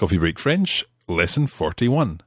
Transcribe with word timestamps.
Coffee 0.00 0.16
Break 0.16 0.38
French, 0.38 0.86
Lesson 1.08 1.46
41. 1.46 2.20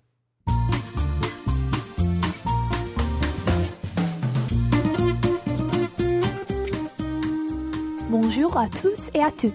Bonjour 8.11 8.55
à 8.55 8.69
tous 8.69 9.09
et 9.15 9.23
à 9.23 9.31
toutes. 9.31 9.51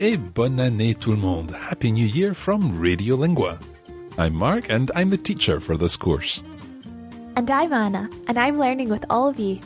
Et 0.00 0.16
bonne 0.16 0.58
année 0.58 0.96
tout 0.96 1.12
le 1.12 1.16
monde. 1.16 1.54
Happy 1.70 1.92
New 1.92 2.04
Year 2.04 2.34
from 2.34 2.80
Radiolingua. 2.82 3.60
I'm 4.18 4.34
Mark 4.34 4.68
and 4.68 4.90
I'm 4.96 5.10
the 5.10 5.16
teacher 5.16 5.60
for 5.60 5.76
this 5.76 5.96
course. 5.96 6.42
And 7.36 7.48
I'm 7.48 7.72
Anna, 7.72 8.10
and 8.26 8.40
I'm 8.40 8.58
learning 8.58 8.88
with 8.88 9.04
all 9.08 9.28
of 9.28 9.38
you. 9.38 9.60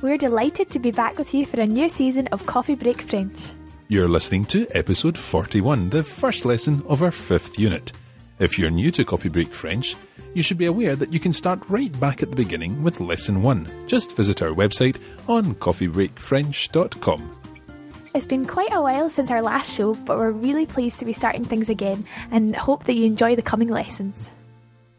We're 0.00 0.16
delighted 0.16 0.70
to 0.70 0.78
be 0.78 0.92
back 0.92 1.18
with 1.18 1.34
you 1.34 1.44
for 1.44 1.60
a 1.60 1.66
new 1.66 1.90
season 1.90 2.26
of 2.32 2.46
Coffee 2.46 2.74
Break 2.74 3.02
French. 3.02 3.52
You're 3.94 4.08
listening 4.08 4.44
to 4.46 4.66
episode 4.72 5.16
41, 5.16 5.90
the 5.90 6.02
first 6.02 6.44
lesson 6.44 6.82
of 6.88 7.00
our 7.00 7.12
fifth 7.12 7.60
unit. 7.60 7.92
If 8.40 8.58
you're 8.58 8.68
new 8.68 8.90
to 8.90 9.04
Coffee 9.04 9.28
Break 9.28 9.54
French, 9.54 9.94
you 10.34 10.42
should 10.42 10.58
be 10.58 10.66
aware 10.66 10.96
that 10.96 11.12
you 11.12 11.20
can 11.20 11.32
start 11.32 11.62
right 11.68 12.00
back 12.00 12.20
at 12.20 12.30
the 12.30 12.34
beginning 12.34 12.82
with 12.82 12.98
lesson 12.98 13.40
1. 13.40 13.86
Just 13.86 14.16
visit 14.16 14.42
our 14.42 14.48
website 14.48 14.96
on 15.28 15.54
coffeebreakfrench.com. 15.54 17.40
It's 18.16 18.26
been 18.26 18.46
quite 18.46 18.72
a 18.72 18.82
while 18.82 19.08
since 19.08 19.30
our 19.30 19.42
last 19.42 19.72
show, 19.72 19.94
but 19.94 20.18
we're 20.18 20.32
really 20.32 20.66
pleased 20.66 20.98
to 20.98 21.04
be 21.04 21.12
starting 21.12 21.44
things 21.44 21.70
again 21.70 22.04
and 22.32 22.56
hope 22.56 22.86
that 22.86 22.94
you 22.94 23.04
enjoy 23.04 23.36
the 23.36 23.42
coming 23.42 23.68
lessons. 23.68 24.32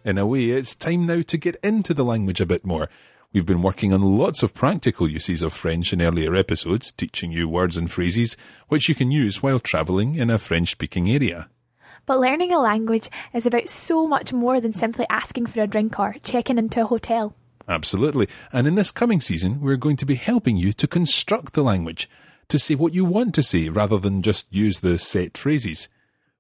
In 0.06 0.18
a 0.18 0.26
way, 0.26 0.52
it's 0.52 0.74
time 0.74 1.06
now 1.06 1.22
to 1.22 1.38
get 1.38 1.58
into 1.62 1.94
the 1.94 2.06
language 2.06 2.40
a 2.40 2.46
bit 2.46 2.66
more. 2.66 2.90
We've 3.36 3.46
been 3.46 3.62
working 3.62 3.92
on 3.92 4.18
lots 4.18 4.44
of 4.44 4.54
practical 4.54 5.10
uses 5.10 5.42
of 5.42 5.52
French 5.52 5.92
in 5.92 6.02
earlier 6.02 6.34
episodes, 6.36 6.94
teaching 6.94 7.34
you 7.34 7.50
words 7.50 7.76
and 7.76 7.92
phrases 7.92 8.38
which 8.70 8.88
you 8.88 8.96
can 8.96 9.12
use 9.12 9.44
while 9.44 9.60
travelling 9.60 10.16
in 10.16 10.30
a 10.30 10.38
French 10.38 10.72
speaking 10.72 11.12
area. 11.12 11.50
But 12.06 12.22
learning 12.22 12.54
a 12.54 12.60
language 12.62 13.10
is 13.34 13.46
about 13.46 13.68
so 13.68 14.08
much 14.08 14.32
more 14.32 14.62
than 14.62 14.72
simply 14.72 15.06
asking 15.10 15.48
for 15.48 15.62
a 15.62 15.68
drink 15.68 16.00
or 16.00 16.16
checking 16.24 16.58
into 16.58 16.84
a 16.84 16.86
hotel. 16.86 17.36
Absolutely. 17.68 18.30
And 18.54 18.68
in 18.68 18.76
this 18.76 18.92
coming 18.92 19.20
season, 19.20 19.60
we're 19.60 19.76
going 19.76 19.98
to 19.98 20.06
be 20.06 20.16
helping 20.16 20.56
you 20.56 20.72
to 20.72 20.88
construct 20.88 21.56
the 21.56 21.62
language, 21.62 22.10
to 22.48 22.58
say 22.58 22.76
what 22.76 22.94
you 22.94 23.04
want 23.04 23.36
to 23.36 23.44
say 23.44 23.68
rather 23.68 24.00
than 24.00 24.22
just 24.22 24.48
use 24.50 24.80
the 24.80 24.98
set 24.98 25.38
phrases. 25.38 25.90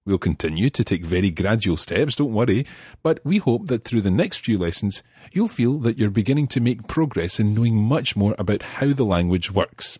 We'll 0.06 0.20
continue 0.20 0.70
to 0.70 0.84
take 0.84 1.03
very 1.03 1.31
gradual 1.31 1.78
steps, 1.78 2.16
don't 2.16 2.31
worry, 2.31 2.67
but 3.02 3.20
we 3.25 3.39
hope 3.39 3.66
that 3.67 3.84
through 3.84 4.02
the 4.02 4.12
next 4.12 4.45
few 4.45 4.59
lessons, 4.59 5.02
you'll 5.34 5.47
feel 5.47 5.80
that 5.80 5.97
you're 5.97 6.12
beginning 6.12 6.45
to 6.50 6.59
make 6.59 6.88
progress 6.88 7.39
in 7.39 7.56
knowing 7.56 7.75
much 7.75 8.16
more 8.16 8.36
about 8.38 8.62
how 8.78 8.94
the 8.94 9.03
language 9.03 9.52
works. 9.52 9.97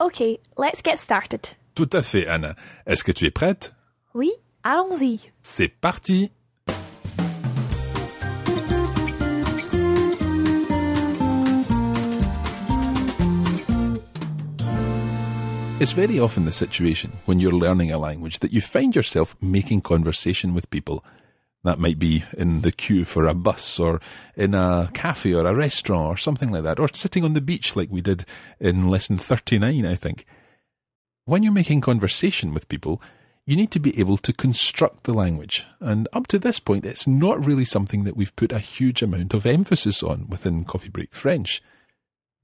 Okay, 0.00 0.38
let's 0.56 0.82
get 0.82 1.00
started. 1.00 1.54
Tout 1.74 1.90
à 1.90 2.04
fait, 2.04 2.28
Anna. 2.28 2.54
Est-ce 2.86 3.02
que 3.02 3.10
tu 3.12 3.26
es 3.26 3.32
prête? 3.32 3.72
Oui, 4.14 4.30
allons-y. 4.62 5.18
C'est 5.42 5.68
parti! 5.80 6.30
It's 15.84 15.92
very 15.92 16.18
often 16.18 16.46
the 16.46 16.50
situation 16.50 17.18
when 17.26 17.40
you're 17.40 17.52
learning 17.52 17.92
a 17.92 17.98
language 17.98 18.38
that 18.38 18.54
you 18.54 18.62
find 18.62 18.96
yourself 18.96 19.36
making 19.42 19.82
conversation 19.82 20.54
with 20.54 20.70
people. 20.70 21.04
That 21.62 21.78
might 21.78 21.98
be 21.98 22.24
in 22.38 22.62
the 22.62 22.72
queue 22.72 23.04
for 23.04 23.26
a 23.26 23.34
bus 23.34 23.78
or 23.78 24.00
in 24.34 24.54
a 24.54 24.88
cafe 24.94 25.34
or 25.34 25.44
a 25.44 25.54
restaurant 25.54 26.06
or 26.06 26.16
something 26.16 26.50
like 26.50 26.62
that, 26.62 26.80
or 26.80 26.88
sitting 26.94 27.22
on 27.22 27.34
the 27.34 27.42
beach 27.42 27.76
like 27.76 27.90
we 27.90 28.00
did 28.00 28.24
in 28.58 28.88
lesson 28.88 29.18
39, 29.18 29.84
I 29.84 29.94
think. 29.94 30.24
When 31.26 31.42
you're 31.42 31.52
making 31.52 31.82
conversation 31.82 32.54
with 32.54 32.70
people, 32.70 33.02
you 33.44 33.54
need 33.54 33.70
to 33.72 33.78
be 33.78 34.00
able 34.00 34.16
to 34.16 34.32
construct 34.32 35.04
the 35.04 35.12
language. 35.12 35.66
And 35.80 36.08
up 36.14 36.28
to 36.28 36.38
this 36.38 36.60
point, 36.60 36.86
it's 36.86 37.06
not 37.06 37.44
really 37.44 37.66
something 37.66 38.04
that 38.04 38.16
we've 38.16 38.34
put 38.36 38.52
a 38.52 38.58
huge 38.58 39.02
amount 39.02 39.34
of 39.34 39.44
emphasis 39.44 40.02
on 40.02 40.30
within 40.30 40.64
Coffee 40.64 40.88
Break 40.88 41.14
French. 41.14 41.60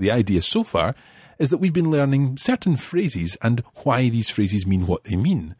The 0.01 0.11
idea 0.11 0.41
so 0.41 0.65
far 0.65 0.95
is 1.39 1.51
that 1.51 1.59
we've 1.59 1.75
been 1.75 1.91
learning 1.91 2.39
certain 2.39 2.77
phrases 2.77 3.37
and 3.43 3.63
why 3.85 4.09
these 4.09 4.31
phrases 4.31 4.67
mean 4.67 4.87
what 4.87 5.05
they 5.05 5.15
mean. 5.15 5.55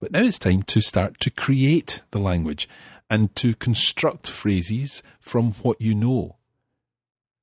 But 0.00 0.12
now 0.12 0.22
it's 0.22 0.38
time 0.38 0.64
to 0.64 0.82
start 0.82 1.18
to 1.20 1.30
create 1.30 2.02
the 2.10 2.18
language 2.18 2.68
and 3.08 3.34
to 3.36 3.54
construct 3.54 4.28
phrases 4.28 5.02
from 5.18 5.52
what 5.54 5.80
you 5.80 5.94
know. 5.94 6.36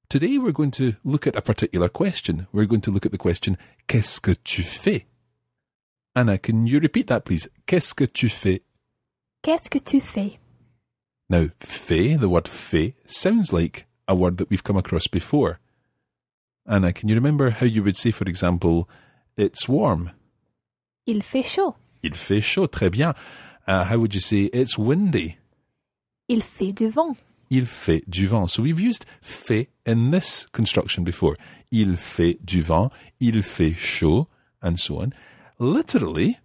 Today 0.10 0.38
we're 0.38 0.52
going 0.52 0.70
to 0.72 0.94
look 1.04 1.26
at 1.26 1.36
a 1.36 1.42
particular 1.42 1.90
question. 1.90 2.46
We're 2.52 2.66
going 2.66 2.82
to 2.82 2.92
look 2.92 3.08
at 3.08 3.12
the 3.12 3.18
question, 3.18 3.58
Qu'est-ce 3.88 4.20
que 4.20 4.36
tu 4.36 4.62
fais? 4.62 5.06
Anna, 6.16 6.38
can 6.38 6.68
you 6.68 6.80
repeat 6.80 7.08
that 7.08 7.26
please? 7.26 7.50
Qu'est-ce 7.66 7.96
que 7.96 8.06
tu 8.06 8.30
fais? 8.30 8.62
Qu'est-ce 9.42 9.72
que 9.72 9.80
tu 9.80 10.00
fais? 10.00 10.38
Now, 11.32 11.48
fait, 11.60 12.18
the 12.18 12.30
word 12.30 12.48
fait, 12.48 12.94
sounds 13.08 13.52
like 13.52 13.88
a 14.08 14.14
word 14.14 14.38
that 14.38 14.52
we've 14.52 14.64
come 14.64 14.78
across 14.78 15.08
before. 15.08 15.60
Anna, 16.72 16.94
can 16.94 17.10
you 17.10 17.16
remember 17.16 17.50
how 17.50 17.66
you 17.66 17.84
would 17.84 17.98
say, 17.98 18.12
for 18.12 18.24
example, 18.30 18.88
it's 19.36 19.68
warm? 19.68 20.12
Il 21.06 21.22
fait 21.22 21.44
chaud. 21.44 21.76
Il 22.02 22.12
fait 22.16 22.42
chaud, 22.42 22.68
très 22.68 22.90
bien. 22.90 23.14
Uh, 23.68 23.84
how 23.84 23.98
would 23.98 24.14
you 24.14 24.22
say 24.22 24.44
it's 24.54 24.78
windy? 24.78 25.38
Il 26.30 26.40
fait 26.42 26.72
du 26.74 26.90
vent. 26.90 27.18
Il 27.50 27.66
fait 27.66 28.10
du 28.10 28.26
vent. 28.26 28.50
So 28.50 28.64
we've 28.64 28.80
used 28.80 29.06
fait 29.20 29.68
in 29.86 30.12
this 30.12 30.48
construction 30.54 31.04
before. 31.04 31.36
Il 31.72 31.98
fait 31.98 32.38
du 32.46 32.62
vent, 32.62 32.90
il 33.20 33.42
fait 33.42 33.76
chaud, 33.76 34.30
and 34.64 34.80
so 34.80 35.02
on. 35.02 35.12
Literally, 35.60 36.40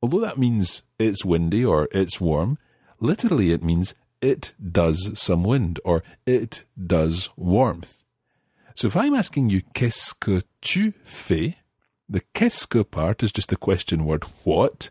although 0.00 0.20
that 0.20 0.38
means 0.38 0.84
it's 1.00 1.24
windy 1.24 1.64
or 1.64 1.88
it's 1.90 2.20
warm, 2.20 2.58
literally 3.00 3.50
it 3.50 3.64
means 3.64 3.92
it 4.22 4.54
does 4.62 5.10
some 5.14 5.42
wind 5.42 5.80
or 5.84 6.04
it 6.26 6.62
does 6.78 7.28
warmth. 7.36 8.03
So 8.74 8.88
if 8.88 8.96
I'm 8.96 9.14
asking 9.14 9.50
you, 9.50 9.62
qu'est-ce 9.72 10.14
que 10.14 10.42
tu 10.60 10.94
fais? 11.04 11.56
The 12.08 12.22
qu'est-ce 12.34 12.66
que 12.66 12.82
part 12.82 13.22
is 13.22 13.32
just 13.32 13.48
the 13.48 13.56
question 13.56 14.04
word 14.04 14.24
what. 14.44 14.90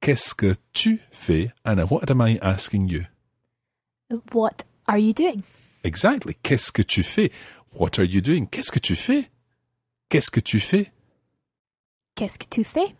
Qu'est-ce 0.00 0.34
que 0.34 0.54
tu 0.72 1.00
fais? 1.10 1.52
Anna, 1.64 1.86
what 1.86 2.10
am 2.10 2.20
I 2.20 2.38
asking 2.42 2.88
you? 2.88 3.06
What 4.32 4.64
are 4.86 4.98
you 4.98 5.12
doing? 5.14 5.42
Exactly. 5.84 6.36
Qu'est-ce 6.42 6.70
que 6.72 6.82
tu 6.82 7.02
fais? 7.02 7.30
What 7.72 7.98
are 7.98 8.04
you 8.04 8.20
doing? 8.20 8.46
Qu'est-ce 8.46 8.70
que 8.70 8.80
tu 8.80 8.94
fais? 8.94 9.28
Qu'est-ce 10.10 10.30
que 10.30 10.40
tu 10.40 10.60
fais? 10.60 10.92
Qu'est-ce 12.14 12.38
que 12.38 12.46
tu 12.48 12.64
fais? 12.64 12.94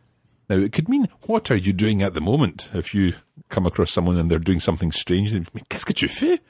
Now, 0.48 0.56
it 0.56 0.72
could 0.72 0.88
mean, 0.88 1.09
what 1.26 1.50
are 1.50 1.56
you 1.56 1.72
doing 1.72 2.03
at 2.03 2.15
the 2.15 2.21
moment? 2.21 2.71
If 2.75 2.94
you 2.94 3.12
come 3.50 3.66
across 3.66 3.91
someone 3.91 4.16
and 4.16 4.31
they're 4.31 4.38
doing 4.38 4.60
something 4.60 4.92
strange, 4.92 5.32
they 5.32 5.41
mean, 5.41 5.65
qu'est-ce 5.69 5.84
que 5.84 5.92
tu 5.92 6.09
fais? 6.09 6.41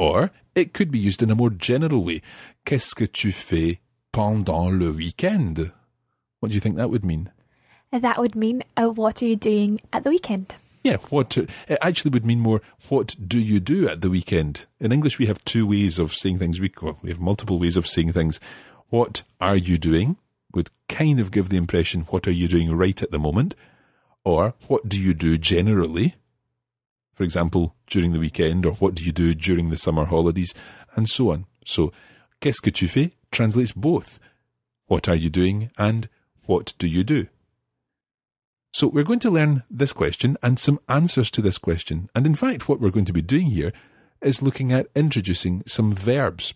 Or 0.00 0.30
it 0.54 0.72
could 0.72 0.90
be 0.90 0.98
used 0.98 1.22
in 1.22 1.30
a 1.30 1.34
more 1.34 1.50
general 1.50 2.02
way. 2.02 2.22
Qu'est-ce 2.64 2.94
que 2.94 3.06
tu 3.06 3.32
fais 3.32 3.80
pendant 4.12 4.72
le 4.72 4.92
week-end? 4.92 5.72
What 6.38 6.48
do 6.48 6.54
you 6.54 6.60
think 6.60 6.76
that 6.76 6.88
would 6.88 7.04
mean? 7.04 7.30
That 7.92 8.18
would 8.18 8.34
mean, 8.34 8.64
uh, 8.78 8.86
what 8.86 9.22
are 9.22 9.26
you 9.26 9.36
doing 9.36 9.78
at 9.92 10.04
the 10.04 10.08
weekend? 10.08 10.54
Yeah, 10.82 10.96
what 11.10 11.36
it 11.36 11.50
actually 11.82 12.12
would 12.12 12.24
mean 12.24 12.40
more. 12.40 12.62
What 12.88 13.14
do 13.28 13.38
you 13.38 13.60
do 13.60 13.88
at 13.88 14.00
the 14.00 14.08
weekend? 14.08 14.64
In 14.80 14.90
English, 14.90 15.18
we 15.18 15.26
have 15.26 15.44
two 15.44 15.66
ways 15.66 15.98
of 15.98 16.14
saying 16.14 16.38
things. 16.38 16.58
We 16.58 16.72
well, 16.80 16.98
we 17.02 17.10
have 17.10 17.20
multiple 17.20 17.58
ways 17.58 17.76
of 17.76 17.86
saying 17.86 18.12
things. 18.12 18.40
What 18.88 19.22
are 19.38 19.56
you 19.56 19.76
doing? 19.76 20.16
Would 20.54 20.70
kind 20.88 21.20
of 21.20 21.30
give 21.30 21.50
the 21.50 21.58
impression 21.58 22.06
what 22.08 22.26
are 22.26 22.32
you 22.32 22.48
doing 22.48 22.74
right 22.74 23.02
at 23.02 23.10
the 23.10 23.18
moment, 23.18 23.54
or 24.24 24.54
what 24.66 24.88
do 24.88 24.98
you 24.98 25.12
do 25.12 25.36
generally? 25.36 26.14
For 27.20 27.24
example, 27.24 27.74
during 27.86 28.14
the 28.14 28.18
weekend, 28.18 28.64
or 28.64 28.72
what 28.76 28.94
do 28.94 29.04
you 29.04 29.12
do 29.12 29.34
during 29.34 29.68
the 29.68 29.76
summer 29.76 30.06
holidays, 30.06 30.54
and 30.96 31.06
so 31.06 31.32
on. 31.32 31.44
So, 31.66 31.92
qu'est-ce 32.40 32.62
que 32.62 32.72
tu 32.72 32.88
fais 32.88 33.10
translates 33.30 33.72
both. 33.72 34.18
What 34.86 35.06
are 35.06 35.16
you 35.16 35.28
doing 35.28 35.70
and 35.76 36.08
what 36.46 36.72
do 36.78 36.86
you 36.86 37.04
do? 37.04 37.26
So 38.72 38.86
we're 38.86 39.04
going 39.04 39.18
to 39.18 39.30
learn 39.30 39.64
this 39.70 39.92
question 39.92 40.38
and 40.42 40.58
some 40.58 40.80
answers 40.88 41.30
to 41.32 41.42
this 41.42 41.58
question. 41.58 42.08
And 42.14 42.24
in 42.24 42.34
fact, 42.34 42.70
what 42.70 42.80
we're 42.80 42.88
going 42.88 43.04
to 43.04 43.12
be 43.12 43.20
doing 43.20 43.48
here 43.48 43.74
is 44.22 44.40
looking 44.40 44.72
at 44.72 44.86
introducing 44.96 45.62
some 45.66 45.92
verbs. 45.92 46.54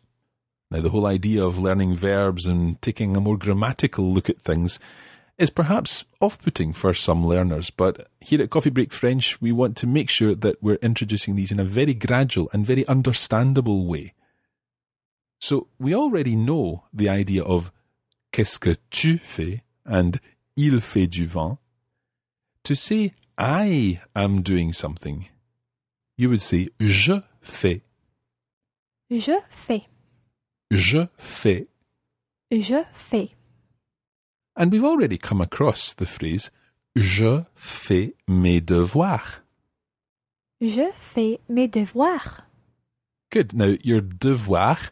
Now, 0.70 0.80
the 0.80 0.88
whole 0.88 1.04
idea 1.04 1.44
of 1.44 1.58
learning 1.58 1.96
verbs 1.96 2.46
and 2.46 2.80
taking 2.80 3.14
a 3.14 3.20
more 3.20 3.36
grammatical 3.36 4.10
look 4.10 4.30
at 4.30 4.40
things 4.40 4.80
is 5.38 5.50
perhaps 5.50 6.04
off 6.20 6.40
putting 6.40 6.72
for 6.72 6.94
some 6.94 7.26
learners, 7.26 7.70
but 7.70 8.08
here 8.20 8.40
at 8.40 8.50
Coffee 8.50 8.70
Break 8.70 8.92
French, 8.92 9.40
we 9.40 9.52
want 9.52 9.76
to 9.78 9.86
make 9.86 10.08
sure 10.08 10.34
that 10.34 10.62
we're 10.62 10.76
introducing 10.76 11.34
these 11.34 11.50
in 11.50 11.58
a 11.58 11.64
very 11.64 11.94
gradual 11.94 12.48
and 12.52 12.64
very 12.64 12.86
understandable 12.86 13.86
way. 13.86 14.14
So, 15.40 15.68
we 15.78 15.94
already 15.94 16.36
know 16.36 16.84
the 16.92 17.08
idea 17.08 17.42
of 17.42 17.72
qu'est-ce 18.32 18.58
que 18.58 18.76
tu 18.90 19.18
fais 19.18 19.62
and 19.84 20.20
il 20.56 20.80
fait 20.80 21.06
du 21.06 21.26
vent. 21.26 21.58
To 22.64 22.74
say 22.74 23.12
I 23.36 24.00
am 24.14 24.40
doing 24.40 24.72
something, 24.72 25.28
you 26.16 26.30
would 26.30 26.40
say 26.40 26.68
je 26.80 27.22
fais. 27.42 27.82
Je 29.10 29.38
fais. 29.50 29.86
Je 30.70 31.08
fais. 31.18 31.66
Je 32.50 32.84
fais. 32.94 33.34
And 34.56 34.70
we've 34.70 34.84
already 34.84 35.18
come 35.18 35.40
across 35.40 35.94
the 35.94 36.06
phrase 36.06 36.50
je 36.96 37.44
fais 37.56 38.14
mes 38.28 38.60
devoirs. 38.60 39.40
Je 40.60 40.92
fais 40.94 41.40
mes 41.48 41.68
devoirs. 41.68 42.42
Good. 43.30 43.52
Now, 43.52 43.74
your 43.82 44.00
devoirs 44.00 44.90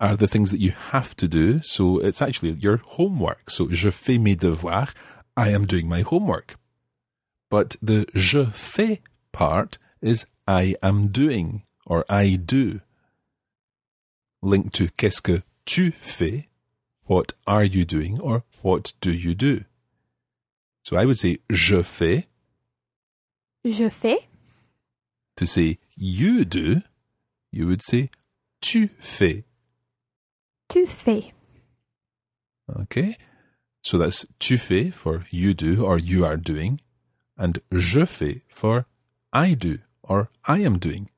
are 0.00 0.16
the 0.16 0.26
things 0.26 0.50
that 0.50 0.60
you 0.60 0.72
have 0.90 1.14
to 1.16 1.28
do. 1.28 1.62
So 1.62 1.98
it's 1.98 2.20
actually 2.20 2.50
your 2.52 2.78
homework. 2.78 3.50
So 3.50 3.68
je 3.70 3.90
fais 3.90 4.18
mes 4.18 4.36
devoirs. 4.36 4.92
I 5.36 5.50
am 5.50 5.66
doing 5.66 5.88
my 5.88 6.02
homework. 6.02 6.56
But 7.50 7.76
the 7.80 8.06
je 8.14 8.46
fais 8.46 9.00
part 9.32 9.78
is 10.02 10.26
I 10.46 10.74
am 10.82 11.08
doing 11.08 11.62
or 11.86 12.04
I 12.08 12.36
do. 12.36 12.80
Linked 14.42 14.74
to 14.74 14.88
qu'est-ce 14.88 15.22
que 15.22 15.42
tu 15.64 15.92
fais? 15.92 16.48
What 17.06 17.34
are 17.46 17.64
you 17.64 17.84
doing 17.84 18.20
or 18.20 18.44
what 18.62 18.92
do 19.00 19.12
you 19.12 19.34
do? 19.34 19.64
So 20.82 20.96
I 20.96 21.04
would 21.04 21.18
say 21.18 21.38
je 21.50 21.82
fais. 21.82 22.26
Je 23.64 23.88
fais. 23.88 24.26
To 25.36 25.46
say 25.46 25.78
you 25.96 26.44
do, 26.44 26.82
you 27.50 27.66
would 27.66 27.82
say 27.82 28.10
tu 28.60 28.88
fais. 29.00 29.44
Tu 30.68 30.86
fais. 30.86 31.32
Okay? 32.80 33.16
So 33.82 33.98
that's 33.98 34.24
tu 34.38 34.56
fais 34.56 34.90
for 34.90 35.26
you 35.30 35.52
do 35.52 35.84
or 35.84 35.98
you 35.98 36.24
are 36.24 36.38
doing, 36.38 36.80
and 37.36 37.58
je 37.72 38.06
fais 38.06 38.42
for 38.48 38.86
I 39.32 39.54
do 39.54 39.78
or 40.02 40.30
I 40.46 40.60
am 40.60 40.78
doing. 40.78 41.10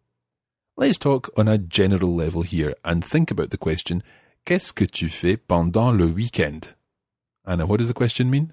Let's 0.76 0.98
talk 0.98 1.30
on 1.36 1.48
a 1.48 1.58
general 1.58 2.14
level 2.14 2.42
here 2.42 2.74
and 2.84 3.04
think 3.04 3.30
about 3.30 3.50
the 3.50 3.58
question 3.58 4.02
Qu'est-ce 4.46 4.72
que 4.72 4.84
tu 4.84 5.08
fais 5.08 5.36
pendant 5.36 5.90
le 5.90 6.06
week-end? 6.06 6.60
Anna, 7.44 7.66
what 7.66 7.78
does 7.78 7.88
the 7.88 7.94
question 7.94 8.30
mean? 8.30 8.52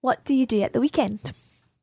What 0.00 0.24
do 0.24 0.32
you 0.32 0.46
do 0.46 0.62
at 0.62 0.72
the 0.72 0.80
weekend? 0.80 1.32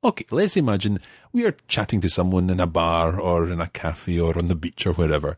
Okay, 0.06 0.24
let's 0.32 0.56
imagine 0.56 1.00
we 1.34 1.46
are 1.46 1.58
chatting 1.68 2.00
to 2.00 2.08
someone 2.08 2.50
in 2.50 2.62
a 2.62 2.66
bar 2.66 3.20
or 3.20 3.50
in 3.50 3.60
a 3.60 3.68
cafe 3.68 4.22
or 4.22 4.38
on 4.38 4.48
the 4.48 4.56
beach 4.56 4.88
or 4.88 4.94
wherever, 4.94 5.38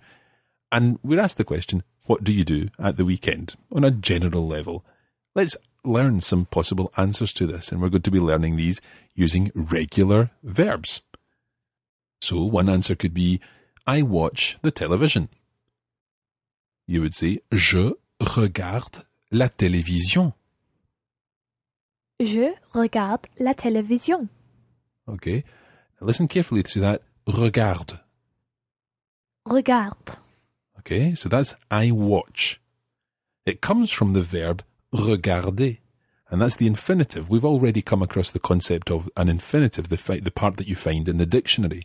and 0.72 1.00
we're 1.02 1.20
asked 1.20 1.38
the 1.38 1.44
question, 1.44 1.82
What 2.06 2.24
do 2.24 2.32
you 2.32 2.44
do 2.44 2.70
at 2.78 2.98
the 2.98 3.06
weekend? 3.06 3.56
on 3.72 3.84
a 3.84 3.90
general 3.90 4.48
level. 4.48 4.86
Let's 5.34 5.58
learn 5.84 6.22
some 6.22 6.46
possible 6.46 6.92
answers 6.98 7.34
to 7.34 7.48
this, 7.48 7.72
and 7.72 7.82
we're 7.82 7.90
going 7.90 8.04
to 8.04 8.12
be 8.12 8.20
learning 8.20 8.58
these 8.58 8.80
using 9.16 9.52
regular 9.56 10.30
verbs. 10.44 11.02
So, 12.22 12.44
one 12.44 12.70
answer 12.70 12.94
could 12.94 13.16
be, 13.16 13.40
I 13.88 14.04
watch 14.04 14.60
the 14.62 14.70
television. 14.70 15.30
You 16.88 17.02
would 17.02 17.14
say, 17.14 17.42
Je 17.52 17.94
regarde 18.20 19.06
la 19.32 19.50
télévision. 19.50 20.34
Je 22.20 22.54
regarde 22.74 23.28
la 23.40 23.54
télévision. 23.54 24.30
Okay. 25.08 25.44
Now 26.00 26.08
listen 26.08 26.28
carefully 26.28 26.64
to 26.64 26.80
that. 26.80 27.02
Regarde. 27.28 28.00
Regarde. 29.46 30.18
Okay. 30.80 31.16
So 31.16 31.28
that's 31.30 31.56
I 31.70 31.92
watch. 31.92 32.60
It 33.46 33.62
comes 33.62 33.92
from 33.92 34.14
the 34.14 34.22
verb 34.22 34.64
regarder. 34.94 35.78
And 36.32 36.42
that's 36.42 36.56
the 36.56 36.68
infinitive. 36.68 37.30
We've 37.30 37.46
already 37.46 37.82
come 37.82 38.02
across 38.02 38.32
the 38.32 38.40
concept 38.40 38.90
of 38.90 39.10
an 39.16 39.30
infinitive, 39.30 39.90
the, 39.90 40.22
the 40.22 40.32
part 40.32 40.58
that 40.58 40.68
you 40.68 40.76
find 40.76 41.08
in 41.08 41.18
the 41.18 41.26
dictionary. 41.26 41.84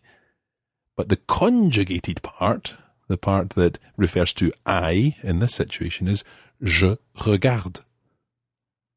But 0.97 1.11
the 1.11 1.17
conjugated 1.17 2.23
part, 2.23 2.75
the 3.11 3.19
part 3.19 3.51
that 3.51 3.79
refers 3.97 4.33
to 4.33 4.53
I 4.65 5.17
in 5.23 5.41
this 5.41 5.55
situation, 5.57 6.07
is 6.07 6.23
je 6.63 6.97
regarde. 7.27 7.81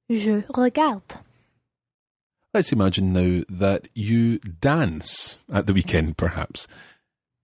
Je 0.07 0.43
regarde. 0.55 1.17
Let's 2.53 2.71
imagine 2.71 3.11
now 3.11 3.43
that 3.49 3.87
you 3.95 4.37
dance 4.37 5.39
at 5.51 5.65
the 5.65 5.73
weekend, 5.73 6.15
perhaps. 6.15 6.67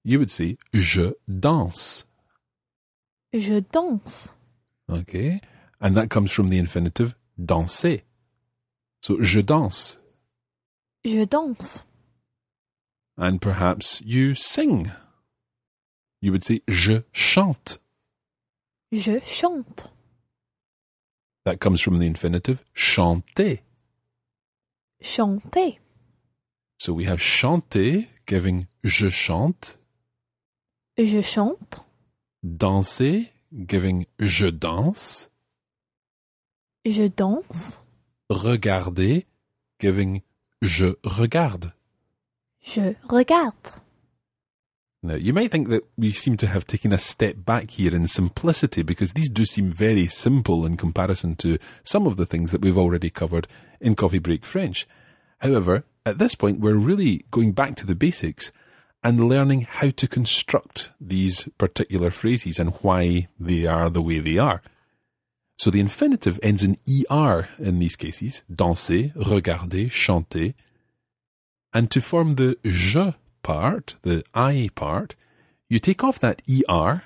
You 0.04 0.20
would 0.20 0.30
say 0.30 0.58
je 0.72 1.16
danse. 1.28 2.06
Je 3.34 3.62
danse. 3.62 4.30
Okay. 4.88 5.42
And 5.82 5.98
that 5.98 6.12
comes 6.12 6.32
from 6.32 6.50
the 6.50 6.60
infinitive 6.60 7.16
danser. 7.44 8.04
So 9.02 9.20
je 9.24 9.42
danse. 9.42 9.98
Je 11.04 11.26
danse. 11.26 11.82
And 13.18 13.42
perhaps 13.42 14.02
you 14.06 14.36
sing. 14.36 14.92
You 16.22 16.32
would 16.32 16.44
say 16.44 16.62
je 16.68 17.02
chante. 17.14 17.80
Je 18.92 19.20
chante. 19.24 19.90
That 21.46 21.60
comes 21.60 21.82
from 21.82 21.98
the 22.00 22.06
infinitive 22.06 22.64
chanter. 22.74 23.60
Chanter. 25.02 25.78
So 26.78 26.94
we 26.94 27.06
have 27.06 27.22
chanter 27.22 28.06
giving 28.26 28.68
je 28.84 29.10
chante, 29.10 29.78
Je 30.98 31.22
chante. 31.22 31.84
danser 32.44 33.32
giving 33.52 34.06
je 34.18 34.52
danse, 34.52 35.30
Je 36.86 37.10
danse. 37.10 37.80
regarder 38.30 39.24
giving 39.78 40.24
je 40.62 40.98
regarde. 41.02 41.74
Je 42.60 42.96
regarde. 43.08 43.82
Now, 45.02 45.16
you 45.16 45.32
might 45.34 45.52
think 45.52 45.70
that 45.70 45.86
we 45.98 46.12
seem 46.12 46.36
to 46.38 46.48
have 46.48 46.68
taken 46.68 46.92
a 46.92 46.98
step 46.98 47.38
back 47.46 47.72
here 47.72 47.96
in 47.96 48.08
simplicity 48.08 48.84
because 48.84 49.14
these 49.14 49.30
do 49.30 49.46
seem 49.46 49.72
very 49.72 50.08
simple 50.08 50.66
in 50.66 50.76
comparison 50.76 51.36
to 51.38 51.58
some 51.84 52.06
of 52.06 52.18
the 52.18 52.26
things 52.26 52.52
that 52.52 52.62
we've 52.62 52.78
already 52.78 53.10
covered 53.10 53.48
in 53.80 53.96
Coffee 53.96 54.20
Break 54.20 54.44
French. 54.44 54.86
However, 55.40 55.86
at 56.06 56.18
this 56.18 56.36
point, 56.36 56.60
we're 56.60 56.76
really 56.76 57.24
going 57.32 57.54
back 57.54 57.76
to 57.76 57.86
the 57.86 57.96
basics 57.96 58.52
and 59.02 59.30
learning 59.30 59.62
how 59.62 59.92
to 59.92 60.08
construct 60.08 60.90
these 61.00 61.48
particular 61.58 62.12
phrases 62.12 62.60
and 62.60 62.76
why 62.82 63.30
they 63.40 63.66
are 63.66 63.90
the 63.90 64.02
way 64.02 64.20
they 64.20 64.38
are. 64.38 64.62
So 65.58 65.70
the 65.70 65.80
infinitive 65.80 66.40
ends 66.44 66.64
in 66.64 66.76
er 67.10 67.48
in 67.58 67.80
these 67.80 67.96
cases 67.96 68.44
danser, 68.52 69.14
regarder, 69.16 69.90
chanter. 69.90 70.54
And 71.74 71.90
to 71.92 72.02
form 72.02 72.32
the 72.32 72.58
je 72.66 73.14
part, 73.44 73.96
the 74.02 74.24
I 74.34 74.70
part, 74.76 75.16
you 75.70 75.80
take 75.80 76.04
off 76.04 76.20
that 76.20 76.42
ER 76.50 77.04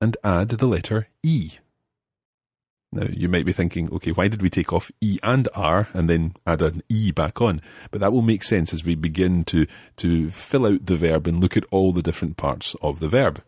and 0.00 0.16
add 0.24 0.48
the 0.50 0.66
letter 0.66 1.08
E. 1.22 1.52
Now, 2.92 3.06
you 3.12 3.28
might 3.28 3.46
be 3.46 3.52
thinking, 3.52 3.88
okay, 3.92 4.10
why 4.10 4.26
did 4.26 4.42
we 4.42 4.50
take 4.50 4.72
off 4.72 4.90
E 5.00 5.18
and 5.22 5.48
R 5.54 5.88
and 5.92 6.10
then 6.10 6.34
add 6.44 6.60
an 6.60 6.82
E 6.88 7.12
back 7.12 7.40
on? 7.40 7.60
But 7.92 8.00
that 8.00 8.12
will 8.12 8.22
make 8.22 8.42
sense 8.42 8.72
as 8.74 8.84
we 8.84 8.96
begin 8.96 9.44
to, 9.44 9.66
to 9.98 10.28
fill 10.30 10.66
out 10.66 10.86
the 10.86 10.96
verb 10.96 11.28
and 11.28 11.40
look 11.40 11.56
at 11.56 11.64
all 11.70 11.92
the 11.92 12.02
different 12.02 12.36
parts 12.36 12.74
of 12.82 12.98
the 12.98 13.06
verb. 13.08 13.42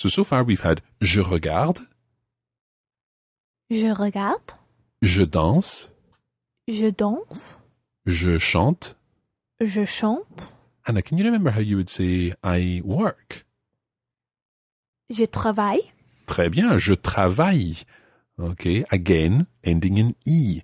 So, 0.00 0.08
so 0.10 0.22
far 0.24 0.44
we've 0.44 0.60
had 0.60 0.82
je 1.00 1.22
regarde, 1.22 1.80
Je 3.70 3.94
regarde. 3.94 4.52
je 5.00 5.24
danse, 5.24 5.88
Je 6.66 6.90
danse. 6.92 7.56
je 8.06 8.38
chante. 8.38 8.94
Je 9.60 9.86
chante. 9.86 10.52
Anna, 10.86 11.02
can 11.02 11.18
you 11.18 11.24
remember 11.24 11.50
how 11.50 11.60
you 11.60 11.76
would 11.76 11.88
say 11.88 12.32
I 12.42 12.82
work? 12.84 13.44
Je 15.10 15.24
travaille. 15.26 15.92
Très 16.26 16.50
bien, 16.50 16.78
je 16.78 16.94
travaille. 16.94 17.84
Okay, 18.40 18.84
again, 18.90 19.46
ending 19.62 19.98
in 19.98 20.14
E. 20.26 20.62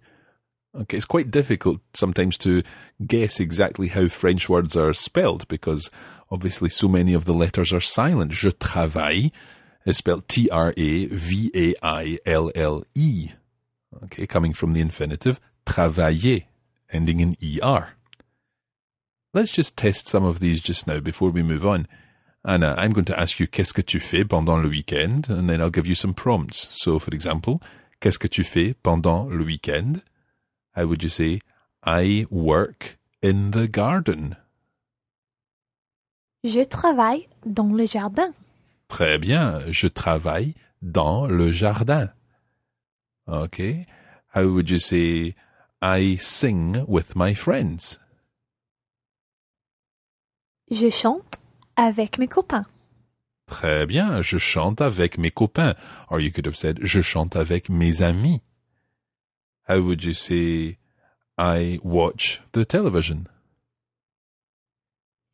Okay, 0.74 0.96
it's 0.96 1.06
quite 1.06 1.30
difficult 1.30 1.80
sometimes 1.94 2.36
to 2.38 2.62
guess 3.06 3.40
exactly 3.40 3.88
how 3.88 4.08
French 4.08 4.48
words 4.48 4.76
are 4.76 4.92
spelled 4.92 5.46
because 5.48 5.90
obviously 6.30 6.68
so 6.68 6.88
many 6.88 7.14
of 7.14 7.24
the 7.24 7.34
letters 7.34 7.72
are 7.72 7.80
silent. 7.80 8.32
Je 8.32 8.50
travaille 8.50 9.30
is 9.84 9.96
spelled 9.96 10.28
T 10.28 10.48
R 10.50 10.72
A 10.76 11.06
V 11.06 11.50
A 11.54 11.74
I 11.82 12.18
L 12.26 12.50
L 12.54 12.82
E. 12.94 13.30
Okay, 14.04 14.26
coming 14.26 14.52
from 14.52 14.72
the 14.72 14.80
infinitive 14.80 15.40
travailler, 15.66 16.44
ending 16.92 17.20
in 17.20 17.36
ER. 17.42 17.97
Let's 19.34 19.52
just 19.52 19.76
test 19.76 20.08
some 20.08 20.24
of 20.24 20.40
these 20.40 20.60
just 20.60 20.86
now 20.86 21.00
before 21.00 21.30
we 21.30 21.42
move 21.42 21.66
on. 21.66 21.86
Anna, 22.44 22.74
I'm 22.78 22.92
going 22.92 23.04
to 23.06 23.20
ask 23.20 23.38
you 23.38 23.46
qu'est-ce 23.46 23.74
que 23.74 23.82
tu 23.82 24.00
fais 24.00 24.24
pendant 24.24 24.62
le 24.62 24.68
week-end, 24.70 25.28
and 25.28 25.50
then 25.50 25.60
I'll 25.60 25.70
give 25.70 25.86
you 25.86 25.94
some 25.94 26.14
prompts. 26.14 26.70
So, 26.76 26.98
for 26.98 27.14
example, 27.14 27.60
qu'est-ce 28.00 28.18
que 28.18 28.28
tu 28.28 28.42
fais 28.42 28.74
pendant 28.82 29.28
le 29.28 29.44
week-end? 29.44 30.02
How 30.74 30.86
would 30.86 31.02
you 31.02 31.10
say, 31.10 31.40
I 31.84 32.26
work 32.30 32.96
in 33.22 33.50
the 33.50 33.68
garden? 33.68 34.36
Je 36.42 36.64
travaille 36.64 37.28
dans 37.44 37.76
le 37.76 37.84
jardin. 37.84 38.32
Très 38.88 39.18
bien, 39.18 39.60
je 39.70 39.88
travaille 39.88 40.54
dans 40.80 41.26
le 41.26 41.52
jardin. 41.52 42.12
Okay. 43.26 43.86
How 44.34 44.46
would 44.48 44.70
you 44.70 44.78
say, 44.78 45.34
I 45.82 46.16
sing 46.16 46.86
with 46.86 47.14
my 47.14 47.34
friends? 47.34 47.98
Je 50.70 50.90
chante 50.90 51.38
avec 51.76 52.18
mes 52.18 52.28
copains. 52.28 52.66
Très 53.46 53.86
bien, 53.86 54.20
je 54.20 54.36
chante 54.36 54.80
avec 54.80 55.16
mes 55.16 55.30
copains. 55.30 55.74
Or 56.10 56.20
you 56.20 56.30
could 56.30 56.46
have 56.46 56.56
said, 56.56 56.78
je 56.82 57.00
chante 57.00 57.36
avec 57.36 57.70
mes 57.70 58.02
amis. 58.02 58.42
How 59.68 59.78
would 59.78 60.02
you 60.02 60.12
say, 60.12 60.78
I 61.38 61.80
watch 61.82 62.42
the 62.52 62.66
television? 62.66 63.24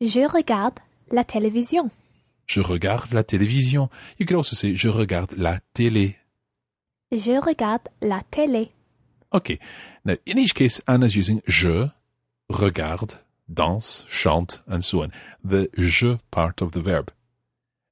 Je 0.01 0.21
regarde 0.21 0.79
la 1.11 1.25
télévision. 1.25 1.91
Je 2.47 2.61
regarde 2.61 3.13
la 3.13 3.25
télévision. 3.25 3.89
You 4.19 4.27
could 4.27 4.37
also 4.37 4.55
say 4.55 4.77
je 4.77 4.89
regarde 4.89 5.33
la 5.37 5.61
télé. 5.73 6.17
Je 7.11 7.33
regarde 7.41 7.89
la 8.01 8.23
télé. 8.31 8.71
Okay. 9.33 9.59
Now, 10.05 10.17
in 10.27 10.39
each 10.39 10.55
case, 10.55 10.81
Anna's 10.87 11.17
using 11.17 11.41
je, 11.47 11.89
regarde, 12.49 13.19
danse, 13.53 14.05
chante, 14.09 14.61
and 14.67 14.85
so 14.85 15.03
on. 15.03 15.13
The 15.43 15.69
je 15.77 16.19
part 16.31 16.61
of 16.61 16.73
the 16.73 16.81
verb. 16.81 17.13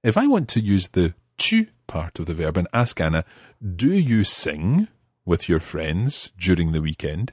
If 0.02 0.16
I 0.16 0.26
want 0.26 0.48
to 0.50 0.60
use 0.60 0.88
the 0.88 1.14
tu 1.38 1.66
part 1.86 2.18
of 2.18 2.26
the 2.26 2.34
verb 2.34 2.56
and 2.56 2.68
ask 2.72 3.00
Anna, 3.00 3.24
do 3.60 3.92
you 3.92 4.24
sing 4.24 4.88
with 5.24 5.48
your 5.48 5.60
friends 5.60 6.30
during 6.38 6.72
the 6.72 6.80
weekend? 6.80 7.32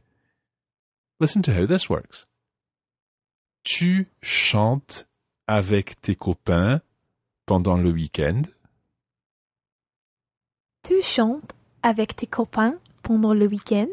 Listen 1.19 1.41
to 1.43 1.53
how 1.53 1.65
this 1.65 1.89
works. 1.89 2.25
Tu 3.63 4.07
chantes 4.21 5.05
avec 5.47 5.99
tes 6.01 6.15
copains 6.15 6.81
pendant 7.45 7.77
le 7.77 7.89
week-end? 7.91 8.43
Tu 10.83 11.01
chantes 11.01 11.53
avec 11.83 12.15
tes 12.15 12.27
copains 12.27 12.77
pendant 13.03 13.33
le 13.33 13.47
week-end? 13.47 13.89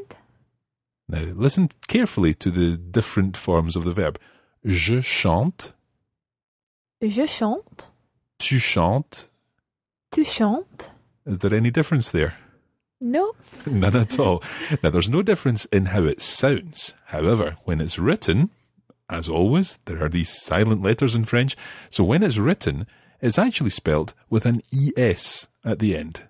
Now, 1.08 1.20
listen 1.34 1.68
carefully 1.86 2.34
to 2.34 2.50
the 2.50 2.76
different 2.76 3.36
forms 3.36 3.76
of 3.76 3.84
the 3.84 3.92
verb. 3.92 4.18
Je 4.64 5.00
chante, 5.00 5.72
Je 7.00 7.26
chante. 7.26 7.86
tu 8.38 8.58
chantes. 8.58 9.28
Tu 10.10 10.24
chantes. 10.24 10.90
Is 11.26 11.38
there 11.38 11.54
any 11.54 11.70
difference 11.70 12.10
there? 12.10 12.38
No. 13.00 13.34
None 13.66 13.94
at 13.96 14.18
all. 14.18 14.42
Now, 14.82 14.90
there's 14.90 15.08
no 15.08 15.22
difference 15.22 15.64
in 15.66 15.86
how 15.86 16.04
it 16.04 16.20
sounds. 16.20 16.94
However, 17.06 17.56
when 17.64 17.80
it's 17.80 17.98
written, 17.98 18.50
as 19.08 19.28
always, 19.28 19.78
there 19.84 20.02
are 20.02 20.08
these 20.08 20.30
silent 20.42 20.82
letters 20.82 21.14
in 21.14 21.24
French. 21.24 21.56
So 21.90 22.02
when 22.02 22.22
it's 22.22 22.38
written, 22.38 22.86
it's 23.20 23.38
actually 23.38 23.70
spelled 23.70 24.14
with 24.30 24.46
an 24.46 24.60
ES 24.72 25.48
at 25.64 25.78
the 25.78 25.96
end, 25.96 26.22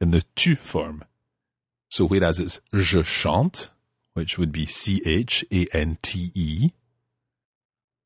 in 0.00 0.10
the 0.10 0.22
tu 0.36 0.56
form. 0.56 1.04
So 1.90 2.06
whereas 2.06 2.40
it's 2.40 2.60
je 2.74 3.02
chante, 3.02 3.70
which 4.14 4.38
would 4.38 4.52
be 4.52 4.66
C 4.66 5.00
H 5.04 5.44
A 5.52 5.66
N 5.72 5.98
T 6.02 6.30
E, 6.34 6.70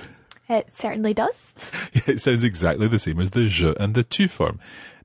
It 0.50 0.76
certainly 0.76 1.14
does. 1.14 1.54
it 2.08 2.20
sounds 2.20 2.44
exactly 2.44 2.88
the 2.88 3.00
same 3.00 3.20
as 3.20 3.32
the 3.32 3.48
je 3.48 3.74
and 3.80 3.94
the 3.94 4.04
tu 4.04 4.28
form. 4.28 4.60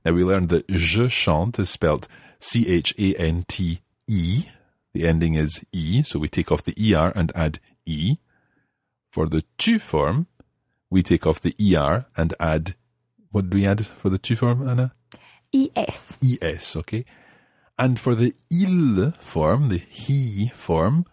Now, 0.05 0.13
we 0.13 0.23
learned 0.23 0.49
that 0.49 0.67
je 0.69 1.07
chante 1.07 1.59
is 1.59 1.69
spelled 1.69 2.07
C 2.39 2.67
H 2.67 2.93
A 2.97 3.15
N 3.15 3.45
T 3.47 3.81
E. 4.07 4.45
The 4.93 5.07
ending 5.07 5.35
is 5.35 5.63
E, 5.71 6.01
so 6.03 6.19
we 6.19 6.27
take 6.27 6.51
off 6.51 6.63
the 6.63 6.75
ER 6.95 7.11
and 7.15 7.31
add 7.35 7.59
E. 7.85 8.17
For 9.11 9.27
the 9.27 9.43
tu 9.57 9.79
form, 9.79 10.27
we 10.89 11.03
take 11.03 11.27
off 11.27 11.39
the 11.39 11.55
ER 11.59 12.05
and 12.17 12.33
add, 12.39 12.75
what 13.31 13.49
do 13.49 13.57
we 13.57 13.65
add 13.65 13.85
for 13.85 14.09
the 14.09 14.17
tu 14.17 14.35
form, 14.35 14.67
Anna? 14.67 14.93
E-S. 15.51 16.17
es, 16.41 16.75
okay? 16.75 17.05
And 17.77 17.99
for 17.99 18.13
the 18.13 18.35
il 18.51 19.11
form, 19.19 19.69
the 19.69 19.77
he 19.77 20.51
form, 20.53 21.05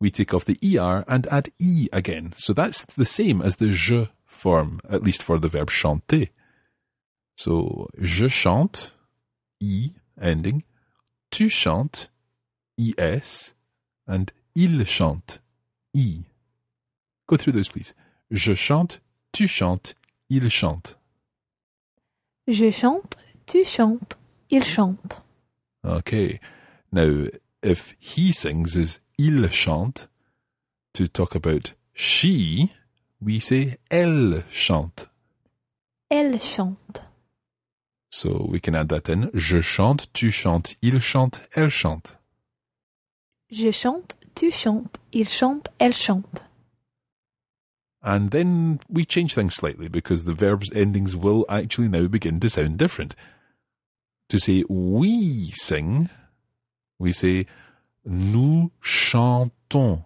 we 0.00 0.10
take 0.10 0.32
off 0.32 0.44
the 0.44 0.58
er 0.78 1.04
and 1.08 1.26
add 1.28 1.48
e 1.58 1.88
again. 1.92 2.32
So 2.36 2.52
that's 2.52 2.84
the 2.84 3.04
same 3.04 3.42
as 3.42 3.56
the 3.56 3.70
je 3.70 4.08
form, 4.24 4.80
at 4.88 5.02
least 5.02 5.22
for 5.22 5.38
the 5.38 5.48
verb 5.48 5.70
chanter. 5.70 6.26
So 7.36 7.88
je 8.00 8.28
chante, 8.28 8.92
E 9.60 9.90
ending, 10.20 10.62
tu 11.30 11.48
chantes, 11.48 12.08
es, 12.96 13.54
and 14.06 14.32
il 14.54 14.84
chante, 14.84 15.40
i. 15.94 16.24
Go 17.26 17.36
through 17.36 17.52
those, 17.52 17.68
please. 17.68 17.92
Je 18.30 18.54
chante, 18.54 19.00
tu 19.32 19.46
chantes, 19.46 19.94
il 20.30 20.48
chante. 20.48 20.96
Je 22.46 22.70
chante. 22.70 23.16
Tu 23.46 23.64
chantes. 23.64 24.16
Il 24.50 24.64
chante. 24.64 25.20
Okay. 25.84 26.40
Now, 26.90 27.26
if 27.62 27.94
he 27.98 28.32
sings 28.32 28.74
is 28.76 29.00
il 29.18 29.48
chante, 29.50 30.08
to 30.94 31.06
talk 31.08 31.34
about 31.34 31.74
she, 31.94 32.70
we 33.20 33.40
say 33.40 33.76
elle 33.90 34.44
chante. 34.50 35.08
Elle 36.10 36.38
chante. 36.38 37.02
So 38.10 38.46
we 38.48 38.60
can 38.60 38.74
add 38.74 38.88
that 38.88 39.08
in. 39.08 39.30
Je 39.34 39.60
chante, 39.60 40.12
tu 40.12 40.30
chantes, 40.30 40.76
il 40.80 41.00
chante, 41.00 41.42
elle 41.54 41.70
chante. 41.70 42.18
Je 43.50 43.70
chante. 43.70 44.14
Tu 44.34 44.50
chantes. 44.50 44.98
Il 45.12 45.28
chante. 45.28 45.68
Elle 45.78 45.92
chante. 45.92 46.42
And 48.02 48.30
then 48.30 48.78
we 48.88 49.04
change 49.04 49.34
things 49.34 49.54
slightly 49.54 49.88
because 49.88 50.24
the 50.24 50.34
verb's 50.34 50.72
endings 50.74 51.16
will 51.16 51.44
actually 51.48 51.88
now 51.88 52.06
begin 52.06 52.38
to 52.40 52.48
sound 52.48 52.78
different. 52.78 53.14
To 54.28 54.38
say 54.38 54.64
we 54.68 55.50
sing, 55.54 56.08
we 56.98 57.12
say 57.12 57.46
nous 58.08 58.70
chantons. 58.80 60.02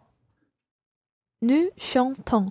Nous 1.41 1.71
chantons. 1.79 2.47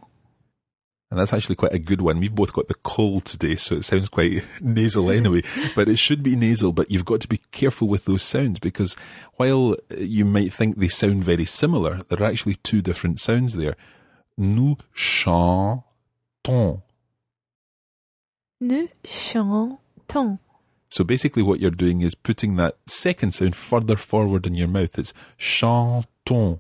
And 1.09 1.19
that's 1.19 1.33
actually 1.33 1.55
quite 1.55 1.73
a 1.73 1.79
good 1.79 1.99
one. 2.01 2.21
We've 2.21 2.33
both 2.33 2.53
got 2.53 2.69
the 2.69 2.73
cold 2.73 3.25
today, 3.25 3.55
so 3.55 3.75
it 3.75 3.83
sounds 3.83 4.07
quite 4.07 4.45
nasal 4.61 5.11
anyway. 5.11 5.41
but 5.75 5.89
it 5.89 5.99
should 5.99 6.23
be 6.23 6.37
nasal, 6.37 6.71
but 6.71 6.89
you've 6.89 7.03
got 7.03 7.19
to 7.21 7.27
be 7.27 7.41
careful 7.51 7.89
with 7.89 8.05
those 8.05 8.23
sounds 8.23 8.59
because 8.59 8.95
while 9.35 9.75
you 9.97 10.23
might 10.23 10.53
think 10.53 10.77
they 10.77 10.87
sound 10.87 11.25
very 11.25 11.43
similar, 11.43 12.01
there 12.07 12.21
are 12.21 12.31
actually 12.31 12.55
two 12.55 12.81
different 12.81 13.19
sounds 13.19 13.57
there. 13.57 13.75
Nous 14.37 14.77
chantons. 14.95 16.81
Nous 18.61 18.87
chantons. 19.03 20.39
So 20.91 21.05
basically, 21.05 21.41
what 21.41 21.61
you're 21.61 21.71
doing 21.71 22.01
is 22.01 22.15
putting 22.15 22.57
that 22.57 22.75
second 22.85 23.33
sound 23.33 23.55
further 23.55 23.95
forward 23.95 24.45
in 24.45 24.55
your 24.55 24.67
mouth. 24.67 24.99
It's 24.99 25.13
chanton. 25.37 26.59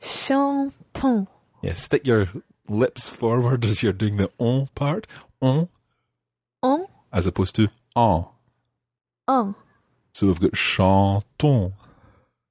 Chanton. 0.00 1.28
Yeah, 1.62 1.74
stick 1.74 2.06
your 2.06 2.30
lips 2.68 3.10
forward 3.10 3.66
as 3.66 3.82
you're 3.82 3.92
doing 3.92 4.16
the 4.16 4.30
on 4.38 4.68
part. 4.74 5.06
On. 5.42 5.68
On. 6.62 6.86
As 7.12 7.26
opposed 7.26 7.54
to 7.56 7.68
en. 7.94 8.24
Un. 9.28 9.54
So 10.14 10.28
we've 10.28 10.40
got 10.40 10.54
chanton. 10.54 11.74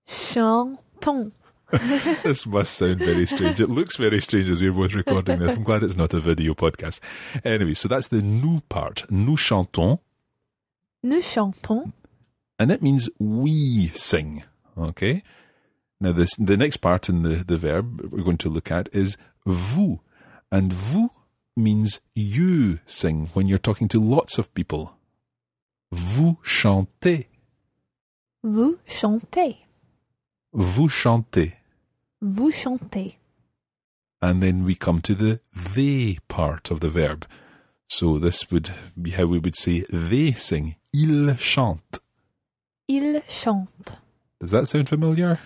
Chanton. 0.06 1.34
this 1.72 2.46
must 2.46 2.76
sound 2.76 3.00
very 3.00 3.26
strange. 3.26 3.60
It 3.60 3.72
looks 3.72 3.98
very 3.98 4.22
strange 4.22 4.48
as 4.52 4.62
we're 4.62 4.72
both 4.72 4.94
recording 4.94 5.40
this. 5.40 5.56
I'm 5.56 5.64
glad 5.64 5.82
it's 5.82 5.98
not 5.98 6.14
a 6.14 6.20
video 6.20 6.54
podcast. 6.54 7.00
Anyway, 7.44 7.74
so 7.74 7.88
that's 7.88 8.10
the 8.10 8.22
nous 8.22 8.62
part. 8.70 9.10
Nous 9.10 9.38
chantons. 9.38 10.00
Nous 11.04 11.22
chantons. 11.22 11.92
And 12.60 12.72
it 12.72 12.82
means 12.82 13.10
we 13.20 13.88
sing. 13.94 14.44
Okay? 14.78 15.24
Now, 16.00 16.12
this, 16.12 16.36
the 16.36 16.58
next 16.58 16.78
part 16.78 17.10
in 17.10 17.24
the, 17.24 17.44
the 17.44 17.58
verb 17.58 18.02
we're 18.12 18.24
going 18.24 18.38
to 18.38 18.50
look 18.50 18.72
at 18.72 18.90
is 18.94 19.18
vous. 19.46 20.00
And 20.52 20.72
vous 20.72 21.12
means 21.56 22.00
you 22.14 22.80
sing 22.86 23.30
when 23.34 23.48
you're 23.48 23.58
talking 23.58 23.88
to 23.90 24.00
lots 24.00 24.38
of 24.38 24.54
people. 24.54 24.94
Vous 25.92 26.38
chantez. 26.44 27.28
Vous 28.44 28.78
chantez. 28.88 29.58
Vous 30.54 30.90
chantez. 30.90 31.54
Vous 32.22 32.52
chantez. 32.52 33.16
And 34.22 34.42
then 34.42 34.64
we 34.64 34.76
come 34.76 35.02
to 35.02 35.14
the 35.14 35.40
they 35.54 36.18
part 36.28 36.72
of 36.72 36.80
the 36.80 36.90
verb. 36.90 37.28
So 37.90 38.18
this 38.18 38.52
would 38.52 38.72
be 39.00 39.12
how 39.12 39.26
we 39.26 39.40
would 39.40 39.56
say 39.56 39.86
they 39.90 40.32
sing. 40.34 40.76
Ils 41.00 41.36
chantent. 41.38 42.00
Il 42.88 43.22
chante. 43.28 43.98
Does 44.40 44.50
that 44.52 44.66
sound 44.68 44.88
familiar? 44.90 45.40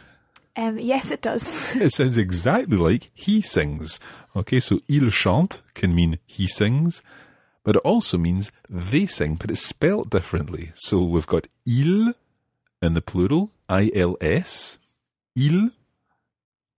Um, 0.55 0.77
yes, 0.79 1.12
it 1.12 1.22
does. 1.22 1.75
It 1.75 1.91
sounds 1.93 2.17
exactly 2.17 2.77
like 2.77 3.10
he 3.13 3.41
sings. 3.41 4.00
Okay, 4.36 4.60
so 4.60 4.79
il 4.88 5.10
chante 5.12 5.62
can 5.74 5.93
mean 5.93 6.20
he 6.25 6.48
sings, 6.48 7.01
but 7.63 7.75
it 7.75 7.81
also 7.84 8.17
means 8.17 8.51
they 8.70 9.05
sing, 9.08 9.36
but 9.36 9.50
it's 9.51 9.62
spelt 9.65 10.10
differently. 10.10 10.72
So 10.75 11.03
we've 11.03 11.27
got 11.27 11.48
il 11.65 12.13
in 12.81 12.93
the 12.93 13.01
plural, 13.01 13.50
I-L-S, 13.70 14.77
il, 15.36 15.70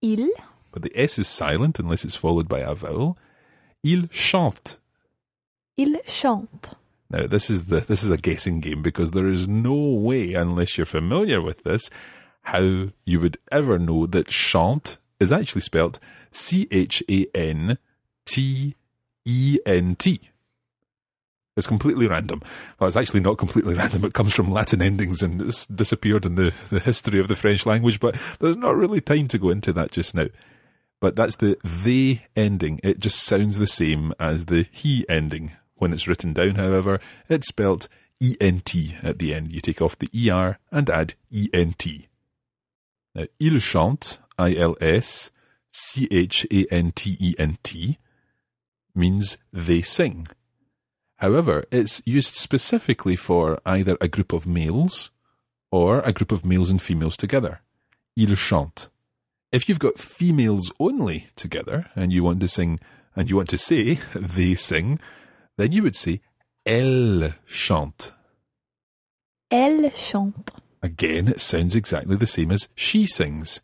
Il. 0.02 0.30
but 0.72 0.82
the 0.84 0.92
S 0.96 1.18
is 1.20 1.28
silent 1.28 1.80
unless 1.80 2.04
it's 2.06 2.16
followed 2.16 2.48
by 2.48 2.60
a 2.60 2.74
vowel. 2.76 3.18
Il 3.84 4.08
chante. 4.12 4.78
Il 5.78 5.98
chante. 6.06 6.76
Now 7.14 7.28
this 7.28 7.50
is 7.50 7.68
the 7.68 7.80
this 7.82 8.04
is 8.04 8.10
a 8.10 8.18
guessing 8.18 8.60
game 8.60 8.82
because 8.82 9.12
there 9.12 9.28
is 9.28 9.48
no 9.48 9.76
way, 9.76 10.34
unless 10.34 10.78
you're 10.78 10.86
familiar 10.86 11.42
with 11.42 11.64
this, 11.64 11.92
how 12.42 12.90
you 13.06 13.20
would 13.20 13.38
ever 13.52 13.78
know 13.78 14.08
that 14.08 14.28
chant 14.28 14.98
is 15.20 15.32
actually 15.32 15.62
spelt 15.62 16.00
C 16.32 16.68
H 16.72 17.04
A 17.08 17.28
N 17.36 17.78
T 18.26 18.76
E 19.26 19.60
N 19.64 19.96
T. 19.96 20.22
It's 21.56 21.68
completely 21.68 22.08
random. 22.08 22.42
Well, 22.80 22.88
it's 22.88 22.98
actually 22.98 23.20
not 23.20 23.38
completely 23.38 23.76
random. 23.78 24.06
It 24.06 24.16
comes 24.16 24.34
from 24.34 24.48
Latin 24.48 24.82
endings 24.82 25.22
and 25.22 25.40
it's 25.40 25.68
disappeared 25.68 26.26
in 26.26 26.34
the, 26.34 26.52
the 26.72 26.80
history 26.80 27.20
of 27.20 27.28
the 27.28 27.36
French 27.36 27.68
language, 27.68 28.00
but 28.00 28.18
there's 28.40 28.58
not 28.58 28.76
really 28.76 29.02
time 29.02 29.28
to 29.28 29.38
go 29.38 29.50
into 29.50 29.72
that 29.74 29.92
just 29.92 30.16
now. 30.16 30.30
But 31.00 31.16
that's 31.16 31.36
the 31.36 31.60
they 31.64 32.26
ending. 32.36 32.80
It 32.82 33.00
just 33.00 33.24
sounds 33.24 33.60
the 33.60 33.68
same 33.68 34.14
as 34.20 34.46
the 34.46 34.66
he 34.72 35.08
ending. 35.08 35.52
When 35.76 35.94
it's 35.94 36.08
written 36.08 36.34
down, 36.34 36.56
however, 36.56 37.00
it's 37.30 37.48
spelt 37.48 37.88
ENT 38.22 38.76
at 39.04 39.20
the 39.20 39.34
end. 39.34 39.52
You 39.52 39.60
take 39.60 39.82
off 39.82 39.98
the 39.98 40.10
ER 40.30 40.60
and 40.72 40.90
add 40.90 41.16
ENT. 41.34 41.86
Now, 43.16 43.26
il 43.40 43.60
chante, 43.60 44.20
I-L-S, 44.40 45.32
C-H-A-N-T-E-N-T, 45.72 46.48
means 48.96 49.38
they 49.52 49.82
sing. 49.82 50.28
However, 51.18 51.64
it's 51.72 52.02
used 52.06 52.36
specifically 52.36 53.16
for 53.16 53.58
either 53.66 53.98
a 54.02 54.08
group 54.08 54.34
of 54.34 54.46
males 54.46 55.12
or 55.72 56.02
a 56.02 56.14
group 56.14 56.32
of 56.32 56.46
males 56.46 56.70
and 56.70 56.82
females 56.82 57.18
together. 57.18 57.62
Il 58.16 58.36
chante. 58.36 58.90
If 59.52 59.70
you've 59.70 59.80
got 59.80 60.00
females 60.00 60.72
only 60.80 61.28
together 61.36 61.86
and 61.96 62.12
you 62.12 62.24
want 62.24 62.40
to 62.42 62.48
sing 62.48 62.80
and 63.16 63.30
you 63.30 63.36
want 63.36 63.50
to 63.50 63.58
say 63.58 63.94
they 64.16 64.56
sing, 64.56 65.00
then 65.58 65.72
you 65.72 65.84
would 65.84 65.96
say 65.96 66.22
elle 66.66 67.34
chante. 67.46 68.14
Elle 69.52 69.92
chante. 69.92 70.52
Again, 70.82 71.28
it 71.28 71.40
sounds 71.40 71.76
exactly 71.76 72.16
the 72.16 72.26
same 72.26 72.52
as 72.52 72.70
she 72.76 73.08
sings. 73.08 73.62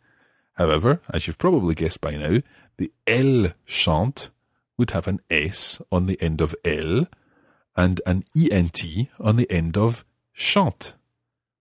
However, 0.54 1.00
as 1.12 1.26
you've 1.26 1.38
probably 1.38 1.74
guessed 1.74 2.00
by 2.00 2.16
now, 2.16 2.40
the 2.78 2.92
elle 3.06 3.52
chante 3.66 4.30
would 4.78 4.92
have 4.92 5.06
an 5.06 5.20
S 5.30 5.82
on 5.92 6.06
the 6.06 6.20
end 6.22 6.40
of 6.40 6.54
elle 6.64 7.06
and 7.76 8.00
an 8.06 8.24
ENT 8.36 8.82
on 9.20 9.36
the 9.36 9.50
end 9.50 9.76
of 9.76 10.04
chante. 10.34 10.94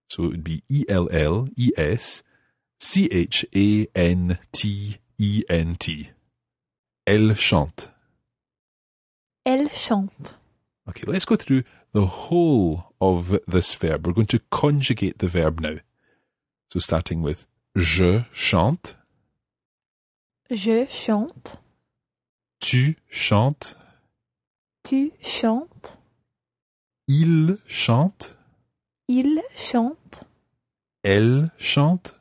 So 0.07 0.23
it 0.23 0.27
would 0.27 0.43
be 0.43 0.63
E 0.69 0.85
L 0.87 1.09
L 1.11 1.47
E 1.55 1.71
S 1.77 2.23
C 2.79 3.07
H 3.11 3.45
A 3.55 3.87
N 3.93 4.39
T 4.51 4.97
E 5.17 5.43
N 5.49 5.75
T. 5.75 6.09
Elle 7.05 7.35
chante. 7.35 7.88
Elle 9.49 9.67
chante. 9.71 10.35
Okay, 10.87 11.05
let's 11.07 11.25
go 11.25 11.35
through 11.35 11.63
the 11.93 12.05
whole 12.29 12.83
of 13.01 13.39
this 13.47 13.73
verb. 13.75 14.05
We're 14.05 14.13
going 14.13 14.27
to 14.27 14.39
conjugate 14.51 15.17
the 15.17 15.27
verb 15.27 15.59
now. 15.59 15.79
So 16.71 16.79
starting 16.79 17.23
with 17.23 17.47
je 17.75 18.21
chante, 18.31 18.95
Je 20.51 20.85
chante. 20.87 21.57
tu 22.59 22.97
chantes, 23.09 23.75
Tu 24.83 25.13
chantes. 25.19 25.97
il 27.07 27.57
chante, 27.65 28.35
Il 29.07 29.41
chante. 29.55 30.23
elle 31.03 31.49
chante, 31.57 32.13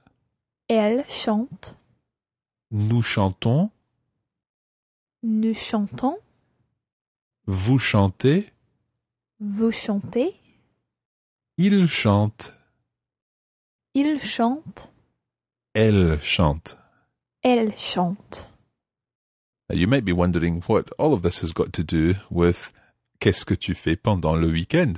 Elle 0.69 1.05
chante. 1.11 1.75
nous 2.71 3.03
chantons, 3.03 3.71
Nous 5.23 5.53
chantons. 5.55 6.17
Vous 7.49 7.79
chantez, 7.79 8.51
Vous 9.41 9.73
chantez. 9.73 10.37
il 11.57 11.87
chante, 11.89 12.53
Il 13.95 14.21
chante. 14.21 14.91
elle 15.75 16.21
chante. 16.21 16.77
Elle 17.43 17.75
chante. 17.77 18.47
Now, 19.71 19.77
you 19.77 19.87
might 19.89 20.05
be 20.05 20.13
wondering 20.13 20.63
what 20.69 20.85
all 20.99 21.13
of 21.15 21.23
this 21.23 21.41
has 21.43 21.53
got 21.53 21.73
to 21.73 21.83
do 21.83 22.15
with 22.31 22.73
Qu'est-ce 23.21 23.45
que 23.45 23.55
tu 23.55 23.75
fais 23.75 23.97
pendant 23.97 24.37
le 24.37 24.47
week-end? 24.49 24.93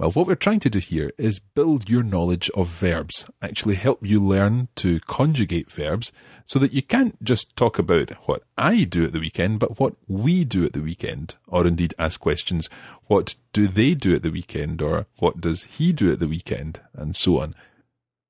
Well, 0.00 0.12
what 0.12 0.26
we're 0.26 0.34
trying 0.34 0.60
to 0.60 0.70
do 0.70 0.78
here 0.78 1.10
is 1.18 1.40
build 1.40 1.90
your 1.90 2.02
knowledge 2.02 2.48
of 2.56 2.68
verbs, 2.68 3.30
actually 3.42 3.74
help 3.74 3.98
you 4.00 4.18
learn 4.18 4.68
to 4.76 4.98
conjugate 5.00 5.70
verbs 5.70 6.10
so 6.46 6.58
that 6.58 6.72
you 6.72 6.80
can't 6.80 7.22
just 7.22 7.54
talk 7.54 7.78
about 7.78 8.12
what 8.26 8.42
I 8.56 8.84
do 8.84 9.04
at 9.04 9.12
the 9.12 9.20
weekend, 9.20 9.60
but 9.60 9.78
what 9.78 9.96
we 10.08 10.46
do 10.46 10.64
at 10.64 10.72
the 10.72 10.80
weekend, 10.80 11.36
or 11.46 11.66
indeed 11.66 11.92
ask 11.98 12.18
questions, 12.18 12.70
what 13.08 13.34
do 13.52 13.68
they 13.68 13.92
do 13.92 14.14
at 14.14 14.22
the 14.22 14.30
weekend, 14.30 14.80
or 14.80 15.06
what 15.18 15.38
does 15.38 15.64
he 15.64 15.92
do 15.92 16.10
at 16.10 16.18
the 16.18 16.28
weekend, 16.28 16.80
and 16.94 17.14
so 17.14 17.38
on. 17.38 17.54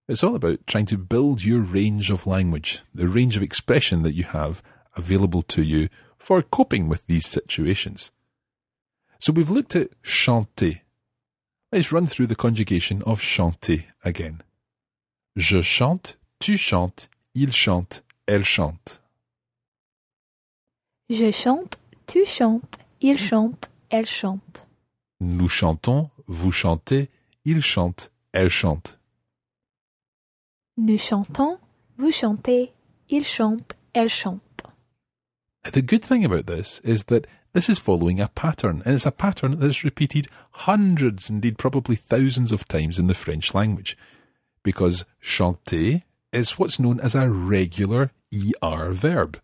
It's 0.08 0.24
all 0.24 0.34
about 0.34 0.66
trying 0.66 0.86
to 0.86 0.98
build 0.98 1.44
your 1.44 1.60
range 1.60 2.10
of 2.10 2.26
language, 2.26 2.80
the 2.92 3.06
range 3.06 3.36
of 3.36 3.44
expression 3.44 4.02
that 4.02 4.14
you 4.14 4.24
have 4.24 4.60
available 4.96 5.42
to 5.42 5.62
you 5.62 5.88
for 6.18 6.42
coping 6.42 6.88
with 6.88 7.06
these 7.06 7.26
situations. 7.26 8.10
So 9.20 9.32
we've 9.32 9.52
looked 9.52 9.76
at 9.76 9.90
chanter. 10.02 10.80
Let's 11.72 11.92
run 11.92 12.06
through 12.06 12.26
the 12.26 12.36
conjugation 12.36 13.02
of 13.02 13.20
chanter 13.20 13.84
again. 14.04 14.42
Je 15.36 15.62
chante, 15.62 16.18
tu 16.40 16.56
chantes, 16.56 17.08
il 17.34 17.52
chante, 17.52 18.02
elle 18.26 18.44
chante. 18.44 19.00
Je 21.10 21.32
chante. 21.32 21.80
Tu 22.06 22.24
chantes. 22.24 22.78
Il 23.00 23.18
chante. 23.18 23.70
Elle 23.88 24.06
chante. 24.06 24.66
Nous 25.20 25.48
chantons, 25.48 26.10
vous 26.28 26.52
chantez, 26.52 27.10
il 27.44 27.62
chante, 27.62 28.12
elle 28.32 28.48
chante. 28.48 29.00
Nous 30.76 30.98
chantons. 30.98 31.58
Vous 31.98 32.12
chantez. 32.12 32.72
Il 33.08 33.24
chante. 33.24 33.76
Elle 33.92 34.08
chante. 34.08 34.40
The 35.64 35.82
good 35.82 36.02
thing 36.02 36.24
about 36.24 36.46
this 36.46 36.80
is 36.84 37.04
that 37.06 37.26
this 37.52 37.68
is 37.68 37.78
following 37.78 38.20
a 38.20 38.28
pattern, 38.28 38.82
and 38.84 38.94
it's 38.94 39.06
a 39.06 39.10
pattern 39.12 39.52
that 39.52 39.66
is 39.70 39.84
repeated 39.84 40.28
hundreds, 40.52 41.28
indeed 41.30 41.58
probably 41.58 41.96
thousands 41.96 42.52
of 42.52 42.66
times 42.68 42.98
in 42.98 43.06
the 43.06 43.14
French 43.14 43.54
language, 43.54 43.96
because 44.62 45.04
chanter 45.20 46.02
is 46.32 46.58
what's 46.58 46.78
known 46.78 47.00
as 47.00 47.14
a 47.14 47.28
regular 47.30 48.12
ER 48.62 48.92
verb. 48.92 49.40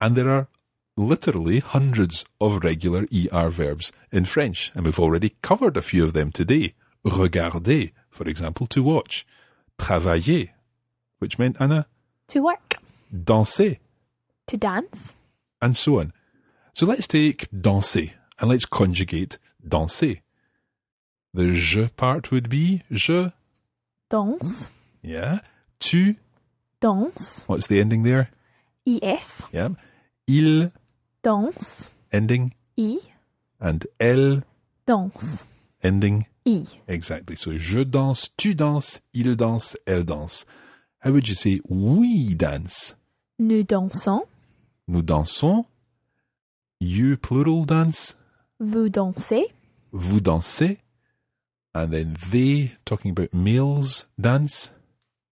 And 0.00 0.14
there 0.16 0.28
are 0.28 0.48
literally 0.96 1.58
hundreds 1.60 2.24
of 2.40 2.62
regular 2.62 3.06
ER 3.12 3.50
verbs 3.50 3.92
in 4.12 4.24
French, 4.24 4.70
and 4.74 4.84
we've 4.84 5.00
already 5.00 5.34
covered 5.42 5.76
a 5.76 5.82
few 5.82 6.04
of 6.04 6.12
them 6.12 6.30
today. 6.30 6.74
Regarder, 7.04 7.90
for 8.10 8.28
example, 8.28 8.66
to 8.68 8.82
watch. 8.82 9.26
Travailler, 9.78 10.50
which 11.18 11.38
meant, 11.38 11.56
Anna, 11.60 11.86
To 12.28 12.40
work. 12.40 12.76
danser, 13.12 13.78
To 14.46 14.56
dance. 14.56 15.14
and 15.60 15.76
so 15.76 15.98
on. 15.98 16.12
So 16.82 16.88
let's 16.88 17.06
take 17.06 17.48
danser 17.52 18.10
and 18.40 18.50
let's 18.50 18.66
conjugate 18.66 19.38
danser. 19.64 20.20
The 21.32 21.52
je 21.52 21.86
part 21.96 22.32
would 22.32 22.48
be 22.48 22.82
je, 22.90 23.30
Danse. 24.10 24.68
yeah. 25.00 25.38
Tu, 25.78 26.16
Danse. 26.80 27.44
what's 27.46 27.68
the 27.68 27.78
ending 27.78 28.02
there? 28.02 28.30
IS. 28.84 29.44
Yeah. 29.52 29.68
Il, 30.26 30.72
Danse. 31.22 31.88
ending, 32.12 32.52
I. 32.76 32.98
and 33.60 33.86
elle, 34.00 34.42
Danse. 34.84 35.44
ending. 35.84 36.26
I. 36.44 36.64
Exactly. 36.88 37.36
So 37.36 37.56
je 37.58 37.84
danse, 37.84 38.28
tu 38.36 38.56
danses, 38.56 39.00
il 39.14 39.36
danse, 39.36 39.76
elle 39.86 40.02
danse. 40.02 40.44
How 40.98 41.12
would 41.12 41.28
you 41.28 41.36
say 41.36 41.60
we 41.68 42.34
dance? 42.34 42.96
Nous 43.38 43.62
dansons. 43.62 44.22
Nous 44.88 45.02
dansons. 45.02 45.64
You 46.84 47.16
plural 47.16 47.64
dance. 47.64 48.16
Vous 48.58 48.88
dansez. 48.88 49.46
Vous 49.92 50.20
dansez. 50.20 50.78
And 51.72 51.92
then 51.92 52.16
they, 52.32 52.72
talking 52.84 53.12
about 53.12 53.32
males, 53.32 54.08
dance. 54.18 54.72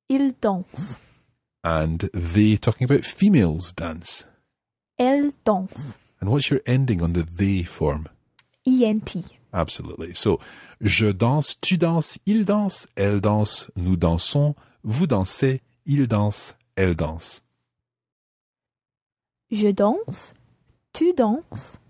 Ils 0.09 0.33
danse. 0.41 1.01
And 1.65 2.09
they, 2.15 2.57
talking 2.57 2.85
about 2.85 3.05
females, 3.05 3.73
dance. 3.73 4.27
Elles 4.97 5.33
danse. 5.45 5.97
And 6.21 6.31
what's 6.31 6.51
your 6.51 6.61
ending 6.67 7.03
on 7.03 7.15
the 7.15 7.25
they 7.25 7.65
form? 7.65 8.07
ENT. 8.65 9.17
Absolutely. 9.53 10.15
So, 10.15 10.39
je 10.81 11.11
danse, 11.11 11.57
tu 11.61 11.77
danses, 11.77 12.21
il 12.27 12.45
danse, 12.45 12.87
elle 12.95 13.21
danse, 13.21 13.73
nous 13.75 13.97
dansons, 13.97 14.55
vous 14.85 15.09
dansez, 15.09 15.63
il 15.85 16.07
danse, 16.07 16.55
elle 16.77 16.95
danse. 16.95 17.43
Je 19.51 19.73
danse. 19.73 20.35
Tu 20.93 21.13
danses. 21.15 21.81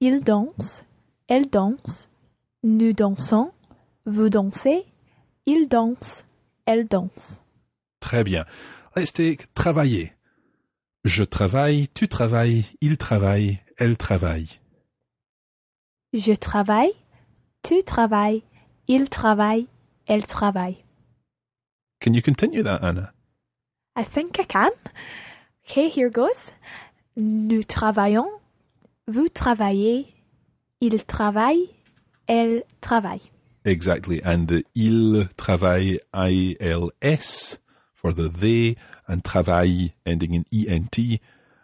Il 0.00 0.22
danse. 0.22 0.84
Elle 1.28 1.48
danse. 1.48 2.08
Nous 2.62 2.92
dansons. 2.92 3.52
Vous 4.06 4.28
dansez. 4.28 4.84
Il 5.46 5.68
danse. 5.68 6.24
Elle 6.66 6.86
danse. 6.86 7.42
Très 8.00 8.24
bien. 8.24 8.44
Take 8.94 9.46
travailler. 9.54 10.12
Je 11.04 11.24
travaille, 11.24 11.88
tu 11.88 12.08
travailles, 12.08 12.64
il 12.82 12.98
travaille, 12.98 13.60
elle 13.78 13.96
travaille. 13.96 14.60
Je 16.12 16.32
travaille. 16.34 16.92
Tu 17.62 17.82
travailles. 17.82 18.42
Il 18.88 19.08
travaille. 19.08 19.66
Elle 20.06 20.26
travaille. 20.26 20.84
Can 22.00 22.12
you 22.12 22.20
continue 22.20 22.62
that, 22.62 22.80
Anna? 22.82 23.12
I 23.96 24.04
think 24.04 24.38
I 24.38 24.46
can. 24.46 24.70
Okay, 25.64 25.88
here 25.88 26.10
goes. 26.10 26.52
Nous 27.16 27.62
travaillons. 27.62 28.28
Vous 29.06 29.28
travaillez. 29.28 30.06
Il 30.80 31.04
travaille. 31.04 31.70
Elle 32.26 32.64
travaille. 32.80 33.30
Exactly. 33.64 34.20
And 34.24 34.46
the 34.46 34.64
il 34.74 35.28
travaille, 35.36 36.00
I-L-S 36.14 37.58
for 37.92 38.12
the 38.12 38.28
they, 38.28 38.76
and 39.06 39.22
travail 39.22 39.92
ending 40.06 40.34
in 40.34 40.44
E-N-T. 40.50 41.20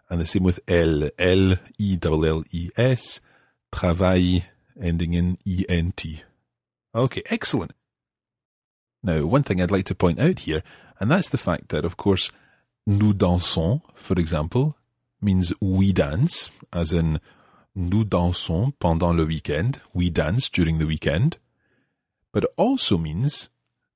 And 0.09 0.21
the 0.21 0.25
same 0.25 0.43
with 0.43 0.61
elle, 0.67 1.09
L-E-L-L-E-S, 1.17 3.21
travail 3.71 4.43
ending 4.79 5.13
in 5.13 5.37
E-N-T. 5.45 6.23
Okay, 6.93 7.23
excellent. 7.29 7.73
Now, 9.03 9.25
one 9.25 9.43
thing 9.43 9.61
I'd 9.61 9.71
like 9.71 9.85
to 9.85 9.95
point 9.95 10.19
out 10.19 10.39
here, 10.39 10.63
and 10.99 11.11
that's 11.11 11.29
the 11.29 11.37
fact 11.37 11.69
that, 11.69 11.85
of 11.85 11.97
course, 11.97 12.31
nous 12.85 13.13
dansons, 13.13 13.81
for 13.95 14.19
example, 14.19 14.75
means 15.21 15.53
we 15.59 15.93
dance, 15.93 16.51
as 16.71 16.93
in 16.93 17.19
nous 17.75 18.05
dansons 18.05 18.73
pendant 18.79 19.15
le 19.15 19.25
weekend, 19.25 19.81
we 19.93 20.09
dance 20.09 20.49
during 20.49 20.79
the 20.79 20.87
weekend 20.87 21.37
but 22.37 22.43
it 22.43 22.53
also 22.55 22.99
means 22.99 23.49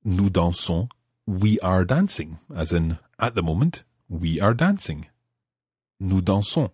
nous 0.03 0.31
dansons, 0.31 0.89
we 1.27 1.59
are 1.59 1.85
dancing, 1.85 2.39
as 2.55 2.71
in 2.71 2.97
at 3.19 3.35
the 3.35 3.43
moment, 3.43 3.83
we 4.09 4.41
are 4.41 4.55
dancing. 4.55 5.05
Nous 5.99 6.21
dansons. 6.21 6.71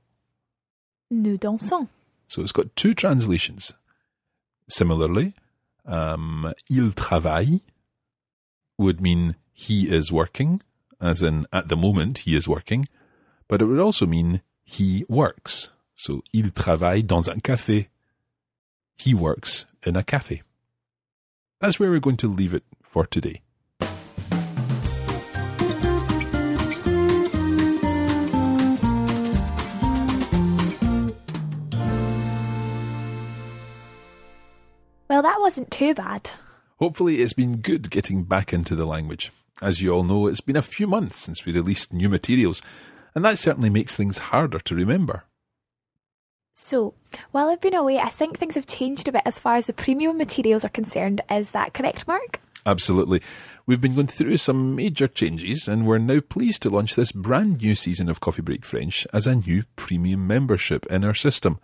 Nous 1.12 1.38
dansons. 1.38 1.90
So 2.30 2.42
it's 2.42 2.54
got 2.54 2.74
two 2.78 2.94
translations. 2.94 3.74
Similarly, 4.70 5.34
um, 5.86 6.54
il 6.70 6.94
travaille 6.94 7.62
would 8.78 9.02
mean 9.02 9.36
he 9.54 9.90
is 9.90 10.10
working, 10.10 10.62
as 11.02 11.22
in 11.22 11.46
at 11.52 11.68
the 11.68 11.76
moment 11.76 12.20
he 12.20 12.34
is 12.34 12.48
working, 12.48 12.86
but 13.48 13.62
it 13.62 13.66
would 13.66 13.80
also 13.80 14.06
mean 14.06 14.42
he 14.64 15.06
works. 15.08 15.70
So 15.96 16.22
il 16.34 16.52
travaille 16.52 17.04
dans 17.04 17.28
un 17.28 17.40
café. 17.40 17.88
He 18.98 19.14
works 19.14 19.66
in 19.86 19.96
a 19.96 20.04
cafe. 20.04 20.44
That's 21.60 21.80
where 21.80 21.90
we're 21.90 22.00
going 22.00 22.18
to 22.18 22.28
leave 22.28 22.54
it 22.54 22.64
for 22.84 23.06
today. 23.06 23.42
Well, 35.10 35.22
that 35.24 35.40
wasn't 35.40 35.72
too 35.72 35.94
bad. 35.96 36.30
Hopefully, 36.78 37.22
it's 37.22 37.34
been 37.34 37.58
good 37.58 37.90
getting 37.90 38.24
back 38.24 38.54
into 38.54 38.76
the 38.76 38.86
language. 38.86 39.32
As 39.64 39.82
you 39.82 39.92
all 39.92 40.04
know, 40.04 40.28
it's 40.28 40.42
been 40.42 40.56
a 40.56 40.62
few 40.62 40.86
months 40.86 41.18
since 41.18 41.44
we 41.44 41.54
released 41.54 41.92
new 41.92 42.08
materials, 42.08 42.62
and 43.18 43.26
that 43.26 43.40
certainly 43.40 43.72
makes 43.72 43.96
things 43.96 44.20
harder 44.30 44.60
to 44.60 44.76
remember. 44.76 45.24
So, 46.54 46.94
while 47.32 47.50
I've 47.50 47.60
been 47.60 47.74
away, 47.74 47.98
I 47.98 48.10
think 48.10 48.38
things 48.38 48.54
have 48.54 48.68
changed 48.68 49.08
a 49.08 49.12
bit 49.12 49.24
as 49.26 49.40
far 49.40 49.56
as 49.56 49.66
the 49.66 49.74
premium 49.74 50.20
materials 50.20 50.64
are 50.64 50.70
concerned. 50.70 51.22
Is 51.28 51.50
that 51.50 51.74
correct, 51.74 52.08
Mark? 52.08 52.40
Absolutely. 52.64 53.24
We've 53.66 53.82
been 53.82 53.96
going 53.96 54.06
through 54.06 54.38
some 54.38 54.76
major 54.76 55.08
changes, 55.08 55.68
and 55.68 55.88
we're 55.88 55.98
now 55.98 56.20
pleased 56.20 56.62
to 56.62 56.70
launch 56.70 56.94
this 56.94 57.12
brand 57.12 57.60
new 57.60 57.74
season 57.74 58.08
of 58.08 58.20
Coffee 58.20 58.44
Break 58.44 58.64
French 58.64 59.08
as 59.12 59.26
a 59.26 59.38
new 59.38 59.64
premium 59.76 60.28
membership 60.28 60.86
in 60.86 61.04
our 61.04 61.16
system. 61.16 61.60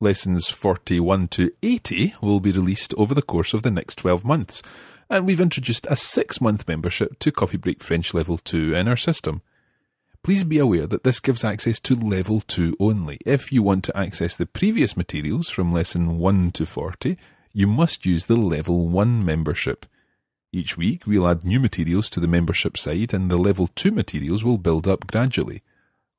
Lessons 0.00 0.48
41 0.48 1.28
to 1.28 1.50
80 1.62 2.14
will 2.22 2.40
be 2.40 2.52
released 2.52 2.94
over 2.96 3.14
the 3.14 3.20
course 3.20 3.52
of 3.52 3.62
the 3.62 3.70
next 3.70 3.96
12 3.96 4.24
months, 4.24 4.62
and 5.10 5.26
we've 5.26 5.38
introduced 5.38 5.86
a 5.90 5.96
six 5.96 6.40
month 6.40 6.66
membership 6.66 7.18
to 7.18 7.30
Coffee 7.30 7.58
Break 7.58 7.82
French 7.82 8.14
Level 8.14 8.38
2 8.38 8.72
in 8.72 8.88
our 8.88 8.96
system. 8.96 9.42
Please 10.28 10.44
be 10.44 10.58
aware 10.58 10.86
that 10.86 11.04
this 11.04 11.20
gives 11.20 11.42
access 11.42 11.80
to 11.80 11.94
Level 11.94 12.40
2 12.40 12.76
only. 12.78 13.16
If 13.24 13.50
you 13.50 13.62
want 13.62 13.82
to 13.84 13.96
access 13.96 14.36
the 14.36 14.44
previous 14.44 14.94
materials 14.94 15.48
from 15.48 15.72
Lesson 15.72 16.18
1 16.18 16.50
to 16.50 16.66
40, 16.66 17.16
you 17.54 17.66
must 17.66 18.04
use 18.04 18.26
the 18.26 18.36
Level 18.36 18.88
1 18.88 19.24
membership. 19.24 19.86
Each 20.52 20.76
week, 20.76 21.06
we'll 21.06 21.26
add 21.26 21.46
new 21.46 21.58
materials 21.58 22.10
to 22.10 22.20
the 22.20 22.28
membership 22.28 22.76
side, 22.76 23.14
and 23.14 23.30
the 23.30 23.38
Level 23.38 23.68
2 23.68 23.90
materials 23.90 24.44
will 24.44 24.58
build 24.58 24.86
up 24.86 25.06
gradually. 25.06 25.62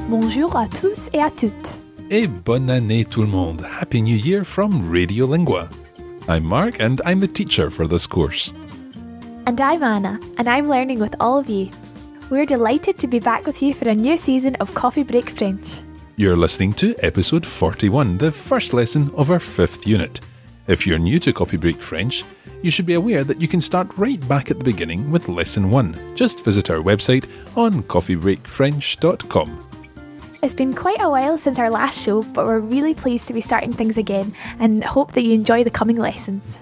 Bonjour 0.10 0.58
à 0.58 0.68
tous 0.68 1.10
et 1.14 1.22
à 1.22 1.32
toutes. 1.32 1.83
Et 2.16 2.28
bonne 2.28 2.70
année 2.70 3.06
tout 3.06 3.22
le 3.22 3.28
monde. 3.28 3.66
Happy 3.82 4.00
New 4.00 4.16
Year 4.16 4.44
from 4.46 4.88
Radiolingua. 4.88 5.68
I'm 6.30 6.44
Mark 6.44 6.80
and 6.80 7.02
I'm 7.08 7.20
the 7.20 7.28
teacher 7.28 7.72
for 7.72 7.88
this 7.88 8.06
course. 8.06 8.54
And 9.48 9.60
I'm 9.60 9.82
Anna, 9.82 10.20
and 10.38 10.48
I'm 10.48 10.70
learning 10.70 11.00
with 11.00 11.16
all 11.20 11.40
of 11.40 11.50
you. 11.50 11.72
We're 12.30 12.46
delighted 12.46 13.00
to 13.00 13.08
be 13.08 13.20
back 13.20 13.48
with 13.48 13.64
you 13.64 13.74
for 13.74 13.90
a 13.90 13.96
new 13.96 14.16
season 14.16 14.56
of 14.60 14.76
Coffee 14.76 15.02
Break 15.02 15.28
French. 15.32 15.82
You're 16.16 16.38
listening 16.38 16.74
to 16.74 16.94
episode 17.00 17.48
41, 17.48 18.20
the 18.20 18.32
first 18.32 18.76
lesson 18.76 19.10
of 19.16 19.32
our 19.32 19.40
fifth 19.40 19.88
unit. 19.88 20.20
If 20.68 20.86
you're 20.86 21.00
new 21.00 21.18
to 21.18 21.34
Coffee 21.34 21.58
Break 21.58 21.82
French, 21.82 22.26
you 22.62 22.70
should 22.70 22.86
be 22.86 22.94
aware 22.94 23.24
that 23.24 23.42
you 23.42 23.48
can 23.48 23.60
start 23.60 23.92
right 23.98 24.22
back 24.28 24.52
at 24.52 24.60
the 24.60 24.64
beginning 24.64 25.10
with 25.10 25.30
lesson 25.30 25.72
1. 25.72 26.14
Just 26.14 26.46
visit 26.46 26.70
our 26.70 26.78
website 26.78 27.26
on 27.58 27.82
coffeebreakfrench.com. 27.82 29.73
It's 30.44 30.54
been 30.54 30.74
quite 30.74 31.00
a 31.00 31.10
while 31.10 31.38
since 31.38 31.58
our 31.58 31.72
last 31.72 32.04
show, 32.04 32.22
but 32.22 32.46
we're 32.46 32.60
really 32.60 32.94
pleased 32.94 33.28
to 33.28 33.34
be 33.34 33.40
starting 33.40 33.72
things 33.72 33.98
again 33.98 34.36
and 34.60 34.84
hope 34.84 35.14
that 35.14 35.22
you 35.22 35.32
enjoy 35.32 35.64
the 35.64 35.70
coming 35.70 35.96
lessons. 35.96 36.60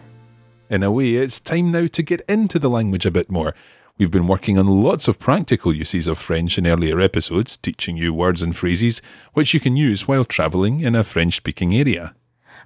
In 0.69 0.83
a 0.83 0.91
way, 0.91 1.15
it's 1.15 1.39
time 1.39 1.71
now 1.71 1.87
to 1.87 2.03
get 2.03 2.21
into 2.29 2.59
the 2.59 2.69
language 2.69 3.07
a 3.07 3.11
bit 3.11 3.31
more. 3.31 3.55
We've 3.97 4.11
been 4.11 4.27
working 4.27 4.59
on 4.59 4.83
lots 4.83 5.07
of 5.07 5.17
practical 5.17 5.73
uses 5.73 6.05
of 6.05 6.19
French 6.19 6.59
in 6.59 6.67
earlier 6.67 7.01
episodes, 7.01 7.57
teaching 7.57 7.97
you 7.97 8.13
words 8.13 8.43
and 8.43 8.55
phrases 8.55 9.01
which 9.33 9.51
you 9.51 9.59
can 9.59 9.75
use 9.75 10.07
while 10.07 10.25
travelling 10.25 10.81
in 10.81 10.93
a 10.93 11.03
French 11.03 11.37
speaking 11.37 11.73
area. 11.73 12.13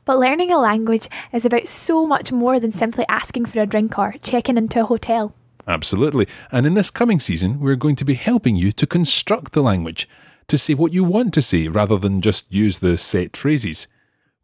But 0.04 0.19
learning 0.19 0.51
a 0.51 0.60
language 0.60 1.08
is 1.32 1.45
about 1.45 1.67
so 1.67 2.06
much 2.06 2.34
more 2.34 2.60
than 2.60 2.73
simply 2.73 3.06
asking 3.08 3.45
for 3.45 3.62
a 3.62 3.65
drink 3.65 3.97
or 3.97 4.15
checking 4.21 4.58
into 4.58 4.82
a 4.82 4.86
hotel. 4.86 5.34
Absolutely. 5.65 6.28
And 6.51 6.65
in 6.65 6.73
this 6.73 6.91
coming 6.91 7.21
season, 7.21 7.62
we're 7.62 7.78
going 7.78 7.95
to 7.95 8.06
be 8.06 8.15
helping 8.15 8.58
you 8.58 8.73
to 8.73 8.86
construct 8.86 9.54
the 9.54 9.63
language, 9.63 10.10
to 10.47 10.58
say 10.58 10.73
what 10.73 10.93
you 10.93 11.03
want 11.03 11.34
to 11.34 11.41
say 11.41 11.67
rather 11.67 11.97
than 11.97 12.21
just 12.21 12.51
use 12.51 12.79
the 12.79 12.97
set 12.97 13.36
phrases. 13.36 13.88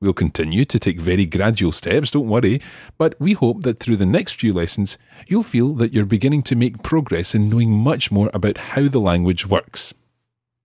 We'll 0.02 0.14
continue 0.14 0.66
to 0.66 0.80
take 0.80 1.00
very 1.00 1.28
gradual 1.28 1.72
steps, 1.72 2.10
don't 2.10 2.28
worry, 2.28 2.60
but 2.98 3.14
we 3.20 3.34
hope 3.34 3.62
that 3.62 3.80
through 3.80 3.98
the 3.98 4.06
next 4.06 4.34
few 4.34 4.52
lessons, 4.52 4.98
you'll 5.28 5.44
feel 5.44 5.74
that 5.76 5.94
you're 5.94 6.06
beginning 6.06 6.42
to 6.44 6.56
make 6.56 6.82
progress 6.82 7.36
in 7.36 7.50
knowing 7.50 7.72
much 7.72 8.12
more 8.12 8.32
about 8.34 8.58
how 8.58 8.88
the 8.88 9.00
language 9.00 9.46
works. 9.46 9.94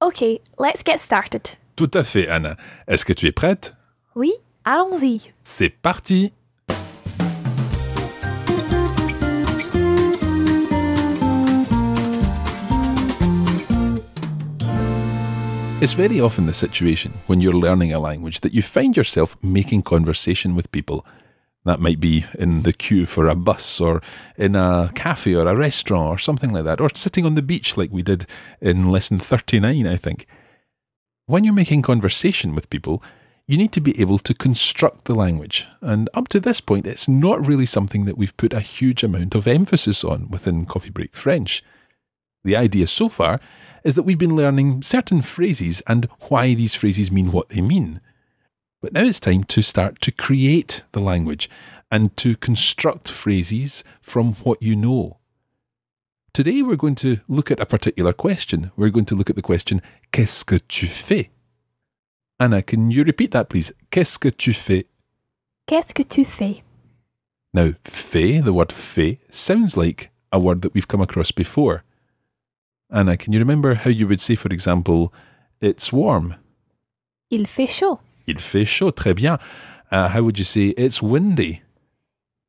Okay, 0.00 0.40
let's 0.58 0.82
get 0.82 1.00
started. 1.00 1.56
Tout 1.76 1.90
à 1.92 2.04
fait, 2.04 2.28
Anna. 2.28 2.56
Est-ce 2.88 3.04
que 3.04 3.12
tu 3.12 3.26
es 3.26 3.32
prête? 3.32 3.74
Oui, 4.14 4.32
allons-y. 4.64 5.20
C'est 5.42 5.68
parti! 5.68 6.32
It's 15.86 15.92
very 15.92 16.20
often 16.20 16.46
the 16.46 16.52
situation 16.52 17.12
when 17.28 17.40
you're 17.40 17.52
learning 17.52 17.92
a 17.92 18.00
language 18.00 18.40
that 18.40 18.52
you 18.52 18.60
find 18.60 18.96
yourself 18.96 19.40
making 19.40 19.82
conversation 19.82 20.56
with 20.56 20.72
people. 20.72 21.06
That 21.64 21.78
might 21.78 22.00
be 22.00 22.24
in 22.36 22.62
the 22.62 22.72
queue 22.72 23.06
for 23.06 23.28
a 23.28 23.36
bus 23.36 23.80
or 23.80 24.02
in 24.36 24.56
a 24.56 24.90
cafe 24.96 25.36
or 25.36 25.46
a 25.46 25.54
restaurant 25.54 26.08
or 26.08 26.18
something 26.18 26.52
like 26.52 26.64
that, 26.64 26.80
or 26.80 26.90
sitting 26.92 27.24
on 27.24 27.36
the 27.36 27.40
beach 27.40 27.76
like 27.76 27.92
we 27.92 28.02
did 28.02 28.26
in 28.60 28.90
lesson 28.90 29.20
39, 29.20 29.86
I 29.86 29.94
think. 29.94 30.26
When 31.26 31.44
you're 31.44 31.54
making 31.54 31.82
conversation 31.82 32.56
with 32.56 32.68
people, 32.68 33.00
you 33.46 33.56
need 33.56 33.70
to 33.70 33.80
be 33.80 33.94
able 34.00 34.18
to 34.18 34.34
construct 34.34 35.04
the 35.04 35.14
language. 35.14 35.68
And 35.82 36.10
up 36.14 36.26
to 36.30 36.40
this 36.40 36.60
point, 36.60 36.88
it's 36.88 37.06
not 37.06 37.46
really 37.46 37.64
something 37.64 38.06
that 38.06 38.18
we've 38.18 38.36
put 38.36 38.52
a 38.52 38.58
huge 38.58 39.04
amount 39.04 39.36
of 39.36 39.46
emphasis 39.46 40.02
on 40.02 40.30
within 40.30 40.66
Coffee 40.66 40.90
Break 40.90 41.14
French. 41.14 41.62
The 42.46 42.54
idea 42.54 42.86
so 42.86 43.08
far 43.08 43.40
is 43.82 43.96
that 43.96 44.04
we've 44.04 44.16
been 44.16 44.36
learning 44.36 44.82
certain 44.82 45.20
phrases 45.20 45.82
and 45.88 46.04
why 46.28 46.54
these 46.54 46.76
phrases 46.76 47.10
mean 47.10 47.32
what 47.32 47.48
they 47.48 47.60
mean. 47.60 48.00
But 48.80 48.92
now 48.92 49.02
it's 49.02 49.18
time 49.18 49.42
to 49.42 49.62
start 49.62 50.00
to 50.02 50.12
create 50.12 50.84
the 50.92 51.00
language 51.00 51.50
and 51.90 52.16
to 52.18 52.36
construct 52.36 53.10
phrases 53.10 53.82
from 54.00 54.34
what 54.34 54.62
you 54.62 54.76
know. 54.76 55.18
Today 56.32 56.62
we're 56.62 56.76
going 56.76 56.94
to 56.96 57.18
look 57.26 57.50
at 57.50 57.58
a 57.58 57.66
particular 57.66 58.12
question. 58.12 58.70
We're 58.76 58.90
going 58.90 59.06
to 59.06 59.16
look 59.16 59.28
at 59.28 59.34
the 59.34 59.42
question 59.42 59.82
Qu'est-ce 60.12 60.44
que 60.44 60.60
tu 60.60 60.86
fais? 60.86 61.30
Anna, 62.38 62.62
can 62.62 62.92
you 62.92 63.02
repeat 63.02 63.32
that 63.32 63.48
please? 63.48 63.72
Qu'est-ce 63.90 64.18
que 64.18 64.30
tu 64.30 64.52
fais? 64.52 64.84
Qu'est-ce 65.66 65.92
que 65.92 66.04
tu 66.04 66.24
fais? 66.24 66.62
Now, 67.52 67.72
fait, 67.82 68.40
the 68.40 68.52
word 68.52 68.70
fait, 68.70 69.18
sounds 69.30 69.76
like 69.76 70.10
a 70.30 70.38
word 70.38 70.62
that 70.62 70.74
we've 70.74 70.86
come 70.86 71.00
across 71.00 71.32
before. 71.32 71.82
Anna, 72.90 73.16
can 73.16 73.32
you 73.32 73.38
remember 73.38 73.74
how 73.74 73.90
you 73.90 74.06
would 74.06 74.20
say, 74.20 74.36
for 74.36 74.52
example, 74.52 75.12
it's 75.60 75.92
warm? 75.92 76.36
Il 77.30 77.46
fait 77.46 77.68
chaud. 77.68 77.98
Il 78.26 78.36
fait 78.36 78.64
chaud, 78.64 78.92
très 78.92 79.14
bien. 79.14 79.38
Uh, 79.90 80.08
how 80.08 80.22
would 80.22 80.38
you 80.38 80.44
say 80.44 80.68
it's 80.76 81.02
windy? 81.02 81.62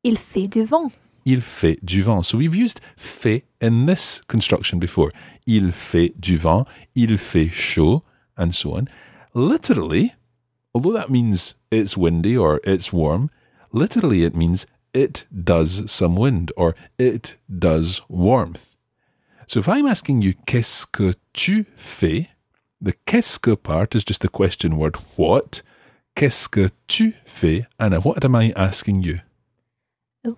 Il 0.03 0.17
fait 0.17 0.47
du 0.47 0.63
vent. 0.63 0.91
Il 1.25 1.41
fait 1.41 1.83
du 1.83 2.01
vent. 2.03 2.23
So 2.23 2.37
we've 2.37 2.55
used 2.55 2.79
fait 2.95 3.43
in 3.59 3.85
this 3.85 4.21
construction 4.27 4.79
before. 4.79 5.11
Il 5.45 5.71
fait 5.71 6.13
du 6.19 6.37
vent, 6.37 6.65
il 6.95 7.17
fait 7.17 7.51
chaud, 7.51 8.03
and 8.37 8.53
so 8.53 8.75
on. 8.75 8.87
Literally, 9.33 10.13
although 10.73 10.93
that 10.93 11.09
means 11.09 11.55
it's 11.71 11.97
windy 11.97 12.37
or 12.37 12.61
it's 12.63 12.93
warm, 12.93 13.29
literally 13.73 14.23
it 14.23 14.35
means 14.35 14.65
it 14.93 15.25
does 15.43 15.83
some 15.91 16.15
wind 16.15 16.51
or 16.55 16.75
it 16.97 17.35
does 17.49 18.01
warmth. 18.07 18.76
So 19.47 19.59
if 19.59 19.69
I'm 19.69 19.87
asking 19.87 20.21
you, 20.21 20.33
qu'est-ce 20.45 20.85
que 20.85 21.13
tu 21.33 21.65
fais? 21.77 22.27
The 22.81 22.93
qu'est-ce 23.05 23.39
que 23.39 23.55
part 23.55 23.95
is 23.95 24.03
just 24.03 24.21
the 24.21 24.29
question 24.29 24.77
word 24.77 24.97
what. 25.15 25.63
Qu'est-ce 26.15 26.49
que 26.49 26.69
tu 26.87 27.15
fais? 27.25 27.65
Anna, 27.79 27.99
what 27.99 28.25
am 28.25 28.35
I 28.35 28.51
asking 28.57 29.03
you? 29.03 29.21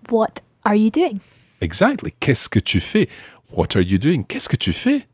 What 0.08 0.42
are 0.64 0.76
you 0.76 0.90
doing? 0.90 1.18
Exactly. 1.60 2.12
Qu'est-ce 2.20 2.48
que 2.48 2.60
tu 2.60 2.80
fais? 2.80 3.08
What 3.50 3.74
are 3.74 3.82
you 3.82 3.98
doing? 3.98 4.24
Qu'est-ce 4.24 4.48
que 4.48 4.56
tu 4.56 4.72
fais? 4.72 5.06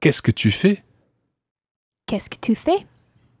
Qu'est-ce 0.00 0.20
que 0.20 0.30
tu 0.32 0.50
fais? 0.50 0.82
Qu'est-ce 2.06 2.28
que 2.28 2.38
tu 2.38 2.54
fais? 2.54 2.84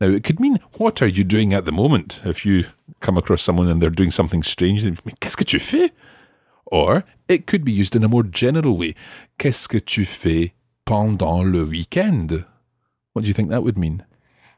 Now, 0.00 0.08
it 0.08 0.24
could 0.24 0.40
mean, 0.40 0.58
what 0.78 1.02
are 1.02 1.08
you 1.08 1.24
doing 1.24 1.52
at 1.52 1.66
the 1.66 1.72
moment? 1.72 2.22
If 2.24 2.46
you 2.46 2.64
come 3.00 3.18
across 3.18 3.42
someone 3.42 3.68
and 3.68 3.82
they're 3.82 3.90
doing 3.90 4.10
something 4.10 4.42
strange, 4.42 4.82
they 4.82 4.90
mean, 4.90 5.14
qu'est-ce 5.20 5.36
que 5.36 5.44
tu 5.44 5.58
fais? 5.58 5.92
Or 6.74 7.04
it 7.28 7.46
could 7.46 7.64
be 7.64 7.70
used 7.70 7.94
in 7.94 8.02
a 8.02 8.08
more 8.08 8.24
general 8.24 8.76
way. 8.76 8.96
Qu'est-ce 9.38 9.68
que 9.68 9.78
tu 9.78 10.04
fais 10.04 10.54
pendant 10.84 11.44
le 11.44 11.62
week-end? 11.62 12.46
What 13.12 13.22
do 13.22 13.28
you 13.28 13.32
think 13.32 13.48
that 13.50 13.62
would 13.62 13.78
mean? 13.78 14.04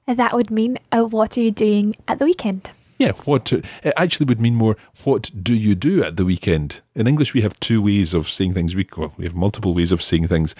That 0.07 0.33
would 0.33 0.51
mean, 0.51 0.79
uh, 0.91 1.03
what 1.03 1.37
are 1.37 1.43
you 1.43 1.51
doing 1.51 1.95
at 2.09 2.19
the 2.19 2.25
weekend? 2.25 2.71
Yeah, 2.99 3.13
what 3.27 3.53
it 3.53 3.67
actually 3.99 4.25
would 4.25 4.41
mean 4.41 4.55
more. 4.55 4.79
What 5.05 5.31
do 5.43 5.55
you 5.55 5.75
do 5.75 6.03
at 6.03 6.17
the 6.17 6.25
weekend? 6.25 6.81
In 6.95 7.07
English, 7.07 7.35
we 7.35 7.43
have 7.43 7.61
two 7.61 7.83
ways 7.83 8.15
of 8.15 8.31
saying 8.31 8.55
things. 8.55 8.75
We 8.75 8.87
well, 8.97 9.13
we 9.19 9.27
have 9.27 9.35
multiple 9.35 9.75
ways 9.75 9.93
of 9.93 10.01
saying 10.01 10.29
things. 10.29 10.55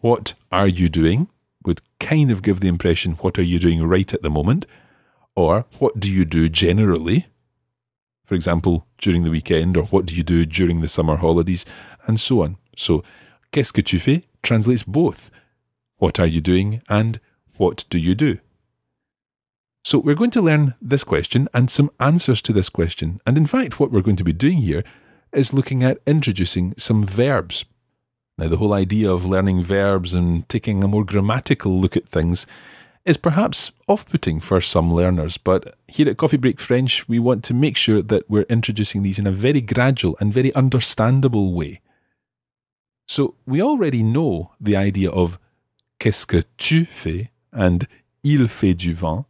What 0.00 0.32
are 0.50 0.68
you 0.68 0.88
doing? 0.88 1.28
Would 1.66 1.82
kind 2.00 2.30
of 2.30 2.40
give 2.40 2.60
the 2.60 2.68
impression 2.68 3.18
what 3.20 3.38
are 3.38 3.42
you 3.42 3.58
doing 3.58 3.86
right 3.86 4.14
at 4.14 4.22
the 4.22 4.30
moment, 4.30 4.64
or 5.36 5.66
what 5.78 6.00
do 6.00 6.10
you 6.10 6.24
do 6.24 6.48
generally? 6.48 7.26
For 8.24 8.34
example, 8.34 8.86
during 8.98 9.24
the 9.24 9.30
weekend, 9.30 9.76
or 9.76 9.84
what 9.86 10.06
do 10.06 10.14
you 10.14 10.22
do 10.22 10.46
during 10.46 10.80
the 10.80 10.88
summer 10.88 11.16
holidays, 11.16 11.64
and 12.06 12.18
so 12.18 12.42
on. 12.42 12.56
So, 12.76 13.02
qu'est-ce 13.52 13.72
que 13.72 13.82
tu 13.82 13.98
fais 13.98 14.22
translates 14.42 14.82
both. 14.82 15.30
What 15.96 16.18
are 16.18 16.26
you 16.26 16.40
doing 16.40 16.82
and 16.88 17.20
what 17.56 17.84
do 17.90 17.98
you 17.98 18.14
do? 18.14 18.38
So 19.84 19.98
we're 19.98 20.14
going 20.14 20.30
to 20.30 20.42
learn 20.42 20.74
this 20.80 21.04
question 21.04 21.48
and 21.52 21.70
some 21.70 21.90
answers 22.00 22.40
to 22.42 22.52
this 22.52 22.68
question. 22.68 23.18
And 23.26 23.36
in 23.36 23.46
fact, 23.46 23.78
what 23.78 23.90
we're 23.90 24.02
going 24.02 24.16
to 24.16 24.24
be 24.24 24.32
doing 24.32 24.58
here 24.58 24.84
is 25.32 25.52
looking 25.52 25.82
at 25.82 25.98
introducing 26.06 26.74
some 26.76 27.04
verbs. 27.04 27.64
Now, 28.38 28.48
the 28.48 28.56
whole 28.56 28.72
idea 28.72 29.10
of 29.10 29.26
learning 29.26 29.62
verbs 29.62 30.14
and 30.14 30.48
taking 30.48 30.82
a 30.82 30.88
more 30.88 31.04
grammatical 31.04 31.78
look 31.78 31.96
at 31.96 32.06
things 32.06 32.46
is 33.04 33.16
perhaps 33.16 33.72
off 33.88 34.06
putting 34.08 34.40
for 34.40 34.60
some 34.60 34.92
learners, 34.92 35.36
but 35.36 35.74
here 35.88 36.08
at 36.08 36.16
Coffee 36.16 36.36
Break 36.36 36.60
French, 36.60 37.08
we 37.08 37.18
want 37.18 37.42
to 37.44 37.54
make 37.54 37.76
sure 37.76 38.00
that 38.02 38.28
we're 38.30 38.42
introducing 38.42 39.02
these 39.02 39.18
in 39.18 39.26
a 39.26 39.32
very 39.32 39.60
gradual 39.60 40.16
and 40.20 40.32
very 40.32 40.54
understandable 40.54 41.52
way. 41.52 41.80
So, 43.08 43.34
we 43.46 43.60
already 43.60 44.02
know 44.02 44.52
the 44.60 44.76
idea 44.76 45.10
of 45.10 45.38
qu'est-ce 45.98 46.24
que 46.24 46.42
tu 46.56 46.84
fais 46.84 47.30
and 47.52 47.86
il 48.22 48.46
fait 48.48 48.74
du 48.74 48.94
vent. 48.94 49.26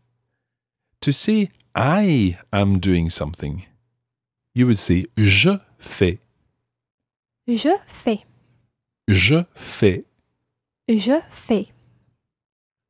To 1.00 1.12
say 1.12 1.50
I 1.74 2.38
am 2.52 2.78
doing 2.78 3.10
something, 3.10 3.66
you 4.54 4.66
would 4.66 4.78
say 4.78 5.06
je 5.16 5.58
fais. 5.78 6.18
Je 7.48 7.76
fais. 7.86 8.24
Je 9.08 9.44
fais. 9.54 10.04
Je 10.88 11.20
fais. 11.30 11.71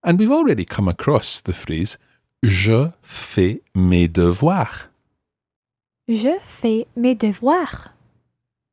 And 0.03 0.19
we've 0.19 0.33
already 0.33 0.65
come 0.65 0.89
across 0.89 1.41
the 1.41 1.53
phrase 1.53 1.97
Je 2.43 2.93
fais 3.03 3.61
mes 3.75 4.09
devoirs. 4.09 4.89
Je 6.09 6.39
fais 6.43 6.87
mes 6.97 7.15
devoirs. 7.15 7.91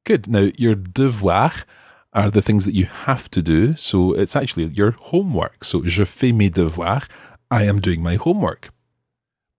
Good. 0.06 0.28
Now, 0.28 0.50
your 0.58 0.76
devoirs 0.76 1.66
are 2.14 2.32
the 2.32 2.42
things 2.42 2.66
that 2.66 2.74
you 2.74 2.86
have 2.86 3.30
to 3.30 3.44
do. 3.44 3.76
So 3.76 4.14
it's 4.14 4.36
actually 4.36 4.66
your 4.66 4.92
homework. 4.92 5.64
So, 5.64 5.84
je 5.84 6.04
fais 6.06 6.32
mes 6.32 6.50
devoirs. 6.50 7.08
I 7.52 7.64
am 7.64 7.80
doing 7.80 8.02
my 8.02 8.16
homework. 8.16 8.70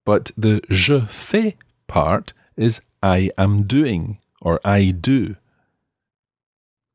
But 0.04 0.32
the 0.36 0.60
je 0.68 1.00
fais 1.08 1.54
part 1.86 2.32
is 2.56 2.82
I 3.02 3.30
am 3.38 3.62
doing 3.62 4.18
or 4.42 4.60
I 4.64 4.90
do. 4.90 5.36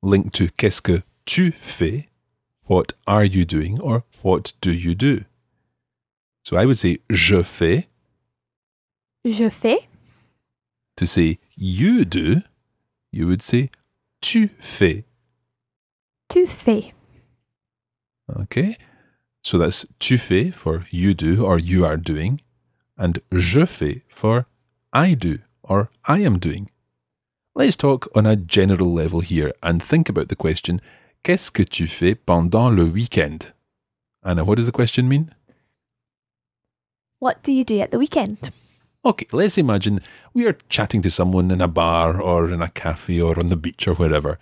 Linked 0.02 0.34
to 0.36 0.50
qu'est-ce 0.50 0.82
que 0.82 1.04
tu 1.26 1.52
fais? 1.52 2.10
What 2.66 2.94
are 3.06 3.24
you 3.24 3.46
doing 3.46 3.80
or 3.80 4.04
what 4.22 4.54
do 4.62 4.72
you 4.72 4.96
do? 4.96 5.26
So 6.44 6.58
I 6.58 6.66
would 6.66 6.78
say 6.78 7.00
je 7.10 7.44
fais. 7.44 7.86
Je 9.24 9.50
fais. 9.50 9.88
To 10.98 11.06
say 11.06 11.40
you 11.56 12.06
do, 12.06 12.42
you 13.12 13.28
would 13.28 13.42
say 13.42 13.70
tu 14.22 14.50
fais. 14.60 15.04
Tu 16.30 16.46
fais. 16.48 16.94
Okay? 18.30 18.78
So 19.44 19.58
that's 19.58 19.86
tu 20.00 20.18
fais 20.18 20.52
for 20.52 20.86
you 20.90 21.14
do 21.14 21.46
or 21.46 21.60
you 21.60 21.86
are 21.86 21.98
doing, 21.98 22.42
and 22.98 23.20
je 23.32 23.66
fais 23.66 24.02
for 24.10 24.48
I 24.92 25.14
do 25.14 25.40
or 25.64 25.92
I 26.06 26.20
am 26.20 26.40
doing. 26.40 26.72
Let's 27.54 27.78
talk 27.78 28.08
on 28.16 28.26
a 28.26 28.36
general 28.36 28.92
level 28.92 29.22
here 29.22 29.52
and 29.62 29.82
think 29.82 30.10
about 30.10 30.30
the 30.30 30.36
question 30.36 30.80
Qu'est-ce 31.26 31.50
que 31.50 31.64
tu 31.64 31.88
fais 31.88 32.14
pendant 32.14 32.70
le 32.70 32.84
week-end? 32.84 33.40
Anna, 34.24 34.44
what 34.44 34.58
does 34.58 34.68
the 34.68 34.72
question 34.72 35.08
mean? 35.08 35.34
What 37.18 37.42
do 37.42 37.52
you 37.52 37.64
do 37.64 37.80
at 37.80 37.90
the 37.90 37.98
weekend? 37.98 38.52
Okay, 39.04 39.26
let's 39.32 39.58
imagine 39.58 40.02
we 40.36 40.46
are 40.46 40.56
chatting 40.70 41.02
to 41.02 41.10
someone 41.10 41.50
in 41.50 41.62
a 41.62 41.68
bar 41.68 42.22
or 42.22 42.52
in 42.52 42.62
a 42.62 42.70
cafe 42.70 43.20
or 43.20 43.40
on 43.40 43.50
the 43.50 43.58
beach 43.58 43.88
or 43.88 43.96
wherever, 43.96 44.38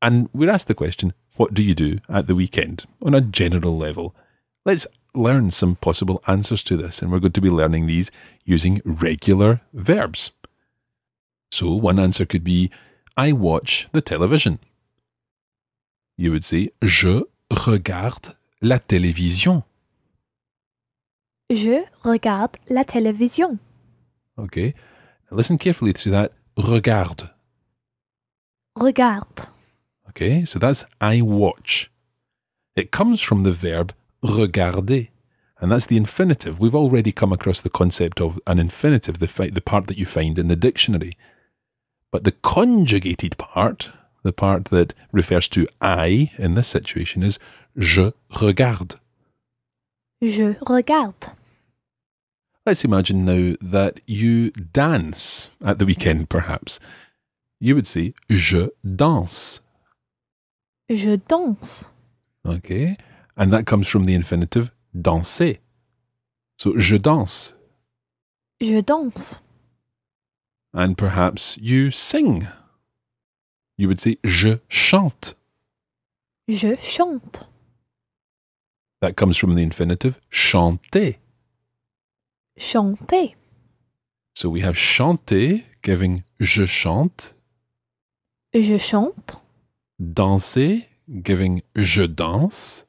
and 0.00 0.30
we're 0.32 0.48
asked 0.48 0.68
the 0.68 0.74
question, 0.74 1.12
What 1.36 1.52
do 1.52 1.62
you 1.62 1.74
do 1.74 1.98
at 2.08 2.28
the 2.28 2.34
weekend? 2.34 2.86
on 3.02 3.14
a 3.14 3.20
general 3.20 3.76
level. 3.76 4.14
Let's 4.64 4.86
learn 5.14 5.50
some 5.50 5.76
possible 5.76 6.22
answers 6.26 6.64
to 6.64 6.78
this, 6.78 7.02
and 7.02 7.12
we're 7.12 7.20
going 7.20 7.32
to 7.32 7.42
be 7.42 7.50
learning 7.50 7.88
these 7.88 8.10
using 8.42 8.80
regular 8.86 9.60
verbs. 9.74 10.32
So, 11.50 11.74
one 11.74 11.98
answer 11.98 12.24
could 12.24 12.42
be, 12.42 12.70
I 13.18 13.32
watch 13.32 13.88
the 13.92 14.00
television. 14.00 14.60
You 16.16 16.30
would 16.30 16.44
say, 16.44 16.70
Je 16.82 17.22
regarde 17.50 18.36
la 18.62 18.78
télévision. 18.78 19.62
Je 21.50 21.84
regarde 22.02 22.56
la 22.68 22.84
télévision. 22.84 23.58
Okay. 24.38 24.74
Now 25.30 25.36
listen 25.36 25.58
carefully 25.58 25.92
to 25.92 26.10
that. 26.10 26.32
Regarde. 26.56 27.30
Regarde. 28.74 29.46
Okay. 30.08 30.44
So 30.44 30.58
that's 30.58 30.84
I 31.00 31.22
watch. 31.22 31.90
It 32.74 32.90
comes 32.90 33.20
from 33.22 33.44
the 33.44 33.52
verb 33.52 33.92
regarder. 34.22 35.08
And 35.58 35.72
that's 35.72 35.86
the 35.86 35.96
infinitive. 35.96 36.60
We've 36.60 36.74
already 36.74 37.12
come 37.12 37.32
across 37.32 37.62
the 37.62 37.70
concept 37.70 38.20
of 38.20 38.38
an 38.46 38.58
infinitive, 38.58 39.18
the, 39.20 39.50
the 39.50 39.62
part 39.62 39.86
that 39.86 39.96
you 39.96 40.04
find 40.04 40.38
in 40.38 40.48
the 40.48 40.56
dictionary. 40.56 41.16
But 42.12 42.24
the 42.24 42.32
conjugated 42.32 43.38
part, 43.38 43.90
the 44.26 44.32
part 44.32 44.66
that 44.66 44.92
refers 45.12 45.48
to 45.48 45.66
I 45.80 46.32
in 46.36 46.54
this 46.54 46.68
situation, 46.68 47.22
is 47.22 47.38
je 47.78 48.12
regarde. 48.40 48.96
Je 50.20 50.56
regarde. 50.68 51.32
Let's 52.66 52.84
imagine 52.84 53.24
now 53.24 53.54
that 53.60 54.00
you 54.06 54.50
dance 54.50 55.50
at 55.64 55.78
the 55.78 55.86
weekend, 55.86 56.28
perhaps. 56.28 56.80
You 57.60 57.76
would 57.76 57.86
say 57.86 58.12
je 58.28 58.70
danse. 58.84 59.60
Je 60.90 61.16
danse. 61.16 61.86
Okay. 62.44 62.96
And 63.36 63.52
that 63.52 63.66
comes 63.66 63.88
from 63.88 64.04
the 64.04 64.14
infinitive 64.14 64.72
danser. 64.92 65.58
So 66.58 66.76
je 66.76 66.98
danse. 66.98 67.52
Je 68.60 68.82
danse. 68.82 69.38
And 70.74 70.98
perhaps 70.98 71.56
you 71.58 71.90
sing. 71.90 72.48
You 73.78 73.88
would 73.88 74.00
say 74.00 74.16
je 74.24 74.58
chante. 74.68 75.36
Je 76.48 76.76
chante. 76.80 77.46
That 79.00 79.14
comes 79.16 79.36
from 79.38 79.54
the 79.54 79.62
infinitive 79.62 80.18
chanter. 80.30 81.16
Chanter. 82.56 83.34
So 84.34 84.48
we 84.48 84.60
have 84.62 84.76
chanter 84.78 85.62
giving 85.82 86.22
je 86.40 86.64
chante, 86.66 87.34
Je 88.54 88.78
chante. 88.78 89.36
danser 89.98 90.86
giving 91.22 91.62
je 91.74 92.06
danse, 92.14 92.84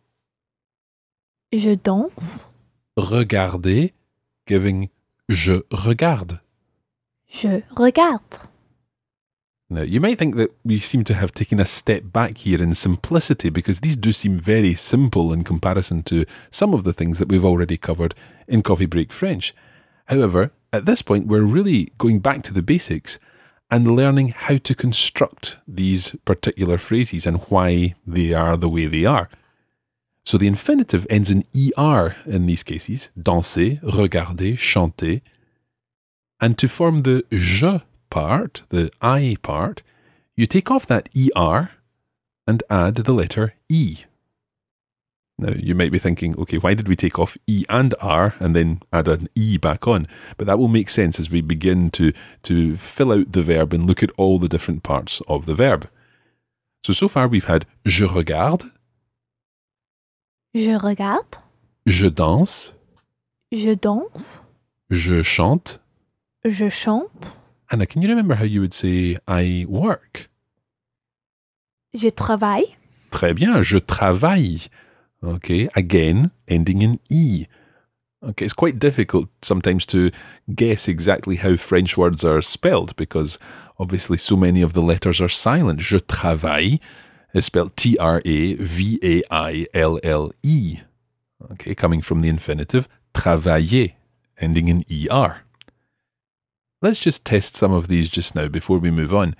Je 1.51 1.75
danse. 1.81 2.45
regarder 2.95 3.91
giving 4.45 4.89
je 5.27 5.65
regarde. 5.69 6.41
Je 7.25 7.63
regarde. 7.75 8.46
Now, 9.69 9.81
you 9.81 9.99
might 9.99 10.17
think 10.17 10.35
that 10.35 10.55
we 10.63 10.79
seem 10.79 11.03
to 11.05 11.13
have 11.13 11.33
taken 11.33 11.59
a 11.59 11.65
step 11.65 12.03
back 12.13 12.37
here 12.37 12.61
in 12.61 12.73
simplicity 12.73 13.49
because 13.49 13.81
these 13.81 13.97
do 13.97 14.13
seem 14.13 14.39
very 14.39 14.73
simple 14.73 15.33
in 15.33 15.43
comparison 15.43 16.03
to 16.03 16.25
some 16.49 16.73
of 16.73 16.85
the 16.85 16.93
things 16.93 17.19
that 17.19 17.27
we've 17.27 17.43
already 17.43 17.77
covered 17.77 18.15
in 18.47 18.61
Coffee 18.61 18.85
Break 18.85 19.11
French. 19.11 19.53
However, 20.05 20.53
at 20.71 20.85
this 20.85 21.01
point, 21.01 21.27
we're 21.27 21.43
really 21.43 21.89
going 21.97 22.19
back 22.19 22.43
to 22.43 22.53
the 22.53 22.61
basics 22.61 23.19
and 23.69 23.95
learning 23.95 24.29
how 24.29 24.57
to 24.57 24.73
construct 24.73 25.57
these 25.67 26.15
particular 26.23 26.77
phrases 26.77 27.25
and 27.25 27.41
why 27.49 27.95
they 28.05 28.33
are 28.33 28.55
the 28.55 28.69
way 28.69 28.87
they 28.87 29.03
are. 29.03 29.29
So 30.23 30.37
the 30.37 30.47
infinitive 30.47 31.05
ends 31.09 31.29
in 31.29 31.43
er 31.77 32.15
in 32.25 32.45
these 32.47 32.63
cases 32.63 33.09
danser, 33.17 33.79
regarder, 33.81 34.55
chanter. 34.55 35.21
And 36.39 36.57
to 36.57 36.69
form 36.69 36.99
the 36.99 37.25
je 37.31 37.81
part, 38.09 38.63
the 38.69 38.89
I 39.01 39.35
part, 39.41 39.81
you 40.35 40.45
take 40.45 40.69
off 40.71 40.85
that 40.87 41.09
ER 41.15 41.71
and 42.47 42.63
add 42.69 42.95
the 42.95 43.13
letter 43.13 43.53
E. 43.69 43.97
Now, 45.39 45.51
you 45.51 45.75
might 45.75 45.91
be 45.91 45.99
thinking, 45.99 46.35
okay, 46.39 46.57
why 46.57 46.73
did 46.73 46.87
we 46.87 46.95
take 46.95 47.19
off 47.19 47.37
E 47.45 47.63
and 47.69 47.93
R 48.01 48.33
and 48.39 48.55
then 48.55 48.81
add 48.91 49.07
an 49.07 49.27
E 49.35 49.57
back 49.57 49.87
on? 49.87 50.07
But 50.35 50.47
that 50.47 50.57
will 50.57 50.67
make 50.67 50.89
sense 50.89 51.19
as 51.19 51.29
we 51.29 51.41
begin 51.41 51.91
to, 51.91 52.11
to 52.43 52.75
fill 52.75 53.11
out 53.11 53.33
the 53.33 53.43
verb 53.43 53.71
and 53.73 53.85
look 53.85 54.01
at 54.01 54.09
all 54.17 54.39
the 54.39 54.47
different 54.47 54.81
parts 54.81 55.21
of 55.27 55.45
the 55.45 55.53
verb. 55.53 55.87
So, 56.83 56.93
so 56.93 57.07
far 57.07 57.27
we've 57.27 57.45
had 57.45 57.65
je 57.85 58.05
regarde, 58.07 58.63
Je 60.53 60.75
regarde. 60.77 61.37
je 61.85 62.09
danse, 62.09 62.73
Je 63.51 63.75
danse. 63.75 64.41
je 64.89 65.21
chante. 65.23 65.77
Je 66.43 66.69
chante. 66.69 67.37
Anna, 67.71 67.85
can 67.85 68.01
you 68.01 68.07
remember 68.07 68.35
how 68.35 68.45
you 68.45 68.61
would 68.61 68.73
say 68.73 69.17
I 69.27 69.65
work? 69.67 70.29
Je 71.93 72.09
travaille. 72.09 72.75
Très 73.11 73.33
bien, 73.33 73.61
je 73.61 73.77
travaille. 73.77 74.67
Okay, 75.23 75.67
again, 75.75 76.31
ending 76.47 76.81
in 76.81 76.99
E. 77.09 77.45
Okay, 78.23 78.45
it's 78.45 78.53
quite 78.53 78.79
difficult 78.79 79.29
sometimes 79.41 79.85
to 79.87 80.11
guess 80.53 80.87
exactly 80.87 81.35
how 81.37 81.55
French 81.55 81.97
words 81.97 82.23
are 82.23 82.41
spelled 82.41 82.95
because 82.95 83.37
obviously 83.79 84.17
so 84.17 84.35
many 84.35 84.61
of 84.61 84.73
the 84.73 84.81
letters 84.81 85.21
are 85.21 85.29
silent. 85.29 85.81
Je 85.81 85.99
travaille 85.99 86.79
is 87.33 87.45
spelled 87.45 87.75
T 87.75 87.97
R 87.97 88.21
A 88.25 88.53
V 88.55 88.99
A 89.03 89.23
I 89.29 89.67
L 89.73 89.99
L 90.03 90.31
E. 90.43 90.79
Okay, 91.51 91.75
coming 91.75 92.01
from 92.01 92.21
the 92.21 92.29
infinitive 92.29 92.87
travailler 93.13 93.93
ending 94.39 94.67
in 94.67 94.83
ER. 94.91 95.43
Let's 96.79 96.99
just 96.99 97.25
test 97.25 97.55
some 97.55 97.73
of 97.73 97.87
these 97.87 98.07
just 98.07 98.35
now 98.35 98.47
before 98.47 98.77
we 98.77 98.91
move 98.91 99.11
on. 99.11 99.35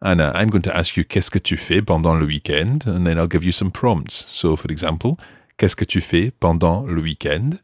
Anna, 0.00 0.30
I'm 0.36 0.50
going 0.50 0.62
to 0.62 0.76
ask 0.76 0.96
you 0.96 1.04
qu'est-ce 1.04 1.30
que 1.30 1.40
tu 1.40 1.56
fais 1.56 1.82
pendant 1.82 2.14
le 2.14 2.26
week-end, 2.26 2.86
and 2.86 3.04
then 3.04 3.18
I'll 3.18 3.26
give 3.26 3.42
you 3.42 3.50
some 3.50 3.72
prompts. 3.72 4.26
So, 4.30 4.54
for 4.54 4.70
example, 4.70 5.18
qu'est-ce 5.58 5.74
que 5.74 5.84
tu 5.84 6.00
fais 6.00 6.30
pendant 6.30 6.86
le 6.86 7.02
week-end? 7.02 7.58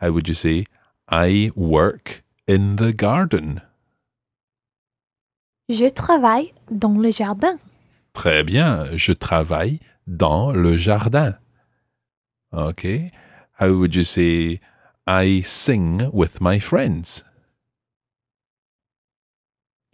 How 0.00 0.12
would 0.12 0.28
you 0.28 0.34
say, 0.34 0.66
I 1.08 1.50
work 1.56 2.22
in 2.46 2.76
the 2.76 2.92
garden? 2.92 3.62
Je 5.68 5.88
travaille 5.88 6.52
dans 6.70 6.96
le 6.96 7.10
jardin. 7.10 7.58
Très 8.12 8.44
bien, 8.44 8.86
je 8.94 9.12
travaille 9.12 9.80
dans 10.06 10.52
le 10.52 10.76
jardin. 10.76 11.38
Okay. 12.52 13.10
How 13.58 13.72
would 13.72 13.96
you 13.96 14.04
say, 14.04 14.60
I 15.08 15.42
sing 15.42 16.08
with 16.12 16.40
my 16.40 16.60
friends? 16.60 17.24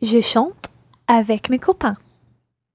Je 0.02 0.20
chante 0.20 0.70
avec 1.06 1.50
mes 1.50 1.58
copains. 1.58 1.96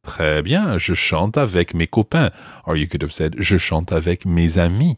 Très 0.03 0.43
bien, 0.43 0.77
je 0.77 0.93
chante 0.93 1.37
avec 1.37 1.73
mes 1.73 1.87
copains. 1.87 2.29
Or 2.65 2.75
you 2.75 2.87
could 2.87 3.01
have 3.03 3.11
said, 3.11 3.35
je 3.39 3.57
chante 3.57 3.91
avec 3.91 4.25
mes 4.25 4.59
amis. 4.59 4.97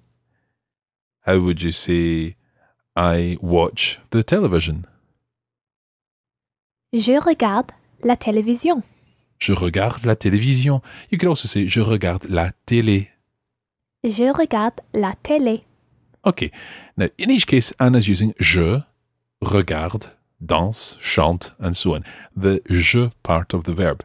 How 1.25 1.37
would 1.37 1.61
you 1.61 1.71
say, 1.71 2.35
I 2.95 3.37
watch 3.41 4.01
the 4.11 4.25
television? 4.25 4.81
Je 6.93 7.13
regarde 7.13 7.71
la 8.03 8.17
télévision. 8.17 8.83
Je 9.39 9.53
regarde 9.53 10.05
la 10.05 10.15
télévision. 10.15 10.81
You 11.11 11.17
could 11.17 11.29
also 11.29 11.47
say, 11.47 11.67
je 11.67 11.79
regarde 11.79 12.25
la 12.29 12.51
télé. 12.65 13.09
Je 14.03 14.25
regarde 14.33 14.81
la 14.93 15.13
télé. 15.21 15.63
Okay. 16.23 16.51
Now, 16.97 17.07
in 17.19 17.29
each 17.29 17.45
case, 17.45 17.73
Anna's 17.79 18.07
using 18.07 18.33
je, 18.39 18.81
regarde, 19.41 20.16
danse, 20.43 20.97
chante, 20.99 21.51
and 21.59 21.75
so 21.75 21.95
on. 21.95 22.03
The 22.35 22.61
je 22.69 23.11
part 23.23 23.53
of 23.53 23.63
the 23.63 23.73
verb. 23.73 24.03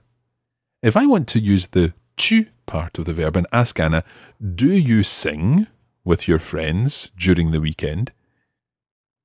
If 0.82 0.96
I 0.96 1.06
want 1.06 1.28
to 1.28 1.40
use 1.40 1.68
the 1.68 1.92
tu 2.16 2.46
part 2.66 2.98
of 2.98 3.04
the 3.04 3.12
verb 3.12 3.36
and 3.36 3.46
ask 3.52 3.78
Anna, 3.78 4.04
do 4.40 4.72
you 4.72 5.02
sing 5.02 5.66
with 6.04 6.26
your 6.26 6.38
friends 6.38 7.10
during 7.16 7.52
the 7.52 7.60
weekend? 7.60 8.12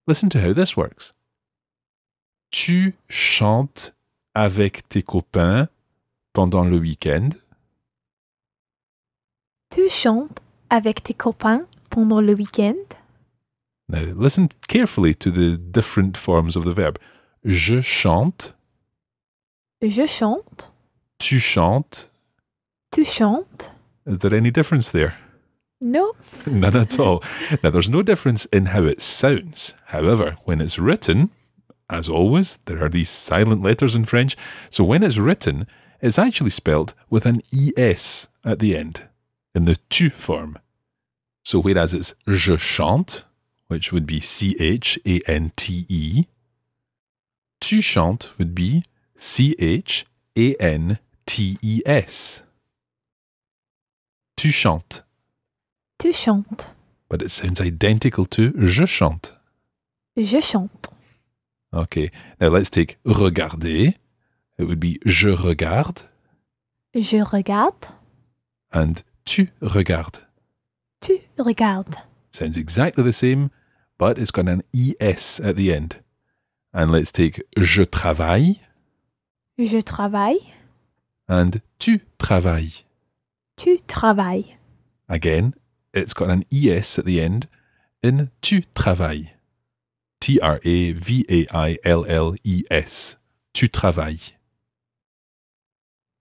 Listen 0.06 0.30
to 0.30 0.42
how 0.42 0.54
this 0.54 0.78
works. 0.78 1.14
Tu 2.52 2.96
chantes 3.10 3.92
avec 4.34 4.88
tes 4.88 5.02
copains 5.02 5.68
pendant 6.34 6.64
le 6.64 6.78
week-end? 6.78 7.30
Tu 9.70 9.90
chantes 9.90 10.40
avec 10.70 11.04
tes 11.04 11.14
copains 11.14 11.66
pendant 11.90 12.22
le 12.22 12.34
week-end. 12.34 12.76
Now, 13.90 14.02
listen 14.02 14.50
carefully 14.68 15.14
to 15.16 15.32
the 15.32 15.58
different 15.58 16.18
forms 16.18 16.56
of 16.56 16.66
the 16.66 16.74
verb. 16.74 17.00
Je 17.46 17.82
chante, 17.82 18.54
Je 19.82 20.06
chante. 20.06 20.68
tu 21.20 21.40
chantes. 21.40 22.10
Tu 22.92 23.04
chantes. 23.06 23.72
Is 24.06 24.20
there 24.20 24.34
any 24.34 24.52
difference 24.52 24.92
there? 24.92 25.18
No. 25.80 26.14
None 26.48 26.76
at 26.76 27.00
all. 27.00 27.24
Now, 27.64 27.70
there's 27.70 27.90
no 27.90 28.02
difference 28.02 28.46
in 28.46 28.68
how 28.68 28.84
it 28.84 29.02
sounds. 29.02 29.76
However, 29.88 30.36
when 30.46 30.60
it's 30.60 30.80
written, 30.80 31.30
as 31.90 32.10
always, 32.10 32.58
there 32.66 32.84
are 32.84 32.90
these 32.90 33.10
silent 33.10 33.62
letters 33.62 33.96
in 33.96 34.06
French. 34.06 34.36
So 34.70 34.84
when 34.84 35.04
it's 35.04 35.18
written, 35.18 35.68
it's 36.02 36.20
actually 36.20 36.50
spelled 36.50 36.94
with 37.10 37.26
an 37.26 37.42
ES 37.54 38.28
at 38.44 38.60
the 38.60 38.76
end 38.76 39.08
in 39.56 39.66
the 39.66 39.78
tu 39.90 40.10
form. 40.10 40.58
So 41.46 41.62
whereas 41.62 41.94
it's 41.94 42.14
je 42.28 42.58
chante, 42.58 43.24
which 43.68 43.92
would 43.92 44.06
be 44.06 44.20
C 44.20 44.56
H 44.60 45.00
A 45.06 45.20
N 45.28 45.52
T 45.56 45.86
E, 45.90 46.26
tu 47.60 47.82
chantes 47.82 48.38
would 48.38 48.54
be 48.56 48.84
C 49.18 49.56
H 49.60 50.06
A 50.38 50.56
N 50.60 51.00
T 51.26 51.58
E 51.62 51.82
S. 51.86 52.44
Tu 54.36 54.52
chantes. 54.52 55.04
Tu 56.00 56.12
chantes. 56.14 56.68
but 57.10 57.22
it 57.22 57.32
sounds 57.32 57.60
identical 57.62 58.26
to 58.26 58.52
je 58.66 58.86
chante. 58.86 59.32
Je 60.16 60.40
chante. 60.42 60.90
Okay, 61.74 62.12
now 62.40 62.50
let's 62.50 62.70
take 62.70 62.98
regarder. 63.06 63.94
It 64.58 64.66
would 64.68 64.80
be 64.80 65.00
je 65.06 65.30
regarde 65.30 66.04
Je 66.96 67.22
regarde. 67.22 67.94
and 68.74 69.04
tu 69.26 69.50
regardes. 69.62 70.22
Tu 71.02 71.20
regardes. 71.38 71.98
Sounds 72.32 72.58
exactly 72.58 73.04
the 73.04 73.14
same, 73.14 73.50
but 73.98 74.18
it's 74.18 74.32
got 74.32 74.48
an 74.48 74.62
es 75.00 75.40
at 75.40 75.56
the 75.56 75.74
end. 75.74 76.02
And 76.74 76.92
let's 76.92 77.12
take 77.12 77.42
je 77.58 77.84
travaille 77.84 78.60
Je 79.58 79.82
travaille. 79.82 80.54
and 81.28 81.62
tu 81.80 82.02
travailles. 82.20 82.84
Tu 83.58 83.78
travailles. 83.88 84.56
Again, 85.10 85.54
it's 85.94 86.14
got 86.14 86.30
an 86.30 86.44
es 86.52 87.00
at 87.00 87.06
the 87.06 87.20
end 87.20 87.48
in 88.04 88.30
tu 88.42 88.62
travailles. 88.76 89.32
T 90.20 90.40
R 90.42 90.60
A 90.64 90.92
V 90.94 91.26
A 91.30 91.48
I 91.70 91.78
L 91.84 92.06
L 92.08 92.36
E 92.44 92.64
S. 92.70 93.18
Tu 93.54 93.68
travailles. 93.68 94.34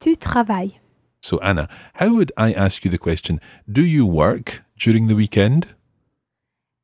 Tu 0.01 0.17
travailles. 0.17 0.79
So, 1.21 1.39
Anna, 1.41 1.69
how 1.95 2.15
would 2.15 2.31
I 2.37 2.53
ask 2.53 2.85
you 2.85 2.91
the 2.91 2.99
question? 2.99 3.41
Do 3.71 3.83
you 3.83 4.07
work 4.07 4.63
during 4.79 5.09
the 5.09 5.15
weekend? 5.17 5.75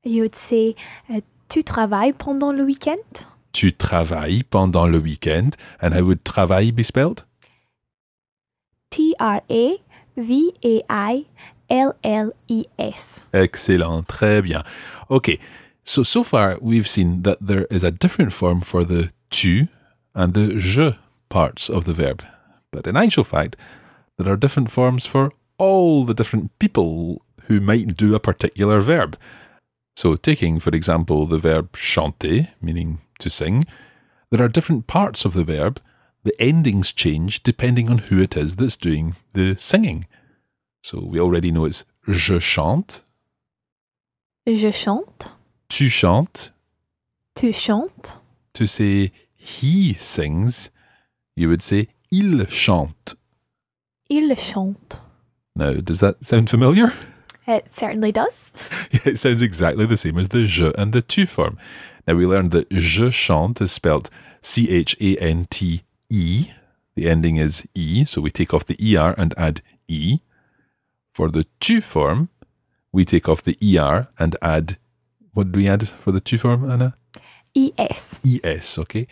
You 0.05 0.23
would 0.23 0.35
say, 0.35 0.75
tu 1.49 1.63
travailles 1.63 2.13
pendant 2.13 2.51
le 2.53 2.65
week-end? 2.65 3.25
Tu 3.53 3.73
travailles 3.73 4.43
pendant 4.51 4.89
le 4.91 4.99
weekend. 4.99 5.57
And 5.81 5.95
how 5.95 6.03
would 6.03 6.25
travail 6.25 6.73
be 6.73 6.83
spelled? 6.83 7.25
T-R-A-V-A-I-L-L-E-S. 8.91 9.85
Excellent. 13.33 14.03
Très 14.09 14.43
bien. 14.43 14.65
Okay. 15.09 15.39
So, 15.85 16.03
so 16.03 16.23
far 16.25 16.59
we've 16.61 16.89
seen 16.89 17.23
that 17.23 17.39
there 17.41 17.67
is 17.71 17.85
a 17.85 17.91
different 17.91 18.33
form 18.33 18.61
for 18.61 18.85
the 18.85 19.11
tu 19.31 19.69
and 20.15 20.35
the 20.35 20.59
je 20.59 20.99
parts 21.29 21.69
of 21.71 21.85
the 21.85 21.93
verb. 21.93 22.25
But 22.73 22.87
in 22.87 22.97
actual 22.97 23.25
fact, 23.25 23.57
there 24.19 24.33
are 24.33 24.37
different 24.37 24.71
forms 24.71 25.07
for 25.07 25.33
all 25.59 26.05
the 26.05 26.15
different 26.15 26.59
people 26.59 27.23
who 27.47 27.61
might 27.61 27.97
do 27.97 28.15
a 28.15 28.21
particular 28.21 28.81
verb. 28.81 29.17
So, 29.97 30.17
taking, 30.17 30.59
for 30.59 30.71
example, 30.71 31.27
the 31.27 31.39
verb 31.39 31.77
chanter, 31.77 32.49
meaning 32.61 33.01
to 33.19 33.29
sing, 33.31 33.65
there 34.31 34.43
are 34.43 34.49
different 34.49 34.87
parts 34.87 35.25
of 35.25 35.35
the 35.35 35.45
verb. 35.45 35.81
The 36.25 36.35
endings 36.41 36.93
change 36.93 37.43
depending 37.43 37.91
on 37.91 37.99
who 37.99 38.21
it 38.21 38.37
is 38.37 38.57
that's 38.57 38.77
doing 38.77 39.17
the 39.35 39.57
singing. 39.57 40.07
So, 40.83 41.01
we 41.01 41.21
already 41.21 41.51
know 41.53 41.65
it's 41.67 41.85
je 42.09 42.39
chante, 42.39 43.03
Je 44.47 44.73
chante. 44.73 45.29
tu 45.69 45.89
chantes. 45.89 46.51
Tu 47.35 47.53
chantes. 47.53 48.17
To 48.55 48.67
say 48.67 49.13
he 49.35 49.95
sings, 49.95 50.71
you 51.37 51.49
would 51.49 51.63
say 51.63 51.89
il 52.11 52.45
chante. 52.47 53.15
Il 54.11 54.35
chante. 54.37 55.01
Now, 55.55 55.75
does 55.75 56.01
that 56.01 56.25
sound 56.25 56.51
familiar? 56.51 56.93
It 57.47 57.75
certainly 57.75 58.13
does. 58.13 58.51
Yeah, 58.93 59.01
it 59.13 59.19
sounds 59.19 59.43
exactly 59.43 59.87
the 59.87 59.97
same 59.97 60.19
as 60.19 60.29
the 60.29 60.47
je 60.47 60.73
and 60.79 60.93
the 60.93 61.03
tu 61.03 61.27
form. 61.27 61.59
Now, 62.07 62.15
we 62.15 62.27
learned 62.27 62.51
that 62.53 62.71
je 62.71 63.11
chante 63.11 63.63
is 63.63 63.73
spelled 63.73 64.11
C 64.41 64.71
H 64.71 64.97
A 65.01 65.17
N 65.19 65.47
T 65.51 65.83
E. 66.11 66.51
The 66.95 67.09
ending 67.09 67.37
is 67.37 67.67
E, 67.75 68.05
so 68.05 68.21
we 68.21 68.31
take 68.31 68.53
off 68.53 68.65
the 68.67 68.77
ER 68.97 69.15
and 69.17 69.35
add 69.37 69.63
E. 69.89 70.19
For 71.15 71.31
the 71.31 71.47
tu 71.61 71.81
form, 71.81 72.29
we 72.93 73.05
take 73.05 73.29
off 73.29 73.43
the 73.43 73.57
ER 73.63 74.09
and 74.19 74.37
add, 74.43 74.77
what 75.33 75.53
do 75.53 75.61
we 75.61 75.69
add 75.69 75.89
for 75.89 76.13
the 76.13 76.21
tu 76.21 76.39
form, 76.39 76.71
Anna? 76.71 76.95
ES. 77.55 78.21
es, 78.45 78.79
okay? 78.79 79.07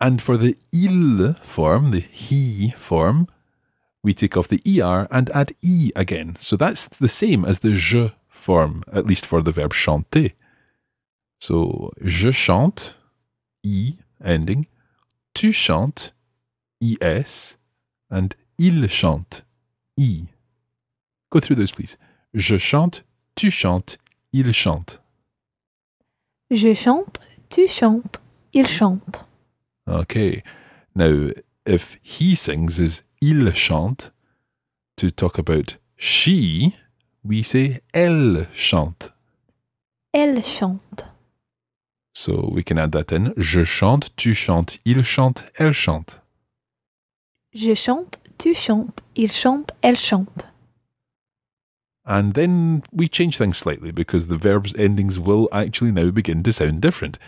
And 0.00 0.20
for 0.20 0.36
the 0.36 0.56
il 0.72 1.34
form, 1.34 1.90
the 1.90 2.00
he 2.00 2.70
form, 2.70 3.28
we 4.02 4.14
take 4.14 4.36
off 4.36 4.48
the 4.48 4.62
er 4.80 5.06
and 5.10 5.30
add 5.30 5.52
e 5.62 5.90
again. 5.94 6.36
So 6.38 6.56
that's 6.56 6.88
the 6.88 7.08
same 7.08 7.44
as 7.44 7.60
the 7.60 7.72
je 7.74 8.10
form, 8.28 8.82
at 8.92 9.06
least 9.06 9.26
for 9.26 9.42
the 9.42 9.52
verb 9.52 9.72
chanter. 9.72 10.30
So 11.40 11.90
je 12.04 12.30
chante, 12.30 12.96
E 13.64 13.94
ending, 14.24 14.66
tu 15.34 15.52
chantes, 15.52 16.12
es, 17.00 17.56
and 18.10 18.34
il 18.58 18.88
chante, 18.88 19.42
i. 19.96 20.26
Go 21.30 21.40
through 21.40 21.56
those, 21.56 21.72
please. 21.72 21.96
Je 22.34 22.58
chante, 22.58 23.04
tu 23.36 23.50
chantes, 23.50 23.98
il 24.32 24.52
chante. 24.52 25.00
Je 26.50 26.74
chante. 26.74 27.18
Tu 27.48 27.66
chantes. 27.66 28.20
Il 28.52 28.66
chante. 28.66 29.24
Okay. 29.88 30.42
Now, 30.94 31.30
if 31.64 31.96
he 32.02 32.34
sings 32.34 32.78
is 32.78 33.02
il 33.22 33.54
chante, 33.54 34.12
to 34.96 35.10
talk 35.10 35.38
about 35.38 35.76
she, 35.96 36.74
we 37.24 37.42
say 37.42 37.80
elle 37.94 38.48
chante. 38.52 39.12
Elle 40.12 40.42
chante. 40.42 41.04
So 42.14 42.50
we 42.52 42.62
can 42.62 42.78
add 42.78 42.92
that 42.92 43.12
in. 43.12 43.32
Je 43.36 43.64
chante, 43.64 44.14
tu 44.16 44.34
chantes, 44.34 44.80
il 44.84 45.04
chante, 45.04 45.44
elle 45.58 45.72
chante. 45.72 46.20
Je 47.54 47.74
chante, 47.74 48.18
tu 48.38 48.54
chantes, 48.54 49.02
il 49.14 49.30
chante, 49.30 49.70
elle 49.82 49.96
chante. 49.96 50.46
And 52.04 52.34
then 52.34 52.82
we 52.92 53.08
change 53.08 53.38
things 53.38 53.56
slightly 53.56 53.92
because 53.92 54.26
the 54.26 54.36
verb's 54.36 54.74
endings 54.76 55.20
will 55.20 55.48
actually 55.52 55.92
now 55.92 56.10
begin 56.10 56.42
to 56.42 56.50
sound 56.50 56.80
different. 56.80 57.18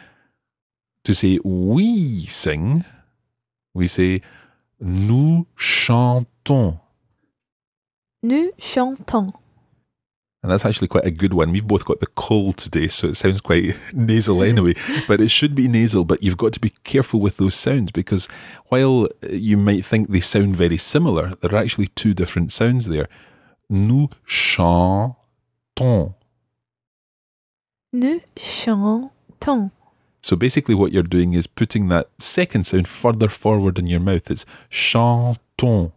To 1.05 1.15
say 1.15 1.39
we 1.45 2.27
sing, 2.27 2.85
we 3.73 3.87
say 3.87 4.23
nous 4.81 5.47
chantons. 5.57 6.79
Nous 8.23 8.51
chantons. 8.59 9.29
And 10.43 10.51
that's 10.53 10.67
actually 10.67 10.89
quite 10.89 11.07
a 11.07 11.11
good 11.11 11.33
one. 11.33 11.53
We've 11.53 11.67
both 11.67 11.87
got 11.87 12.01
the 12.01 12.07
cold 12.07 12.59
today, 12.59 12.89
so 12.89 13.07
it 13.07 13.17
sounds 13.17 13.41
quite 13.41 13.79
nasal 13.95 14.43
anyway. 14.43 14.75
but 15.09 15.21
it 15.23 15.31
should 15.31 15.55
be 15.55 15.69
nasal, 15.69 16.05
but 16.05 16.23
you've 16.23 16.37
got 16.37 16.53
to 16.53 16.61
be 16.61 16.75
careful 16.85 17.19
with 17.19 17.39
those 17.39 17.55
sounds 17.55 17.93
because 17.93 18.29
while 18.67 19.09
you 19.31 19.57
might 19.57 19.87
think 19.87 20.09
they 20.11 20.21
sound 20.21 20.55
very 20.55 20.77
similar, 20.77 21.35
there 21.37 21.55
are 21.55 21.63
actually 21.63 21.87
two 21.89 22.13
different 22.13 22.53
sounds 22.53 22.89
there. 22.89 23.09
Nous 23.71 24.11
chantons. 24.27 26.15
Nous 27.95 28.21
chantons. 28.37 29.71
So 30.25 30.37
basically, 30.37 30.75
what 30.75 30.91
you're 30.91 31.03
doing 31.03 31.35
is 31.35 31.47
putting 31.47 31.89
that 31.89 32.09
second 32.19 32.67
sound 32.67 32.89
further 32.89 33.29
forward 33.29 33.79
in 33.79 33.87
your 33.87 34.01
mouth. 34.01 34.31
It's 34.31 34.47
chantons. 34.71 35.93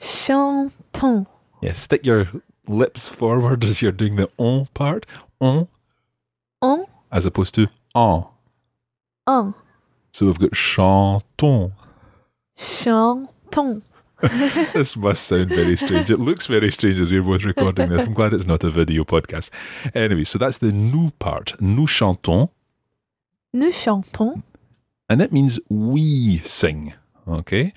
Chantons. 0.00 1.26
Yeah, 1.60 1.74
stick 1.74 2.06
your 2.06 2.30
lips 2.66 3.10
forward 3.10 3.64
as 3.64 3.82
you're 3.82 3.92
doing 3.92 4.16
the 4.16 4.30
on 4.38 4.64
part. 4.72 5.04
On. 5.42 5.68
On. 6.62 6.86
As 7.12 7.26
opposed 7.26 7.54
to 7.56 7.68
en. 7.94 8.24
Un. 9.26 9.52
So 10.14 10.24
we've 10.24 10.38
got 10.38 10.56
chantons. 10.56 11.72
Chantons. 12.56 13.84
this 14.72 14.96
must 14.96 15.24
sound 15.24 15.50
very 15.50 15.76
strange. 15.76 16.08
It 16.08 16.18
looks 16.18 16.46
very 16.46 16.70
strange 16.70 16.98
as 16.98 17.12
we're 17.12 17.22
both 17.22 17.44
recording 17.44 17.90
this. 17.90 18.06
I'm 18.06 18.14
glad 18.14 18.32
it's 18.32 18.46
not 18.46 18.64
a 18.64 18.70
video 18.70 19.04
podcast. 19.04 19.50
Anyway, 19.94 20.24
so 20.24 20.38
that's 20.38 20.56
the 20.56 20.72
nous 20.72 21.10
part. 21.18 21.60
Nous 21.60 21.86
chantons. 21.86 22.48
Nous 23.52 23.72
chantons. 23.72 24.42
And 25.08 25.22
it 25.22 25.32
means 25.32 25.58
we 25.68 26.38
sing. 26.38 26.94
Okay? 27.26 27.72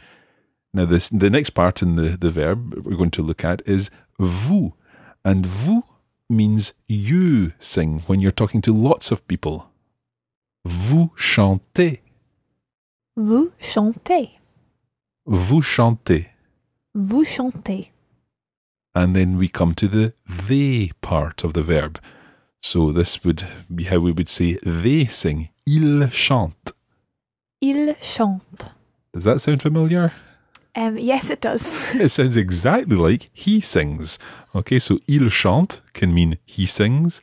Now, 0.74 0.86
this 0.86 1.10
the 1.10 1.30
next 1.30 1.52
part 1.52 1.82
in 1.82 1.96
the, 1.96 2.18
the 2.18 2.32
verb 2.32 2.74
we're 2.86 2.98
going 2.98 3.12
to 3.12 3.24
look 3.24 3.44
at 3.44 3.62
is 3.68 3.90
vous. 4.20 4.74
And 5.24 5.46
vous 5.46 5.84
means 6.30 6.74
you 6.88 7.54
sing 7.60 8.00
when 8.08 8.22
you're 8.22 8.32
talking 8.32 8.62
to 8.62 8.74
lots 8.74 9.12
of 9.12 9.28
people. 9.28 9.70
Vous 10.66 11.12
chantez. 11.16 12.00
Vous 13.16 13.52
chantez. 13.60 14.40
Vous 15.26 15.62
chantez. 15.62 16.28
Vous 16.96 17.26
chantez. 17.26 17.90
And 18.94 19.16
then 19.16 19.38
we 19.38 19.48
come 19.48 19.74
to 19.76 19.88
the 19.88 20.14
they 20.28 20.92
part 21.02 21.44
of 21.44 21.54
the 21.54 21.64
verb. 21.64 22.00
So 22.62 22.92
this 22.92 23.24
would 23.24 23.44
be 23.74 23.86
how 23.86 24.00
we 24.00 24.12
would 24.12 24.28
say 24.28 24.58
they 24.64 25.06
sing. 25.06 25.50
Ils 25.66 26.10
chantent. 26.12 26.74
Il 27.62 27.96
chante. 28.02 28.72
Does 29.14 29.24
that 29.24 29.40
sound 29.40 29.62
familiar? 29.62 30.14
Um, 30.76 30.98
yes, 30.98 31.30
it 31.30 31.42
does. 31.42 31.94
It 31.96 32.10
sounds 32.10 32.38
exactly 32.38 32.96
like 32.96 33.30
he 33.34 33.60
sings. 33.62 34.18
Okay, 34.56 34.80
so 34.80 35.00
il 35.08 35.30
chante 35.30 35.82
can 35.94 36.14
mean 36.14 36.38
he 36.46 36.66
sings, 36.66 37.22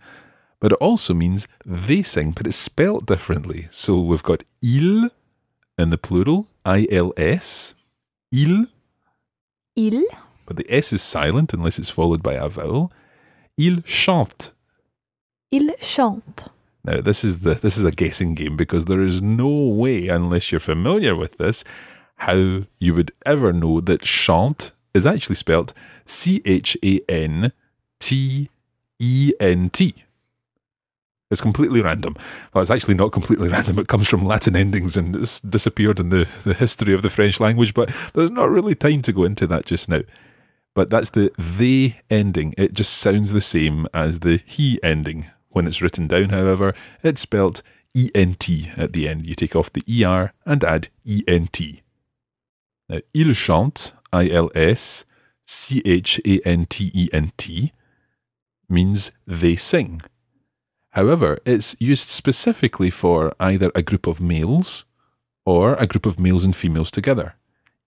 but 0.61 0.73
it 0.73 0.79
also 0.81 1.15
means 1.15 1.49
they 1.65 2.03
sing, 2.03 2.33
but 2.33 2.47
it's 2.47 2.57
spelt 2.57 3.07
differently. 3.07 3.67
So 3.71 3.99
we've 4.01 4.23
got 4.23 4.45
il 4.63 5.09
in 5.79 5.91
the 5.91 5.97
plural, 5.99 6.47
I 6.67 6.87
L 6.91 7.13
S, 7.17 7.75
il, 8.33 8.67
Il. 9.77 10.05
but 10.45 10.57
the 10.57 10.67
S 10.69 10.93
is 10.93 11.01
silent 11.03 11.55
unless 11.55 11.79
it's 11.79 11.91
followed 11.91 12.23
by 12.23 12.35
a 12.35 12.49
vowel. 12.49 12.93
Il 13.57 13.81
chante. 13.87 14.53
Il 15.51 15.71
chante. 15.81 16.51
Now 16.89 17.03
this 17.03 17.23
is 17.23 17.41
the 17.41 17.53
this 17.53 17.77
is 17.77 17.85
a 17.85 17.93
guessing 17.93 18.35
game 18.35 18.57
because 18.57 18.87
there 18.87 19.03
is 19.03 19.21
no 19.21 19.49
way, 19.49 20.09
unless 20.09 20.51
you're 20.51 20.59
familiar 20.59 21.15
with 21.15 21.37
this, 21.37 21.63
how 22.17 22.63
you 22.79 22.95
would 22.95 23.13
ever 23.27 23.53
know 23.53 23.83
that 23.83 24.01
chant 24.01 24.73
is 24.95 25.05
actually 25.05 25.35
spelt 25.37 25.75
C 26.07 26.41
H 26.47 26.79
A 26.83 27.01
N 27.07 27.53
T 28.01 28.49
E 28.99 29.33
N 29.39 29.69
T. 29.69 30.03
It's 31.31 31.43
completely 31.43 31.83
random. 31.83 32.17
Well, 32.55 32.63
it's 32.63 32.71
actually 32.71 32.95
not 32.95 33.13
completely 33.13 33.49
random. 33.51 33.79
It 33.79 33.89
comes 33.89 34.09
from 34.09 34.23
Latin 34.23 34.57
endings 34.57 34.97
and 34.97 35.15
it's 35.15 35.43
disappeared 35.43 36.01
in 36.01 36.09
the, 36.09 36.27
the 36.45 36.55
history 36.55 36.95
of 36.95 37.03
the 37.03 37.11
French 37.11 37.39
language, 37.39 37.75
but 37.75 37.93
there's 38.15 38.31
not 38.31 38.49
really 38.49 38.75
time 38.75 39.03
to 39.03 39.13
go 39.13 39.25
into 39.25 39.47
that 39.47 39.67
just 39.67 39.91
now. 39.91 40.01
But 40.75 40.89
that's 40.89 41.11
the 41.11 41.31
they 41.37 42.01
ending. 42.09 42.55
It 42.57 42.73
just 42.73 42.95
sounds 42.95 43.35
the 43.35 43.43
same 43.43 43.87
as 43.93 44.21
the 44.21 44.41
he 44.47 44.83
ending. 44.83 45.27
When 45.51 45.67
it's 45.67 45.83
written 45.83 46.07
down, 46.09 46.31
however, 46.31 46.75
it's 47.03 47.23
spelt 47.23 47.63
ENT 47.97 48.49
at 48.77 48.93
the 48.93 49.09
end. 49.09 49.27
You 49.27 49.35
take 49.35 49.57
off 49.57 49.73
the 49.73 50.05
ER 50.05 50.33
and 50.45 50.63
add 50.63 50.89
ENT. 51.07 51.61
Now, 52.89 53.01
il 53.15 53.35
chante, 53.35 53.93
I 54.13 54.29
L 54.29 54.51
S 54.55 55.05
C 55.45 55.83
H 55.85 56.21
A 56.27 56.41
N 56.45 56.67
T 56.67 56.91
E 56.95 57.09
N 57.13 57.33
T, 57.37 57.73
means 58.69 59.13
they 59.27 59.57
sing. 59.57 60.03
However, 60.91 61.39
it's 61.45 61.77
used 61.79 62.09
specifically 62.09 62.91
for 62.91 63.33
either 63.39 63.71
a 63.75 63.83
group 63.83 64.07
of 64.07 64.21
males 64.21 64.85
or 65.45 65.75
a 65.75 65.87
group 65.87 66.07
of 66.07 66.19
males 66.19 66.45
and 66.45 66.55
females 66.55 66.91
together. 66.91 67.37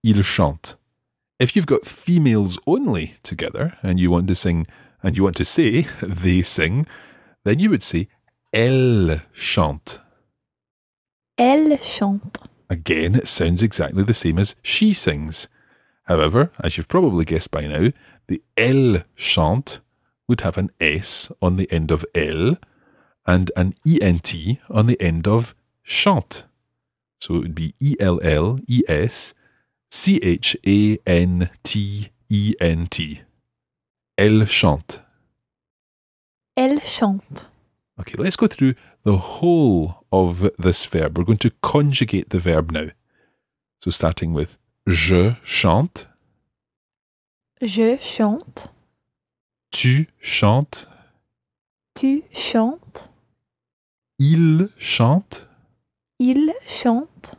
Il 0.03 0.23
chante. 0.23 0.75
If 1.39 1.55
you've 1.55 1.65
got 1.65 1.85
females 1.85 2.59
only 2.67 3.15
together 3.23 3.77
and 3.81 3.99
you 3.99 4.11
want 4.11 4.27
to 4.27 4.35
sing 4.35 4.67
and 5.01 5.17
you 5.17 5.23
want 5.23 5.35
to 5.37 5.45
say 5.45 5.81
they 6.01 6.41
sing, 6.41 6.85
then 7.43 7.59
you 7.59 7.69
would 7.69 7.83
say 7.83 8.07
elle 8.53 9.21
chante. 9.33 9.99
Elle 11.37 11.77
chante. 11.77 12.37
Again, 12.69 13.15
it 13.15 13.27
sounds 13.27 13.61
exactly 13.61 14.03
the 14.03 14.13
same 14.13 14.39
as 14.39 14.55
she 14.61 14.93
sings. 14.93 15.47
However, 16.03 16.51
as 16.63 16.77
you've 16.77 16.87
probably 16.87 17.25
guessed 17.25 17.51
by 17.51 17.67
now, 17.67 17.91
the 18.27 18.41
elle 18.57 19.03
chante 19.15 19.81
would 20.27 20.41
have 20.41 20.57
an 20.57 20.71
S 20.79 21.31
on 21.41 21.57
the 21.57 21.71
end 21.71 21.91
of 21.91 22.05
elle 22.15 22.55
and 23.25 23.51
an 23.55 23.73
ENT 23.85 24.33
on 24.69 24.87
the 24.87 24.99
end 25.01 25.27
of 25.27 25.53
chante. 25.83 26.43
So 27.19 27.35
it 27.35 27.39
would 27.39 27.55
be 27.55 27.73
E 27.79 27.95
L 27.99 28.19
L 28.23 28.59
E 28.67 28.83
S 28.87 29.33
C 29.89 30.17
H 30.23 30.57
A 30.65 30.97
N 31.05 31.49
T 31.63 32.09
E 32.29 32.53
N 32.59 32.87
T. 32.87 33.21
Elle 34.17 34.45
chante. 34.47 35.01
Elle 36.55 36.79
chante. 36.81 37.49
Okay, 37.99 38.15
let's 38.17 38.35
go 38.35 38.47
through 38.47 38.73
the 39.03 39.17
whole 39.41 40.03
of 40.11 40.49
this 40.57 40.85
verb. 40.85 41.17
We're 41.17 41.25
going 41.25 41.37
to 41.39 41.51
conjugate 41.61 42.29
the 42.29 42.39
verb 42.39 42.71
now. 42.71 42.89
So 43.83 43.91
starting 43.91 44.33
with 44.33 44.57
je 44.87 45.33
chante, 45.43 46.07
Je 47.61 47.97
chante. 47.99 48.69
tu 49.71 50.07
chantes, 50.19 50.87
Tu 51.95 52.23
chantes. 52.33 53.09
il 54.19 54.69
chante, 54.77 55.47
Il 56.19 56.53
chante. 56.65 57.35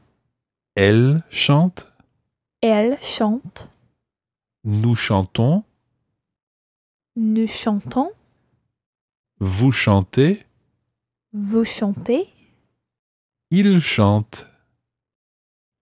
elle 0.76 1.22
chante, 1.30 1.86
Elle 2.60 2.98
chante. 3.02 3.68
nous 4.64 4.94
chantons, 4.96 5.64
Nous 7.16 7.46
chantons. 7.48 8.10
Vous 9.45 9.72
chantez, 9.72 10.45
Vous 11.32 11.64
chantez. 11.64 12.28
il 13.51 13.80
chante, 13.80 14.47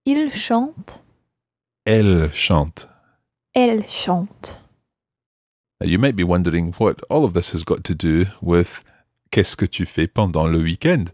Il 0.06 0.30
chante. 0.32 1.02
elle 1.84 2.32
chante. 2.32 2.88
Elle 3.52 3.86
chante. 3.86 4.58
Now, 5.80 5.86
you 5.88 5.98
might 5.98 6.16
be 6.16 6.22
wondering 6.24 6.72
what 6.78 7.00
all 7.10 7.24
of 7.24 7.34
this 7.34 7.52
has 7.52 7.62
got 7.64 7.84
to 7.84 7.94
do 7.94 8.26
with 8.40 8.82
qu'est-ce 9.30 9.56
que 9.56 9.66
tu 9.66 9.84
fais 9.86 10.06
pendant 10.06 10.46
le 10.46 10.58
week-end? 10.58 11.04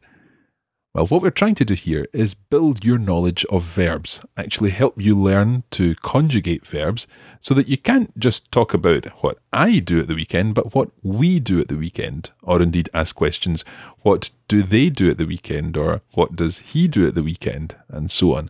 Well, 0.97 1.05
what 1.05 1.21
we're 1.21 1.29
trying 1.29 1.57
to 1.57 1.65
do 1.67 1.75
here 1.75 2.07
is 2.15 2.33
build 2.33 2.83
your 2.83 2.97
knowledge 2.97 3.45
of 3.51 3.65
verbs, 3.65 4.25
actually 4.35 4.71
help 4.71 4.99
you 4.99 5.15
learn 5.15 5.65
to 5.73 5.95
conjugate 5.97 6.67
verbs 6.67 7.07
so 7.43 7.53
that 7.53 7.69
you 7.69 7.77
can't 7.77 8.19
just 8.19 8.51
talk 8.51 8.73
about 8.73 9.05
what 9.23 9.37
I 9.53 9.81
do 9.81 10.01
at 10.01 10.09
the 10.09 10.15
weekend, 10.15 10.55
but 10.55 10.75
what 10.75 10.89
we 11.03 11.39
do 11.39 11.61
at 11.61 11.69
the 11.69 11.77
weekend, 11.77 12.31
or 12.43 12.63
indeed 12.63 12.89
ask 12.95 13.15
questions, 13.15 13.63
what 14.05 14.31
do 14.49 14.63
they 14.63 14.89
do 14.89 15.11
at 15.11 15.19
the 15.19 15.27
weekend, 15.27 15.77
or 15.77 16.01
what 16.15 16.35
does 16.35 16.61
he 16.61 16.89
do 16.89 17.07
at 17.07 17.15
the 17.15 17.23
weekend, 17.23 17.77
and 17.91 18.11
so 18.11 18.35
on. 18.35 18.49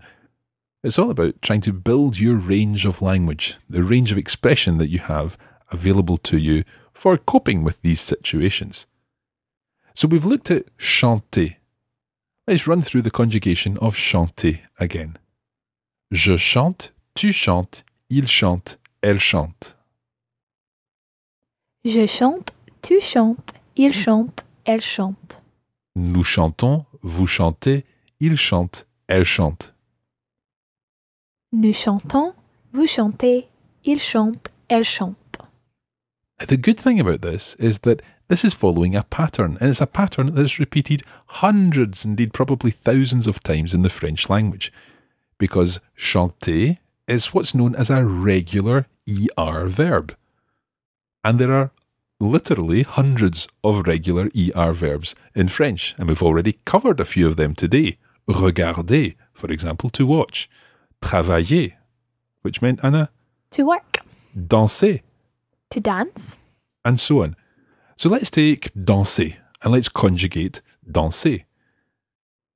It's 0.84 1.01
all 1.01 1.11
about 1.11 1.42
trying 1.42 1.62
to 1.62 1.72
build 1.72 2.20
your 2.20 2.36
range 2.36 2.86
of 2.86 3.03
language, 3.03 3.57
the 3.68 3.82
range 3.82 4.12
of 4.12 4.18
expression 4.18 4.78
that 4.78 4.88
you 4.88 5.01
have 5.01 5.36
available 5.72 6.16
to 6.18 6.38
you 6.38 6.62
for 6.94 7.18
coping 7.18 7.64
with 7.64 7.82
these 7.82 8.01
situations. 8.01 8.86
So 9.97 10.07
we've 10.07 10.24
looked 10.24 10.53
at 10.53 10.66
chanter, 10.78 11.57
Let's 12.49 12.68
run 12.68 12.80
through 12.80 13.03
the 13.03 13.11
conjugation 13.11 13.76
of 13.78 13.97
chanter 13.97 14.61
again. 14.78 15.14
Je 16.12 16.36
chante, 16.36 16.94
tu 17.16 17.32
chantes, 17.32 17.84
il 18.09 18.28
chante, 18.28 18.78
elle 19.03 19.18
chante. 19.18 19.76
Je 21.84 22.07
chante, 22.07 22.55
tu 22.82 23.01
chantes, 23.01 23.53
il 23.74 23.92
chante, 23.92 24.44
elle 24.64 24.80
chante. 24.80 25.42
Nous 25.97 26.22
chantons, 26.22 26.86
vous 27.03 27.26
chantez, 27.26 27.84
il 28.20 28.36
chante, 28.36 28.86
elle 29.09 29.24
chante. 29.24 29.74
Nous 31.53 31.72
chantons, 31.72 32.32
vous 32.72 32.86
chantez, 32.86 33.49
il 33.84 33.99
chante, 33.99 34.53
elle 34.68 34.84
chante. 34.84 35.16
The 36.38 36.57
good 36.57 36.78
thing 36.78 37.01
about 37.01 37.22
this 37.22 37.57
is 37.59 37.80
that 37.80 38.03
this 38.29 38.45
is 38.45 38.55
following 38.55 38.95
a 38.97 39.03
pattern, 39.05 39.57
and 39.61 39.70
it's 39.70 39.81
a 39.81 39.87
pattern 39.87 40.27
that 40.27 40.45
is 40.45 40.59
repeated 40.59 41.03
hundreds, 41.27 42.05
indeed 42.05 42.33
probably 42.33 42.70
thousands 42.70 43.27
of 43.27 43.41
times 43.43 43.72
in 43.74 43.83
the 43.83 43.91
French 43.91 44.29
language, 44.29 44.72
because 45.39 45.81
chanter 45.97 46.79
is 47.07 47.33
what's 47.33 47.55
known 47.55 47.74
as 47.77 47.89
a 47.91 48.05
regular 48.05 48.87
ER 49.39 49.66
verb. 49.68 50.16
And 51.22 51.39
there 51.39 51.53
are 51.53 51.70
literally 52.18 52.83
hundreds 52.83 53.47
of 53.62 53.87
regular 53.87 54.29
ER 54.37 54.72
verbs 54.72 55.14
in 55.35 55.49
French, 55.49 55.95
and 55.99 56.09
we've 56.09 56.22
already 56.22 56.59
covered 56.64 56.99
a 57.01 57.05
few 57.05 57.29
of 57.29 57.37
them 57.37 57.55
today. 57.55 57.99
Regarder, 58.29 59.12
for 59.35 59.53
example, 59.53 59.89
to 59.91 60.05
watch. 60.07 60.51
Travailler, 61.01 61.74
which 62.43 62.61
meant, 62.61 62.81
Anna, 62.83 63.11
To 63.53 63.64
work. 63.64 63.99
danser, 64.37 65.03
To 65.70 65.79
dance. 65.81 66.37
and 66.85 66.99
so 66.99 67.22
on. 67.22 67.37
So 68.07 68.12
let's 68.12 68.30
take 68.30 68.72
danser 68.76 69.34
and 69.64 69.72
let's 69.72 69.88
conjugate 69.88 70.62
danser. 70.88 71.44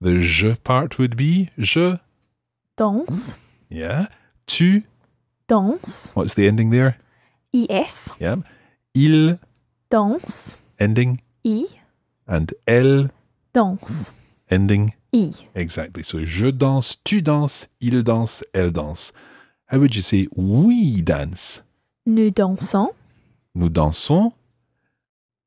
The 0.01 0.21
je 0.21 0.55
part 0.63 0.97
would 0.97 1.17
be 1.17 1.51
je, 1.59 1.99
Danse. 2.77 3.35
yeah. 3.69 4.07
Tu, 4.47 4.85
Danse. 5.49 6.13
what's 6.15 6.35
the 6.35 6.47
ending 6.47 6.71
there? 6.71 6.99
IS. 7.53 8.11
Yeah. 8.21 8.37
Il, 8.95 9.41
Danse. 9.91 10.57
ending, 10.79 11.21
I. 11.45 11.67
and 12.29 12.55
elle, 12.69 13.09
Danse. 13.53 14.13
ending. 14.49 14.95
I. 15.13 15.33
Exactly. 15.57 16.05
So 16.05 16.25
je 16.25 16.53
danse, 16.53 16.97
tu 17.03 17.23
danses, 17.23 17.67
il 17.81 18.05
danse, 18.05 18.45
elle 18.55 18.71
danse. 18.71 19.13
How 19.67 19.81
would 19.81 19.97
you 19.97 20.03
say 20.03 20.29
we 20.37 21.03
dance? 21.03 21.65
Nous 22.07 22.31
dansons. 22.31 22.91
Nous 23.57 23.69
dansons. 23.69 24.33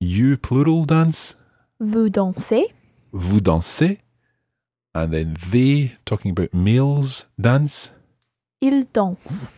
You 0.03 0.37
plural 0.37 0.85
dance. 0.85 1.37
Vous 1.79 2.09
dansez. 2.09 2.73
Vous 3.13 3.39
dansez. 3.39 3.99
And 4.93 5.11
then 5.11 5.35
they, 5.49 5.93
talking 6.03 6.31
about 6.31 6.53
males, 6.53 7.27
dance. 7.39 7.93
Ils 8.61 8.85
danse. 8.91 9.49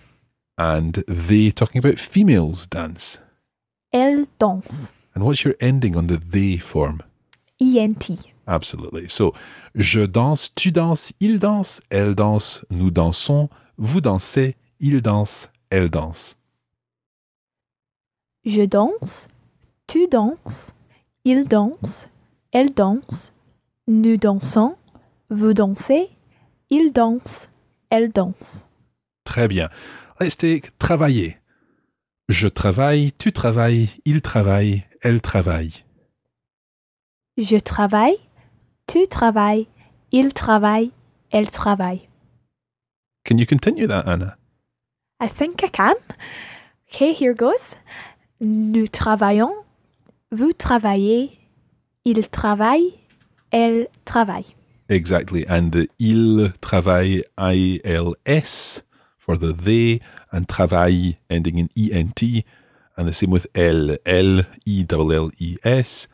And 0.55 1.03
they, 1.07 1.51
talking 1.51 1.79
about 1.79 1.99
females, 1.99 2.67
dance. 2.67 3.19
Elles 3.91 4.27
danse. 4.39 4.89
And 5.15 5.23
what's 5.23 5.43
your 5.43 5.55
ending 5.59 5.97
on 5.97 6.07
the 6.07 6.17
they 6.17 6.57
form? 6.57 7.01
ENT. 7.59 8.11
Absolutely. 8.47 9.09
So, 9.09 9.33
je 9.73 10.05
danse, 10.05 10.53
tu 10.53 10.71
danses, 10.71 11.11
il 11.19 11.39
danse, 11.39 11.81
elle 11.89 12.13
danse, 12.13 12.63
nous 12.69 12.91
dansons, 12.91 13.49
vous 13.79 13.99
dansez, 13.99 14.55
il 14.79 15.01
danse, 15.01 15.49
elle 15.71 15.89
danse. 15.89 16.37
Je 18.45 18.61
danse. 18.67 19.27
Tu 19.87 20.07
danses. 20.07 20.73
Il 21.23 21.47
danse. 21.47 22.07
Elle 22.51 22.73
danse. 22.73 23.33
Nous 23.87 24.17
dansons. 24.17 24.75
Vous 25.29 25.53
dansez. 25.53 26.09
Il 26.69 26.91
danse. 26.91 27.49
Elle 27.89 28.11
danse. 28.11 28.65
Très 29.23 29.47
bien. 29.47 29.69
Take 30.19 30.71
travailler. 30.77 31.37
Je 32.29 32.47
travaille, 32.47 33.11
tu 33.11 33.31
travailles, 33.31 33.89
il 34.05 34.21
travaille, 34.21 34.85
elle 35.03 35.21
travaille. 35.21 35.83
Je 37.37 37.57
travaille. 37.57 38.17
Tu 38.87 39.07
travailles. 39.07 39.67
Il 40.11 40.33
travaille. 40.33 40.91
Elle 41.31 41.51
travaille. 41.51 42.07
Can 43.25 43.37
you 43.37 43.45
continue 43.45 43.87
that, 43.87 44.07
Anna? 44.07 44.37
I 45.21 45.27
think 45.27 45.61
I 45.61 45.69
can. 45.69 45.95
Okay, 46.87 47.13
here 47.13 47.35
goes. 47.35 47.75
Nous 48.39 48.87
travaillons. 48.87 49.53
Vous 50.31 50.53
travaillez. 50.53 51.37
Il 52.05 52.27
travaille. 52.29 52.93
Elle 53.51 53.87
travaille. 54.05 54.55
Exactly. 54.89 55.45
And 55.47 55.71
the 55.71 55.87
il 55.99 56.53
travaille, 56.61 57.23
I-L-S 57.37 58.83
for 59.17 59.37
the 59.37 59.53
they, 59.53 60.01
and 60.31 60.47
travail 60.47 61.17
ending 61.29 61.57
in 61.57 61.69
E-N-T. 61.75 62.45
And 62.97 63.07
the 63.07 63.13
same 63.13 63.31
with 63.31 63.47
elle, 63.55 63.97
L-E-L-L-E-S, 64.05 66.07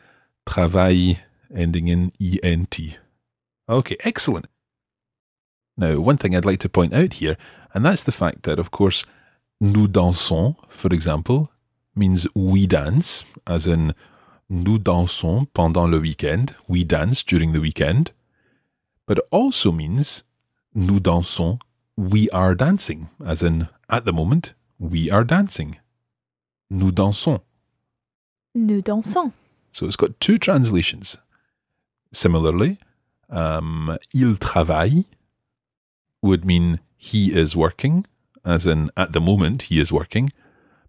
travail 0.46 1.16
ending 1.54 1.88
in 1.88 2.10
E-N-T. 2.18 2.96
Okay, 3.68 3.96
excellent. 4.04 4.46
Now, 5.76 6.00
one 6.00 6.16
thing 6.16 6.34
I'd 6.34 6.44
like 6.44 6.58
to 6.60 6.68
point 6.68 6.92
out 6.92 7.14
here, 7.14 7.36
and 7.74 7.84
that's 7.84 8.02
the 8.02 8.12
fact 8.12 8.42
that, 8.42 8.58
of 8.58 8.70
course, 8.70 9.04
nous 9.60 9.88
dansons, 9.88 10.56
for 10.68 10.92
example, 10.92 11.50
means 11.94 12.26
we 12.34 12.66
dance, 12.66 13.24
as 13.46 13.66
in 13.66 13.94
nous 14.48 14.78
dansons 14.78 15.46
pendant 15.54 15.88
le 15.90 15.98
weekend, 15.98 16.54
we 16.68 16.84
dance 16.84 17.22
during 17.22 17.52
the 17.52 17.60
weekend 17.60 18.12
but 19.06 19.18
it 19.18 19.24
also 19.30 19.72
means 19.72 20.22
nous 20.74 21.00
dansons, 21.00 21.58
we 21.96 22.30
are 22.30 22.54
dancing, 22.54 23.08
as 23.24 23.42
in 23.42 23.68
at 23.90 24.04
the 24.04 24.12
moment, 24.12 24.54
we 24.78 25.10
are 25.10 25.24
dancing. 25.24 25.76
Nous 26.70 26.92
dansons. 26.92 27.40
Nous 28.54 28.80
dansons. 28.80 29.32
So 29.70 29.86
it's 29.86 29.96
got 29.96 30.18
two 30.20 30.38
translations. 30.38 31.18
Similarly, 32.12 32.78
um, 33.28 33.96
il 34.14 34.36
travaille 34.36 35.06
would 36.22 36.44
mean 36.44 36.80
he 36.96 37.34
is 37.34 37.56
working, 37.56 38.06
as 38.44 38.66
in 38.66 38.90
at 38.96 39.12
the 39.12 39.20
moment 39.20 39.62
he 39.62 39.80
is 39.80 39.92
working, 39.92 40.30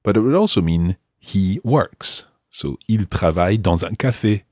but 0.03 0.17
it 0.17 0.21
would 0.21 0.35
also 0.35 0.61
mean 0.61 0.97
he 1.17 1.59
works. 1.63 2.25
So 2.49 2.77
il 2.87 3.05
travaille 3.05 3.57
dans 3.57 3.83
un 3.83 3.95
café. 3.95 4.43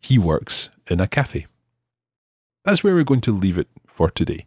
He 0.00 0.18
works 0.18 0.70
in 0.88 1.00
a 1.00 1.08
cafe. 1.08 1.46
That's 2.64 2.84
where 2.84 2.94
we're 2.94 3.04
going 3.04 3.22
to 3.22 3.32
leave 3.32 3.58
it 3.58 3.68
for 3.86 4.10
today. 4.10 4.46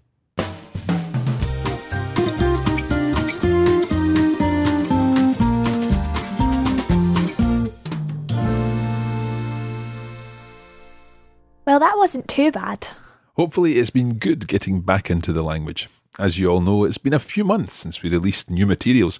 Well, 11.65 11.79
that 11.79 11.97
wasn't 11.97 12.27
too 12.27 12.51
bad. 12.51 12.87
Hopefully, 13.35 13.79
it's 13.79 13.89
been 13.89 14.13
good 14.13 14.47
getting 14.47 14.81
back 14.81 15.09
into 15.09 15.33
the 15.33 15.43
language. 15.43 15.89
As 16.17 16.39
you 16.39 16.47
all 16.47 16.61
know, 16.61 16.85
it's 16.85 16.99
been 16.99 17.13
a 17.13 17.19
few 17.19 17.43
months 17.43 17.73
since 17.73 18.01
we 18.01 18.09
released 18.09 18.49
new 18.49 18.65
materials, 18.65 19.19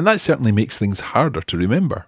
and 0.00 0.06
that 0.06 0.18
certainly 0.18 0.50
makes 0.50 0.78
things 0.78 1.00
harder 1.12 1.42
to 1.42 1.58
remember. 1.58 2.06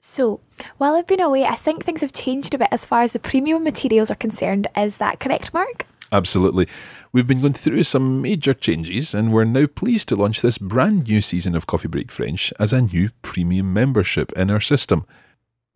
So, 0.00 0.40
while 0.78 0.94
I've 0.94 1.06
been 1.06 1.20
away, 1.20 1.44
I 1.44 1.56
think 1.56 1.84
things 1.84 2.00
have 2.00 2.14
changed 2.14 2.54
a 2.54 2.58
bit 2.58 2.70
as 2.72 2.86
far 2.86 3.02
as 3.02 3.12
the 3.12 3.18
premium 3.18 3.62
materials 3.62 4.10
are 4.10 4.14
concerned. 4.14 4.66
Is 4.74 4.96
that 4.96 5.20
correct, 5.20 5.52
Mark? 5.52 5.84
Absolutely. 6.10 6.66
We've 7.12 7.26
been 7.26 7.42
going 7.42 7.52
through 7.52 7.82
some 7.82 8.22
major 8.22 8.54
changes, 8.54 9.14
and 9.14 9.30
we're 9.30 9.44
now 9.44 9.66
pleased 9.66 10.08
to 10.08 10.16
launch 10.16 10.40
this 10.40 10.56
brand 10.56 11.06
new 11.06 11.20
season 11.20 11.54
of 11.54 11.66
Coffee 11.66 11.86
Break 11.86 12.10
French 12.10 12.50
as 12.58 12.72
a 12.72 12.80
new 12.80 13.10
premium 13.20 13.74
membership 13.74 14.32
in 14.32 14.50
our 14.50 14.58
system. 14.58 15.04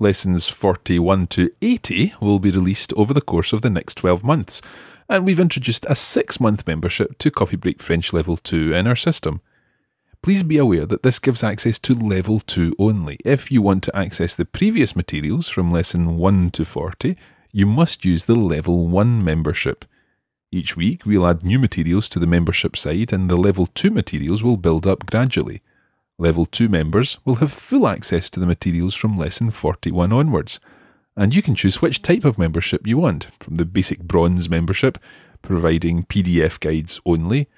Lessons 0.01 0.49
41 0.49 1.26
to 1.26 1.51
80 1.61 2.14
will 2.22 2.39
be 2.39 2.51
released 2.51 2.95
over 2.95 3.12
the 3.12 3.20
course 3.20 3.53
of 3.53 3.61
the 3.61 3.68
next 3.68 3.97
12 3.97 4.24
months, 4.24 4.62
and 5.07 5.26
we've 5.26 5.39
introduced 5.39 5.84
a 5.86 5.95
six 5.95 6.41
month 6.41 6.66
membership 6.66 7.18
to 7.18 7.30
Coffee 7.30 7.59
Break 7.59 7.82
French 7.82 8.14
Level 8.14 8.39
2 8.39 8.72
in 8.72 8.86
our 8.86 8.97
system. 8.97 9.43
Please 10.20 10.42
be 10.42 10.58
aware 10.58 10.84
that 10.84 11.02
this 11.02 11.18
gives 11.20 11.44
access 11.44 11.78
to 11.78 11.94
Level 11.94 12.40
2 12.40 12.74
only. 12.78 13.18
If 13.24 13.52
you 13.52 13.62
want 13.62 13.84
to 13.84 13.96
access 13.96 14.34
the 14.34 14.44
previous 14.44 14.96
materials 14.96 15.48
from 15.48 15.70
Lesson 15.70 16.18
1 16.18 16.50
to 16.50 16.64
40, 16.64 17.16
you 17.52 17.66
must 17.66 18.04
use 18.04 18.26
the 18.26 18.34
Level 18.34 18.88
1 18.88 19.24
membership. 19.24 19.84
Each 20.50 20.76
week, 20.76 21.06
we'll 21.06 21.26
add 21.26 21.44
new 21.44 21.58
materials 21.58 22.08
to 22.10 22.18
the 22.18 22.26
membership 22.26 22.76
side, 22.76 23.12
and 23.12 23.30
the 23.30 23.36
Level 23.36 23.66
2 23.66 23.90
materials 23.90 24.42
will 24.42 24.56
build 24.56 24.86
up 24.86 25.06
gradually. 25.06 25.62
Level 26.18 26.46
2 26.46 26.68
members 26.68 27.18
will 27.24 27.36
have 27.36 27.52
full 27.52 27.86
access 27.86 28.28
to 28.30 28.40
the 28.40 28.46
materials 28.46 28.94
from 28.94 29.16
Lesson 29.16 29.50
41 29.50 30.12
onwards, 30.12 30.58
and 31.16 31.34
you 31.34 31.42
can 31.42 31.54
choose 31.54 31.80
which 31.80 32.02
type 32.02 32.24
of 32.24 32.38
membership 32.38 32.86
you 32.86 32.98
want, 32.98 33.28
from 33.38 33.54
the 33.54 33.64
basic 33.64 34.00
bronze 34.00 34.50
membership, 34.50 34.98
providing 35.42 36.02
PDF 36.02 36.58
guides 36.58 37.00
only, 37.06 37.48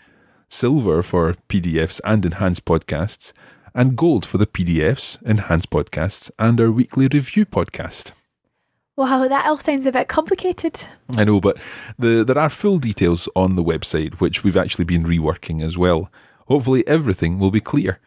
silver 0.51 1.03
for 1.03 1.35
PDFs 1.49 2.01
and 2.05 2.27
enhanced 2.27 2.65
podcasts, 2.65 3.33
and 3.75 3.97
gold 3.97 4.27
for 4.27 4.37
the 4.37 4.47
PDFs, 4.47 5.23
enhanced 5.23 5.71
podcasts, 5.71 6.31
and 6.39 6.61
our 6.61 6.71
weekly 6.71 7.09
review 7.09 7.47
podcast. 7.47 8.13
Wow, 8.97 9.29
that 9.29 9.47
all 9.47 9.59
sounds 9.59 9.87
a 9.87 9.93
bit 9.93 10.09
complicated. 10.09 10.85
I 11.17 11.25
know, 11.25 11.41
but 11.41 11.59
the, 11.99 12.25
there 12.25 12.37
are 12.37 12.51
full 12.51 12.79
details 12.79 13.29
on 13.35 13.55
the 13.55 13.65
website, 13.65 14.15
which 14.15 14.45
we've 14.45 14.57
actually 14.57 14.85
been 14.85 15.05
reworking 15.05 15.63
as 15.63 15.79
well. 15.79 16.11
Hopefully, 16.49 16.87
everything 16.87 17.39
will 17.39 17.51
be 17.51 17.61
clear. 17.61 18.01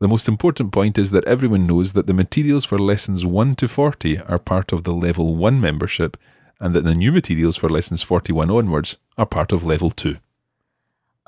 The 0.00 0.08
most 0.08 0.28
important 0.28 0.72
point 0.72 0.96
is 0.96 1.10
that 1.10 1.26
everyone 1.26 1.66
knows 1.66 1.92
that 1.92 2.06
the 2.06 2.14
materials 2.14 2.64
for 2.64 2.78
lessons 2.78 3.26
1 3.26 3.56
to 3.56 3.68
40 3.68 4.20
are 4.20 4.38
part 4.38 4.72
of 4.72 4.84
the 4.84 4.94
Level 4.94 5.34
1 5.34 5.60
membership, 5.60 6.16
and 6.60 6.74
that 6.74 6.84
the 6.84 6.94
new 6.94 7.10
materials 7.10 7.56
for 7.56 7.68
lessons 7.68 8.02
41 8.02 8.48
onwards 8.48 8.96
are 9.16 9.26
part 9.26 9.52
of 9.52 9.64
Level 9.64 9.90
2. 9.90 10.16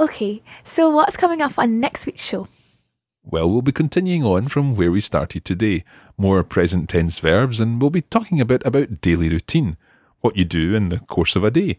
Okay, 0.01 0.42
so 0.64 0.88
what's 0.88 1.18
coming 1.18 1.42
up 1.42 1.59
on 1.59 1.78
next 1.78 2.07
week's 2.07 2.24
show? 2.24 2.48
Well, 3.22 3.51
we'll 3.51 3.61
be 3.61 3.70
continuing 3.70 4.24
on 4.24 4.48
from 4.48 4.74
where 4.74 4.90
we 4.90 5.03
started 5.03 5.44
today. 5.44 5.84
More 6.16 6.42
present 6.42 6.88
tense 6.88 7.18
verbs, 7.18 7.61
and 7.61 7.78
we'll 7.78 7.90
be 7.90 8.01
talking 8.01 8.40
a 8.40 8.46
bit 8.46 8.64
about 8.64 9.03
daily 9.03 9.28
routine, 9.28 9.76
what 10.22 10.38
you 10.38 10.46
do 10.46 10.74
in 10.74 10.88
the 10.88 11.01
course 11.01 11.36
of 11.36 11.44
a 11.44 11.51
day. 11.51 11.76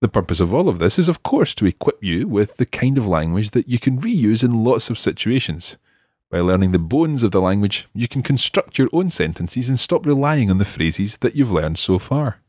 The 0.00 0.08
purpose 0.08 0.38
of 0.38 0.54
all 0.54 0.68
of 0.68 0.78
this 0.78 1.00
is, 1.00 1.08
of 1.08 1.24
course, 1.24 1.52
to 1.56 1.66
equip 1.66 2.00
you 2.00 2.28
with 2.28 2.58
the 2.58 2.66
kind 2.66 2.96
of 2.96 3.08
language 3.08 3.50
that 3.50 3.68
you 3.68 3.80
can 3.80 4.00
reuse 4.00 4.44
in 4.44 4.62
lots 4.62 4.88
of 4.88 4.96
situations. 4.96 5.76
By 6.30 6.38
learning 6.38 6.70
the 6.70 6.78
bones 6.78 7.24
of 7.24 7.32
the 7.32 7.40
language, 7.40 7.88
you 7.92 8.06
can 8.06 8.22
construct 8.22 8.78
your 8.78 8.88
own 8.92 9.10
sentences 9.10 9.68
and 9.68 9.80
stop 9.80 10.06
relying 10.06 10.48
on 10.48 10.58
the 10.58 10.64
phrases 10.64 11.18
that 11.18 11.34
you've 11.34 11.50
learned 11.50 11.80
so 11.80 11.98
far. 11.98 12.41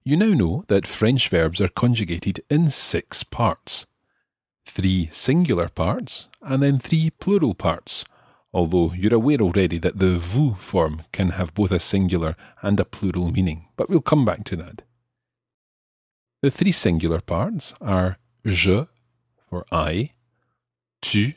You 0.05 0.17
now 0.17 0.33
know 0.33 0.63
that 0.69 0.87
French 0.87 1.29
verbs 1.29 1.61
are 1.61 1.67
conjugated 1.67 2.45
in 2.49 2.71
six 2.71 3.25
parts 3.25 3.87
three 4.65 5.09
singular 5.11 5.69
parts 5.69 6.29
and 6.41 6.63
then 6.63 6.79
three 6.79 7.11
plural 7.11 7.55
parts, 7.55 8.05
although 8.53 8.93
you're 8.93 9.15
aware 9.15 9.41
already 9.41 9.79
that 9.79 9.99
the 9.99 10.17
vous 10.17 10.55
form 10.55 11.03
can 11.11 11.31
have 11.31 11.53
both 11.55 11.73
a 11.73 11.81
singular 11.81 12.37
and 12.63 12.79
a 12.79 12.85
plural 12.85 13.33
meaning, 13.33 13.67
but 13.77 13.91
we'll 13.91 14.01
come 14.01 14.25
back 14.25 14.45
to 14.45 14.55
that. 14.55 14.83
The 16.41 16.53
three 16.53 16.73
singular 16.73 17.21
parts 17.21 17.75
are 17.81 18.19
je 18.47 18.87
for 19.51 19.67
I, 19.73 20.13
tu 21.03 21.33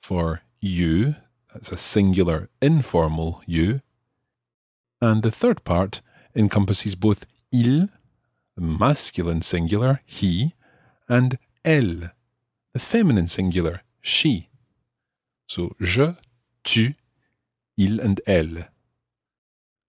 for 0.00 0.40
you, 0.62 1.16
that's 1.56 1.72
a 1.72 1.76
singular 1.78 2.50
informal 2.60 3.42
you, 3.46 3.80
and 5.00 5.22
the 5.22 5.30
third 5.30 5.64
part 5.64 6.02
encompasses 6.34 6.94
both 6.94 7.24
il, 7.50 7.88
the 8.56 8.60
masculine 8.60 9.40
singular, 9.40 10.02
he, 10.04 10.52
and 11.08 11.38
elle, 11.64 12.10
the 12.74 12.78
feminine 12.78 13.26
singular, 13.26 13.82
she. 14.02 14.50
So 15.48 15.74
je, 15.80 16.16
tu, 16.62 16.94
il, 17.78 18.02
and 18.02 18.20
elle. 18.26 18.68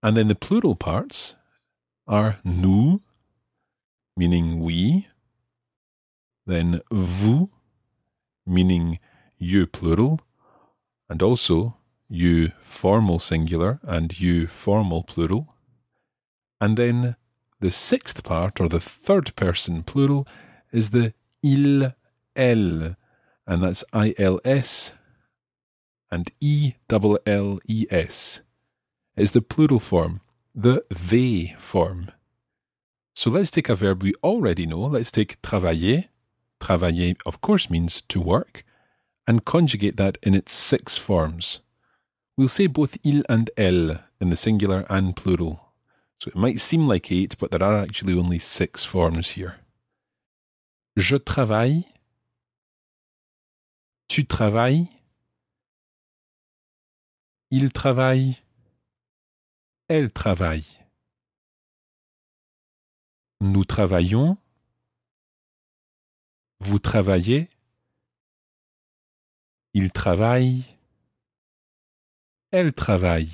And 0.02 0.16
then 0.16 0.30
the 0.30 0.36
plural 0.36 0.76
parts 0.76 1.36
are 2.08 2.38
nous, 2.46 3.02
meaning 4.16 4.62
we, 4.62 5.08
then 6.46 6.80
vous, 6.90 7.50
meaning 8.46 9.00
you 9.38 9.68
plural, 9.68 10.22
and 11.10 11.22
also 11.22 11.78
you 12.10 12.52
formal 12.60 13.20
singular 13.20 13.80
and 13.84 14.20
you 14.20 14.48
formal 14.48 15.04
plural. 15.04 15.54
And 16.60 16.78
then 16.78 17.16
the 17.60 17.72
sixth 17.72 18.24
part, 18.24 18.60
or 18.60 18.70
the 18.70 18.80
third 18.80 19.36
person 19.36 19.84
plural, 19.84 20.28
is 20.72 20.92
the 20.92 21.14
il, 21.44 21.94
elle, 22.36 22.96
and 23.46 23.64
that's 23.64 23.84
I-L-S 23.94 24.94
and 26.12 26.32
E-double-L-E-S. 26.40 28.42
Is 29.16 29.32
the 29.32 29.42
plural 29.42 29.80
form, 29.80 30.22
the 30.54 30.84
they 30.90 31.56
form. 31.58 32.12
So 33.16 33.32
let's 33.32 33.50
take 33.50 33.70
a 33.70 33.76
verb 33.76 34.04
we 34.04 34.14
already 34.24 34.68
know. 34.68 34.82
Let's 34.82 35.10
take 35.10 35.42
travailler. 35.42 36.10
Travailler, 36.60 37.16
of 37.26 37.42
course, 37.42 37.70
means 37.70 38.02
to 38.10 38.22
work, 38.22 38.64
and 39.28 39.46
conjugate 39.46 39.98
that 39.98 40.18
in 40.24 40.34
its 40.34 40.54
six 40.54 40.98
forms. 40.98 41.62
We'll 42.38 42.48
say 42.48 42.68
both 42.68 42.98
il 43.04 43.24
and 43.28 43.50
elle 43.58 44.04
in 44.22 44.30
the 44.30 44.38
singular 44.38 44.86
and 44.90 45.16
plural. 45.16 45.74
So 46.20 46.30
it 46.30 46.36
might 46.36 46.60
seem 46.60 46.88
like 46.88 47.12
eight, 47.12 47.38
but 47.38 47.52
there 47.52 47.64
are 47.64 47.80
actually 47.82 48.18
only 48.18 48.40
six 48.40 48.84
forms 48.84 49.32
here. 49.32 49.58
Je 50.96 51.18
travaille. 51.18 51.86
Tu 54.08 54.26
travailles. 54.26 54.88
Il 57.52 57.72
travaille. 57.72 58.38
Elle 59.90 60.10
travaille. 60.12 60.66
Nous 63.42 63.66
travaillons. 63.66 64.38
Vous 66.60 66.80
travaillez. 66.80 67.50
Il 69.80 69.92
travaille. 69.92 70.64
Elle 72.50 72.74
travaille. 72.74 73.30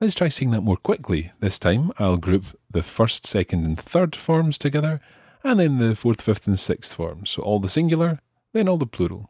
Let's 0.00 0.14
try 0.14 0.30
saying 0.30 0.52
that 0.52 0.62
more 0.62 0.78
quickly. 0.78 1.32
This 1.40 1.58
time 1.58 1.92
I'll 1.98 2.16
group 2.16 2.56
the 2.70 2.82
first, 2.82 3.26
second, 3.26 3.66
and 3.66 3.76
third 3.76 4.16
forms 4.16 4.56
together, 4.56 5.02
and 5.44 5.60
then 5.60 5.76
the 5.76 5.94
fourth, 5.94 6.22
fifth, 6.22 6.48
and 6.48 6.58
sixth 6.58 6.94
forms. 6.94 7.28
So 7.28 7.42
all 7.42 7.60
the 7.60 7.68
singular, 7.68 8.20
then 8.54 8.70
all 8.70 8.78
the 8.78 8.86
plural. 8.86 9.28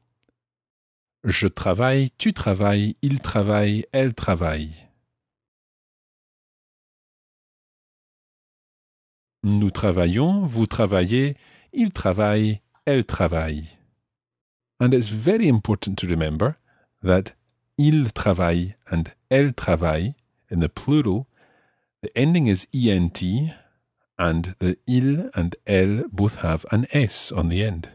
Je 1.25 1.49
travaille, 1.49 2.11
tu 2.17 2.33
travailles, 2.33 2.95
il 3.03 3.19
travaille, 3.19 3.87
elle 3.93 4.15
travaille. 4.15 4.73
Nous 9.43 9.73
travaillons, 9.73 10.47
vous 10.47 10.69
travaillez, 10.69 11.37
il 11.73 11.91
travaille, 11.91 12.61
elle 12.85 13.05
travaille. 13.05 13.76
And 14.79 14.93
it's 14.93 15.09
very 15.09 15.49
important 15.49 15.99
to 15.99 16.07
remember 16.07 16.59
that 17.03 17.33
il 17.79 18.11
travaille 18.11 18.75
and 18.91 19.13
elle 19.31 19.53
travaille 19.53 20.15
in 20.51 20.61
the 20.61 20.69
plural, 20.69 21.27
the 22.03 22.11
ending 22.17 22.47
is 22.47 22.67
ent 22.75 23.23
and 24.19 24.55
the 24.59 24.77
il 24.87 25.31
and 25.35 25.57
elle 25.67 26.05
both 26.09 26.43
have 26.43 26.65
an 26.71 26.87
s 26.93 27.33
on 27.33 27.49
the 27.49 27.63
end. 27.63 27.89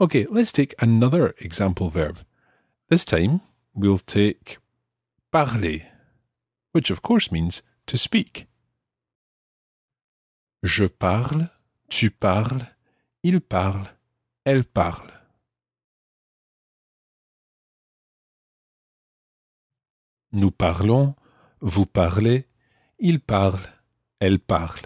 Okay, 0.00 0.26
let's 0.30 0.52
take 0.52 0.74
another 0.80 1.34
example 1.38 1.90
verb. 1.90 2.24
This 2.88 3.04
time 3.04 3.40
we'll 3.74 3.98
take 3.98 4.58
parler, 5.32 5.80
which 6.72 6.90
of 6.90 7.02
course 7.02 7.32
means 7.32 7.62
to 7.86 7.98
speak. 7.98 8.46
Je 10.62 10.86
parle, 10.88 11.50
tu 11.88 12.10
parles, 12.10 12.66
il 13.22 13.40
parle, 13.40 13.88
elle 14.44 14.64
parle. 14.64 15.17
Nous 20.32 20.50
parlons, 20.50 21.14
vous 21.60 21.86
parlez, 21.86 22.46
il 22.98 23.20
parle, 23.20 23.60
elle 24.20 24.38
parle. 24.38 24.82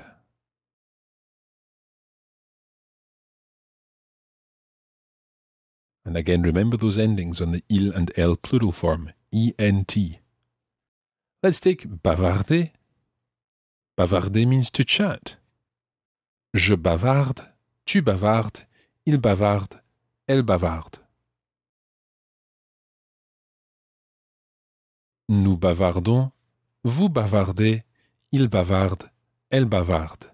And 6.04 6.16
again, 6.16 6.42
remember 6.42 6.76
those 6.76 6.98
endings 6.98 7.40
on 7.40 7.52
the 7.52 7.62
il 7.68 7.92
and 7.96 8.06
elle 8.16 8.36
plural 8.36 8.72
form, 8.72 9.12
ent. 9.32 10.20
Let's 11.42 11.60
take 11.60 11.86
bavarder. 12.02 12.72
Bavarder 13.96 14.46
means 14.46 14.70
to 14.72 14.84
chat. 14.84 15.38
Je 16.54 16.74
bavarde, 16.74 17.52
tu 17.84 18.02
bavardes, 18.02 18.66
il 19.06 19.18
bavarde, 19.18 19.82
elle 20.26 20.42
bavarde. 20.42 21.01
Nous 25.28 25.56
bavardons, 25.56 26.32
vous 26.84 27.08
bavardez, 27.08 27.82
il 28.32 28.48
bavarde, 28.48 29.10
elle 29.50 29.66
bavarde. 29.66 30.30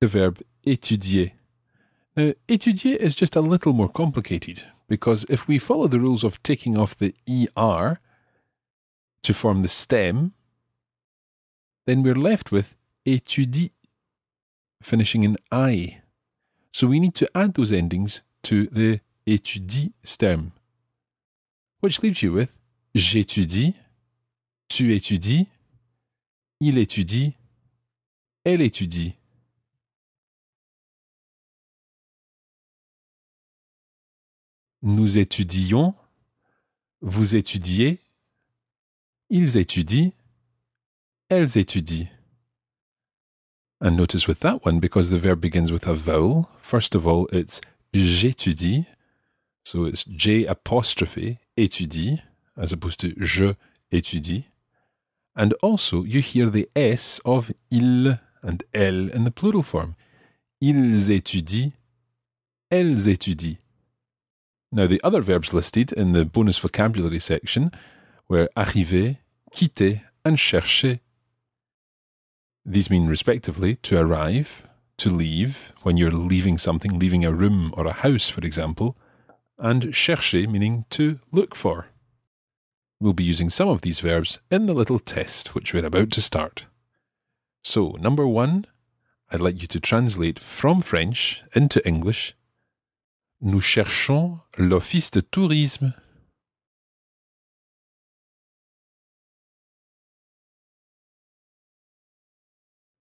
The 0.00 0.06
verb 0.06 0.38
étudier. 0.64 1.34
Now, 2.16 2.32
étudier 2.48 2.96
is 3.00 3.14
just 3.14 3.36
a 3.36 3.40
little 3.40 3.72
more 3.72 3.88
complicated 3.88 4.62
because 4.88 5.24
if 5.28 5.48
we 5.48 5.58
follow 5.58 5.88
the 5.88 5.98
rules 5.98 6.24
of 6.24 6.42
taking 6.42 6.76
off 6.76 6.96
the 6.96 7.14
ER 7.28 8.00
to 9.22 9.34
form 9.34 9.62
the 9.62 9.68
stem, 9.68 10.32
then 11.86 12.02
we're 12.02 12.14
left 12.14 12.52
with 12.52 12.76
étudie, 13.06 13.70
finishing 14.82 15.24
in 15.24 15.36
I. 15.50 16.02
So 16.72 16.86
we 16.86 17.00
need 17.00 17.14
to 17.16 17.28
add 17.34 17.54
those 17.54 17.72
endings 17.72 18.22
to 18.44 18.66
the 18.66 19.00
étudie 19.32 19.94
stem, 20.02 20.50
which 21.82 22.02
leaves 22.02 22.22
you 22.22 22.32
with? 22.32 22.58
J'étudie, 22.94 23.74
tu 24.68 24.94
étudies, 24.94 25.46
il 26.60 26.78
étudie, 26.78 27.34
elle 28.44 28.62
étudie. 28.62 29.14
Nous 34.82 35.18
étudions, 35.18 35.94
vous 37.00 37.36
étudiez, 37.36 38.00
ils 39.28 39.56
étudient, 39.56 40.12
elles 41.28 41.58
étudient. 41.58 42.08
And 43.80 43.92
notice 43.92 44.26
with 44.26 44.40
that 44.40 44.64
one, 44.64 44.80
because 44.80 45.10
the 45.10 45.18
verb 45.18 45.40
begins 45.40 45.70
with 45.70 45.86
a 45.86 45.94
vowel, 45.94 46.48
first 46.60 46.96
of 46.96 47.06
all, 47.06 47.26
it's 47.32 47.60
j'étudie, 47.92 48.86
so 49.68 49.84
it's 49.84 50.04
J 50.04 50.46
apostrophe 50.46 51.36
étudie, 51.58 52.22
as 52.56 52.72
opposed 52.72 53.00
to 53.00 53.12
je 53.18 53.52
étudie. 53.92 54.46
And 55.36 55.52
also, 55.62 56.04
you 56.04 56.22
hear 56.22 56.48
the 56.48 56.70
S 56.74 57.20
of 57.26 57.52
il 57.70 58.18
and 58.42 58.64
elle 58.72 59.10
in 59.14 59.24
the 59.24 59.30
plural 59.30 59.62
form. 59.62 59.94
Ils 60.62 61.10
étudient, 61.10 61.72
elles 62.70 63.08
étudient. 63.08 63.58
Now, 64.72 64.86
the 64.86 65.02
other 65.04 65.20
verbs 65.20 65.52
listed 65.52 65.92
in 65.92 66.12
the 66.12 66.24
bonus 66.24 66.58
vocabulary 66.58 67.20
section 67.20 67.70
were 68.26 68.48
arriver, 68.56 69.18
quitter, 69.54 70.00
and 70.24 70.38
chercher. 70.38 71.00
These 72.64 72.88
mean, 72.88 73.06
respectively, 73.06 73.76
to 73.76 74.00
arrive, 74.00 74.66
to 74.96 75.10
leave, 75.10 75.72
when 75.82 75.98
you're 75.98 76.10
leaving 76.10 76.56
something, 76.56 76.98
leaving 76.98 77.26
a 77.26 77.32
room 77.32 77.74
or 77.76 77.86
a 77.86 77.92
house, 77.92 78.30
for 78.30 78.40
example, 78.40 78.96
and 79.58 79.92
chercher 79.92 80.48
meaning 80.48 80.84
to 80.90 81.18
look 81.32 81.54
for. 81.54 81.88
We'll 83.00 83.12
be 83.12 83.24
using 83.24 83.50
some 83.50 83.68
of 83.68 83.82
these 83.82 84.00
verbs 84.00 84.40
in 84.50 84.66
the 84.66 84.74
little 84.74 84.98
test 84.98 85.54
which 85.54 85.72
we're 85.72 85.86
about 85.86 86.10
to 86.12 86.20
start. 86.20 86.66
So, 87.62 87.96
number 88.00 88.26
one, 88.26 88.66
I'd 89.30 89.40
like 89.40 89.60
you 89.60 89.68
to 89.68 89.80
translate 89.80 90.38
from 90.38 90.80
French 90.80 91.42
into 91.54 91.86
English. 91.86 92.34
Nous 93.40 93.60
cherchons 93.60 94.40
l'office 94.58 95.10
de 95.10 95.20
tourisme. 95.20 95.94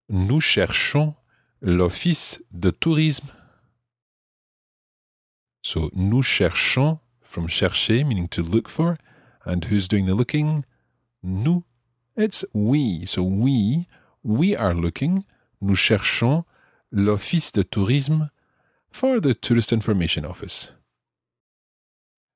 Nous 0.09 0.41
cherchons 0.41 1.15
l'office 1.61 2.41
de 2.51 2.71
tourisme. 2.71 3.31
So, 5.67 5.89
nous 5.93 6.23
cherchons, 6.23 6.97
from 7.21 7.49
chercher, 7.49 8.05
meaning 8.05 8.29
to 8.29 8.41
look 8.41 8.69
for. 8.69 8.97
And 9.43 9.65
who's 9.65 9.89
doing 9.89 10.05
the 10.05 10.15
looking? 10.15 10.63
Nous. 11.21 11.65
It's 12.15 12.45
we. 12.53 13.05
So, 13.05 13.21
we, 13.23 13.85
we 14.23 14.55
are 14.55 14.73
looking. 14.73 15.25
Nous 15.59 15.75
cherchons 15.75 16.45
l'office 16.89 17.51
de 17.51 17.63
tourisme 17.63 18.29
for 18.93 19.19
the 19.19 19.33
Tourist 19.33 19.73
Information 19.73 20.23
Office. 20.23 20.71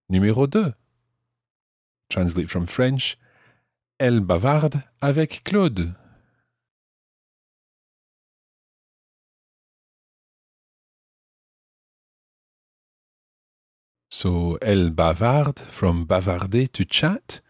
Numéro 0.10 0.46
2. 0.46 0.74
Translate 2.10 2.50
from 2.50 2.68
French. 2.68 3.18
Elle 3.98 4.20
bavarde 4.20 4.84
avec 5.02 5.46
Claude. 5.46 5.96
So, 14.22 14.56
elle 14.62 14.92
bavarde 14.92 15.62
from 15.62 16.06
bavarder 16.06 16.72
to 16.74 16.86
chat. 16.86 17.42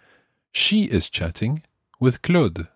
She 0.53 0.85
is 0.85 1.09
chatting 1.09 1.63
with 1.99 2.21
Claude. 2.21 2.69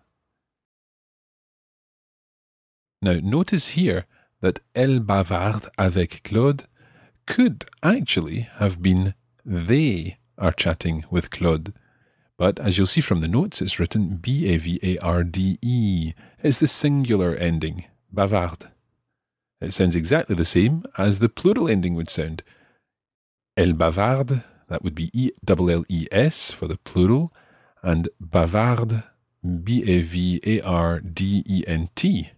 Now, 3.00 3.20
notice 3.22 3.68
here 3.68 4.04
that 4.42 4.60
elle 4.74 5.00
bavarde 5.00 5.70
avec 5.78 6.22
Claude 6.24 6.64
could 7.24 7.64
actually 7.82 8.40
have 8.58 8.82
been 8.82 9.14
they 9.46 10.18
are 10.36 10.52
chatting 10.52 11.06
with 11.10 11.30
Claude. 11.30 11.72
But 12.36 12.60
as 12.60 12.76
you'll 12.76 12.86
see 12.86 13.00
from 13.00 13.22
the 13.22 13.28
notes, 13.28 13.62
it's 13.62 13.78
written 13.78 14.18
B 14.18 14.46
A 14.52 14.58
V 14.58 14.78
A 14.82 14.98
R 14.98 15.24
D 15.24 15.56
E. 15.62 16.12
It's 16.42 16.58
the 16.58 16.68
singular 16.68 17.34
ending, 17.34 17.86
bavarde. 18.14 18.70
It 19.62 19.72
sounds 19.72 19.96
exactly 19.96 20.36
the 20.36 20.44
same 20.44 20.84
as 20.98 21.18
the 21.18 21.30
plural 21.30 21.66
ending 21.66 21.94
would 21.94 22.10
sound. 22.10 22.42
Elle 23.56 23.72
bavarde, 23.72 24.42
that 24.68 24.82
would 24.82 24.94
be 24.94 25.10
E 25.14 25.30
L 25.48 25.70
L 25.70 25.82
E 25.88 26.06
S 26.10 26.52
for 26.52 26.68
the 26.68 26.76
plural, 26.76 27.32
and 27.82 28.10
bavarde, 28.20 29.02
B 29.42 29.82
A 29.86 30.02
V 30.02 30.40
A 30.44 30.60
R 30.60 31.00
D 31.00 31.42
E 31.46 31.64
N 31.66 31.88
T. 31.94 32.32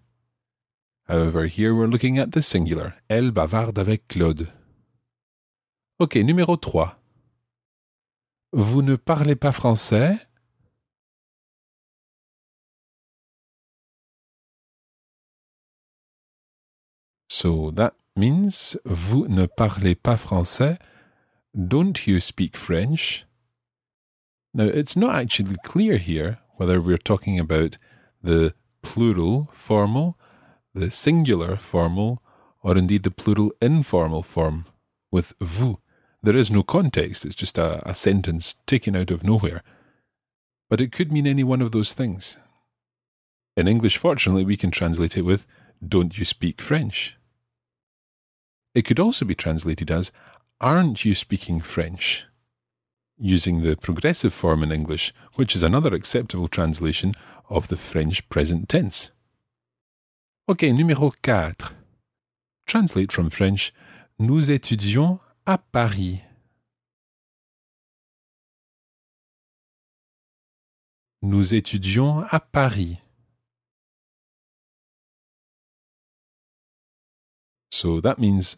However, 1.09 1.47
here 1.47 1.75
we're 1.75 1.89
looking 1.89 2.19
at 2.19 2.31
the 2.33 2.41
singular. 2.41 2.95
Elle 3.09 3.33
bavarde 3.33 3.79
avec 3.81 4.07
Claude. 4.07 4.49
Ok, 5.99 6.15
numéro 6.17 6.57
3. 6.57 7.01
Vous 8.53 8.83
ne 8.83 8.95
parlez 8.95 9.35
pas 9.35 9.51
français 9.53 10.17
So 17.29 17.73
that 17.73 17.95
means 18.17 18.77
vous 18.85 19.27
ne 19.29 19.47
parlez 19.47 19.95
pas 19.97 20.17
français. 20.17 20.79
Don't 21.57 22.07
you 22.07 22.21
speak 22.21 22.57
French? 22.57 23.25
Now, 24.53 24.65
it's 24.65 24.97
not 24.97 25.15
actually 25.15 25.57
clear 25.65 25.97
here 25.99 26.39
whether 26.57 26.81
we're 26.81 26.99
talking 26.99 27.39
about 27.39 27.79
the 28.23 28.55
plural 28.83 29.49
formal, 29.53 30.19
the 30.75 30.91
singular 30.91 31.57
formal, 31.57 32.23
or 32.63 32.77
indeed 32.77 33.03
the 33.03 33.11
plural 33.11 33.53
informal 33.63 34.23
form 34.23 34.67
with 35.11 35.33
vous. 35.41 35.79
There 36.23 36.37
is 36.37 36.51
no 36.51 36.63
context, 36.63 37.25
it's 37.25 37.35
just 37.35 37.57
a, 37.57 37.89
a 37.89 37.95
sentence 37.95 38.57
taken 38.67 38.97
out 38.97 39.11
of 39.11 39.25
nowhere. 39.25 39.63
But 40.69 40.81
it 40.81 40.93
could 40.93 41.13
mean 41.13 41.27
any 41.27 41.45
one 41.45 41.63
of 41.63 41.73
those 41.73 41.93
things. 41.93 42.37
In 43.57 43.69
English, 43.69 43.97
fortunately, 43.97 44.45
we 44.45 44.57
can 44.57 44.71
translate 44.71 45.17
it 45.17 45.23
with, 45.23 45.47
Don't 45.87 46.19
you 46.19 46.25
speak 46.25 46.61
French? 46.61 47.17
It 48.75 48.83
could 48.85 49.01
also 49.01 49.25
be 49.25 49.35
translated 49.35 49.91
as, 49.91 50.13
Aren't 50.61 51.05
you 51.05 51.15
speaking 51.15 51.61
French? 51.61 52.29
using 53.19 53.63
the 53.63 53.77
progressive 53.77 54.33
form 54.33 54.63
in 54.63 54.71
English, 54.71 55.13
which 55.35 55.57
is 55.57 55.63
another 55.63 55.95
acceptable 55.95 56.49
translation 56.49 57.13
of 57.51 57.69
the 57.69 57.77
French 57.77 58.27
present 58.29 58.69
tense. 58.69 59.11
Ok, 60.47 60.63
numéro 60.73 61.11
4. 61.11 61.75
Translate 62.67 63.13
from 63.13 63.29
French. 63.29 63.73
Nous 64.19 64.51
étudions 64.51 65.21
à 65.47 65.59
Paris. 65.59 66.23
Nous 71.21 71.53
étudions 71.53 72.25
à 72.31 72.41
Paris. 72.41 72.99
So 77.71 78.01
that 78.01 78.19
means 78.19 78.57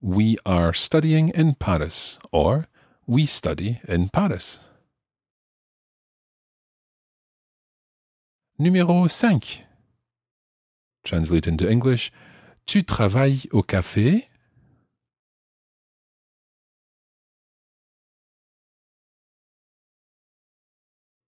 we 0.00 0.36
are 0.44 0.72
studying 0.72 1.30
in 1.30 1.54
Paris 1.54 2.18
or 2.32 2.66
we 3.06 3.26
study 3.26 3.80
in 3.88 4.08
Paris. 4.08 4.60
Numéro 8.58 9.08
5. 9.08 9.64
Translate 11.04 11.46
into 11.46 11.68
English. 11.68 12.10
Tu 12.66 12.82
travailles 12.82 13.46
au 13.52 13.62
café? 13.62 14.28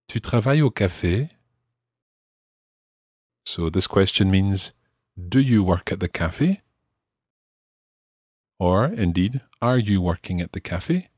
Tu 0.08 0.20
travailles 0.20 0.62
au 0.62 0.70
café? 0.70 1.28
So 3.44 3.68
this 3.70 3.86
question 3.86 4.30
means 4.30 4.72
Do 5.16 5.40
you 5.40 5.62
work 5.62 5.92
at 5.92 6.00
the 6.00 6.08
cafe? 6.08 6.62
Or, 8.58 8.86
indeed, 8.86 9.40
are 9.62 9.78
you 9.78 10.00
working 10.00 10.40
at 10.40 10.52
the 10.52 10.60
cafe? 10.60 11.08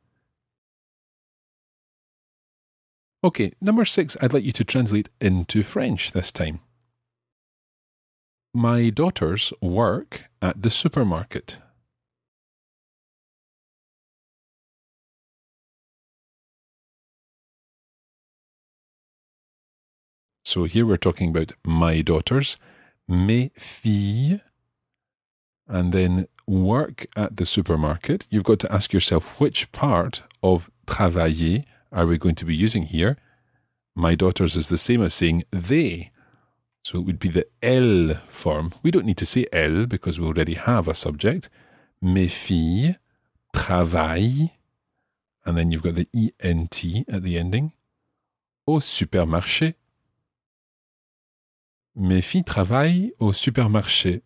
Okay, 3.22 3.52
number 3.60 3.84
six, 3.84 4.16
I'd 4.20 4.32
like 4.32 4.44
you 4.44 4.52
to 4.52 4.64
translate 4.64 5.08
into 5.20 5.62
French 5.62 6.12
this 6.12 6.32
time. 6.32 6.60
My 8.52 8.90
daughters 8.90 9.52
work 9.60 10.24
at 10.42 10.62
the 10.62 10.70
supermarket. 10.70 11.58
So 20.44 20.64
here 20.64 20.84
we're 20.84 20.96
talking 20.96 21.30
about 21.30 21.52
my 21.64 22.00
daughters, 22.02 22.56
mes 23.06 23.50
filles, 23.56 24.40
and 25.68 25.92
then 25.92 26.26
work 26.50 27.06
at 27.14 27.36
the 27.36 27.46
supermarket. 27.46 28.26
You've 28.28 28.44
got 28.44 28.58
to 28.60 28.72
ask 28.72 28.92
yourself 28.92 29.40
which 29.40 29.70
part 29.70 30.22
of 30.42 30.70
travailler 30.86 31.64
are 31.92 32.06
we 32.06 32.18
going 32.18 32.34
to 32.34 32.44
be 32.44 32.56
using 32.56 32.82
here? 32.82 33.16
My 33.94 34.14
daughters 34.16 34.56
is 34.56 34.68
the 34.68 34.78
same 34.78 35.02
as 35.02 35.14
saying 35.14 35.44
they. 35.52 36.10
So 36.82 36.98
it 36.98 37.04
would 37.04 37.18
be 37.18 37.28
the 37.28 37.46
elles 37.62 38.18
form. 38.28 38.72
We 38.82 38.90
don't 38.90 39.06
need 39.06 39.18
to 39.18 39.26
say 39.26 39.46
elles 39.52 39.86
because 39.86 40.18
we 40.18 40.26
already 40.26 40.54
have 40.54 40.88
a 40.88 40.94
subject. 40.94 41.48
Mes 42.02 42.28
filles 42.28 42.96
travaillent, 43.54 44.50
and 45.44 45.56
then 45.56 45.70
you've 45.70 45.82
got 45.82 45.94
the 45.94 46.08
ent 46.40 46.84
at 47.08 47.22
the 47.22 47.38
ending. 47.38 47.72
Au 48.66 48.80
supermarché. 48.80 49.74
Mes 51.94 52.22
filles 52.22 52.44
travaillent 52.44 53.10
au 53.20 53.32
supermarché. 53.32 54.22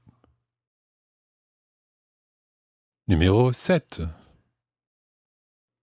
Numéro 3.07 3.53
7. 3.53 4.15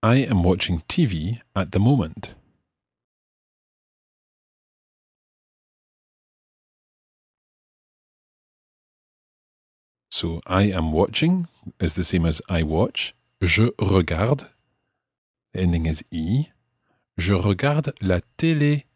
I 0.02 0.26
am 0.26 0.42
watching 0.42 0.80
TV 0.88 1.40
at 1.54 1.70
the 1.70 1.78
moment. 1.78 2.34
So 10.10 10.40
I 10.48 10.62
am 10.72 10.90
watching 10.90 11.46
is 11.78 11.94
the 11.94 12.02
same 12.02 12.26
as 12.26 12.42
I 12.50 12.64
watch. 12.64 13.14
Je 13.40 13.70
regarde. 13.78 14.50
The 15.52 15.60
ending 15.60 15.86
is 15.86 16.02
E. 16.10 16.46
Je 17.16 17.34
regarde 17.34 17.92
la 18.00 18.18
télé. 18.36 18.86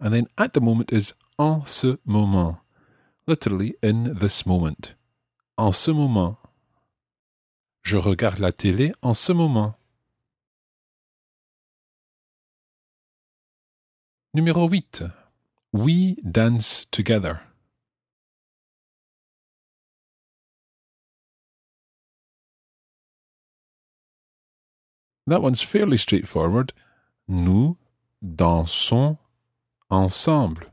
And 0.00 0.14
then 0.14 0.26
at 0.38 0.54
the 0.54 0.62
moment 0.62 0.90
is 0.90 1.12
en 1.38 1.66
ce 1.66 1.98
moment. 2.06 2.60
Literally 3.26 3.74
in 3.82 4.14
this 4.14 4.46
moment. 4.46 4.94
En 5.58 5.72
ce 5.72 5.90
moment. 5.90 6.41
Je 7.82 7.96
regarde 7.96 8.38
la 8.38 8.52
télé 8.52 8.92
en 9.02 9.14
ce 9.14 9.32
moment. 9.32 9.74
Numéro 14.34 14.68
8. 14.68 15.04
We 15.72 16.16
dance 16.22 16.86
together. 16.90 17.42
That 25.26 25.42
one's 25.42 25.62
fairly 25.62 25.98
straightforward. 25.98 26.72
Nous 27.28 27.76
dansons 28.22 29.18
ensemble. 29.90 30.72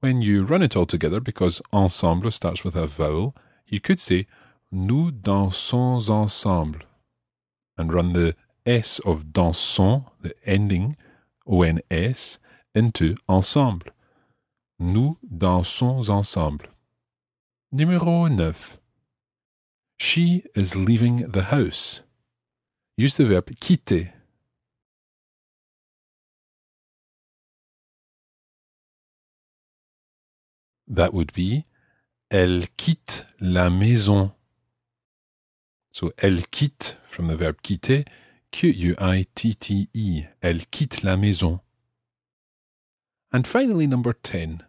When 0.00 0.22
you 0.22 0.44
run 0.44 0.62
it 0.62 0.76
all 0.76 0.86
together, 0.86 1.20
because 1.20 1.62
ensemble 1.72 2.30
starts 2.30 2.64
with 2.64 2.76
a 2.76 2.86
vowel, 2.86 3.34
you 3.66 3.80
could 3.80 3.98
say 3.98 4.26
Nous 4.72 5.10
dansons 5.10 6.08
ensemble. 6.10 6.84
And 7.78 7.92
run 7.92 8.12
the 8.12 8.34
S 8.64 9.00
of 9.00 9.32
dansons, 9.32 10.04
the 10.20 10.34
ending, 10.44 10.96
ONS, 11.46 12.38
into 12.74 13.16
ensemble. 13.28 13.92
Nous 14.78 15.16
dansons 15.22 16.08
ensemble. 16.10 16.66
Numéro 17.72 18.28
9. 18.28 18.78
She 19.98 20.44
is 20.54 20.76
leaving 20.76 21.30
the 21.30 21.44
house. 21.44 22.02
Use 22.96 23.16
the 23.16 23.24
verb 23.24 23.50
quitter. 23.60 24.12
That 30.88 31.12
would 31.12 31.32
be 31.32 31.64
Elle 32.30 32.66
quitte 32.76 33.26
la 33.40 33.70
maison. 33.70 34.35
So 35.98 36.12
elle 36.18 36.46
quitte 36.48 36.98
from 37.08 37.28
the 37.28 37.36
verb 37.36 37.62
quitter, 37.62 38.04
Q-U-I-T-T-E. 38.50 40.24
Elle 40.42 40.66
quitte 40.66 41.02
la 41.02 41.16
maison. 41.16 41.60
And 43.32 43.46
finally, 43.46 43.86
number 43.86 44.12
10. 44.12 44.62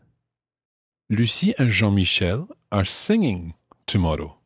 Lucie 1.10 1.54
and 1.58 1.68
Jean-Michel 1.68 2.48
are 2.72 2.86
singing 2.86 3.56
tomorrow. 3.86 4.38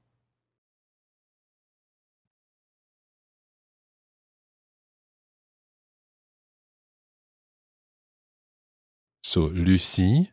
So 9.22 9.50
Lucie 9.50 10.32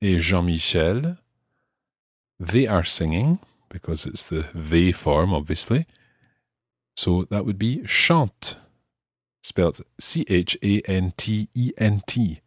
et 0.00 0.18
Jean-Michel, 0.18 1.18
they 2.40 2.66
are 2.66 2.86
singing 2.86 3.38
because 3.72 4.06
it's 4.06 4.28
the 4.28 4.46
they 4.54 4.92
form, 4.92 5.32
obviously. 5.32 5.86
So 6.96 7.24
that 7.24 7.44
would 7.44 7.58
be 7.58 7.82
chantent, 7.86 8.56
spelled 9.42 9.80
C 9.98 10.24
H 10.28 10.58
A 10.62 10.82
N 10.86 11.12
T 11.16 11.48
E 11.54 11.72
N 11.78 12.02
T. 12.06 12.40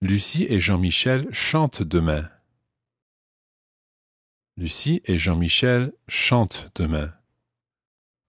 Lucie 0.00 0.46
et 0.48 0.60
Jean-Michel 0.60 1.30
chantent 1.32 1.82
demain. 1.88 2.30
Lucie 4.56 5.02
et 5.06 5.18
Jean-Michel 5.18 5.92
chantent 6.08 6.70
demain. 6.74 7.12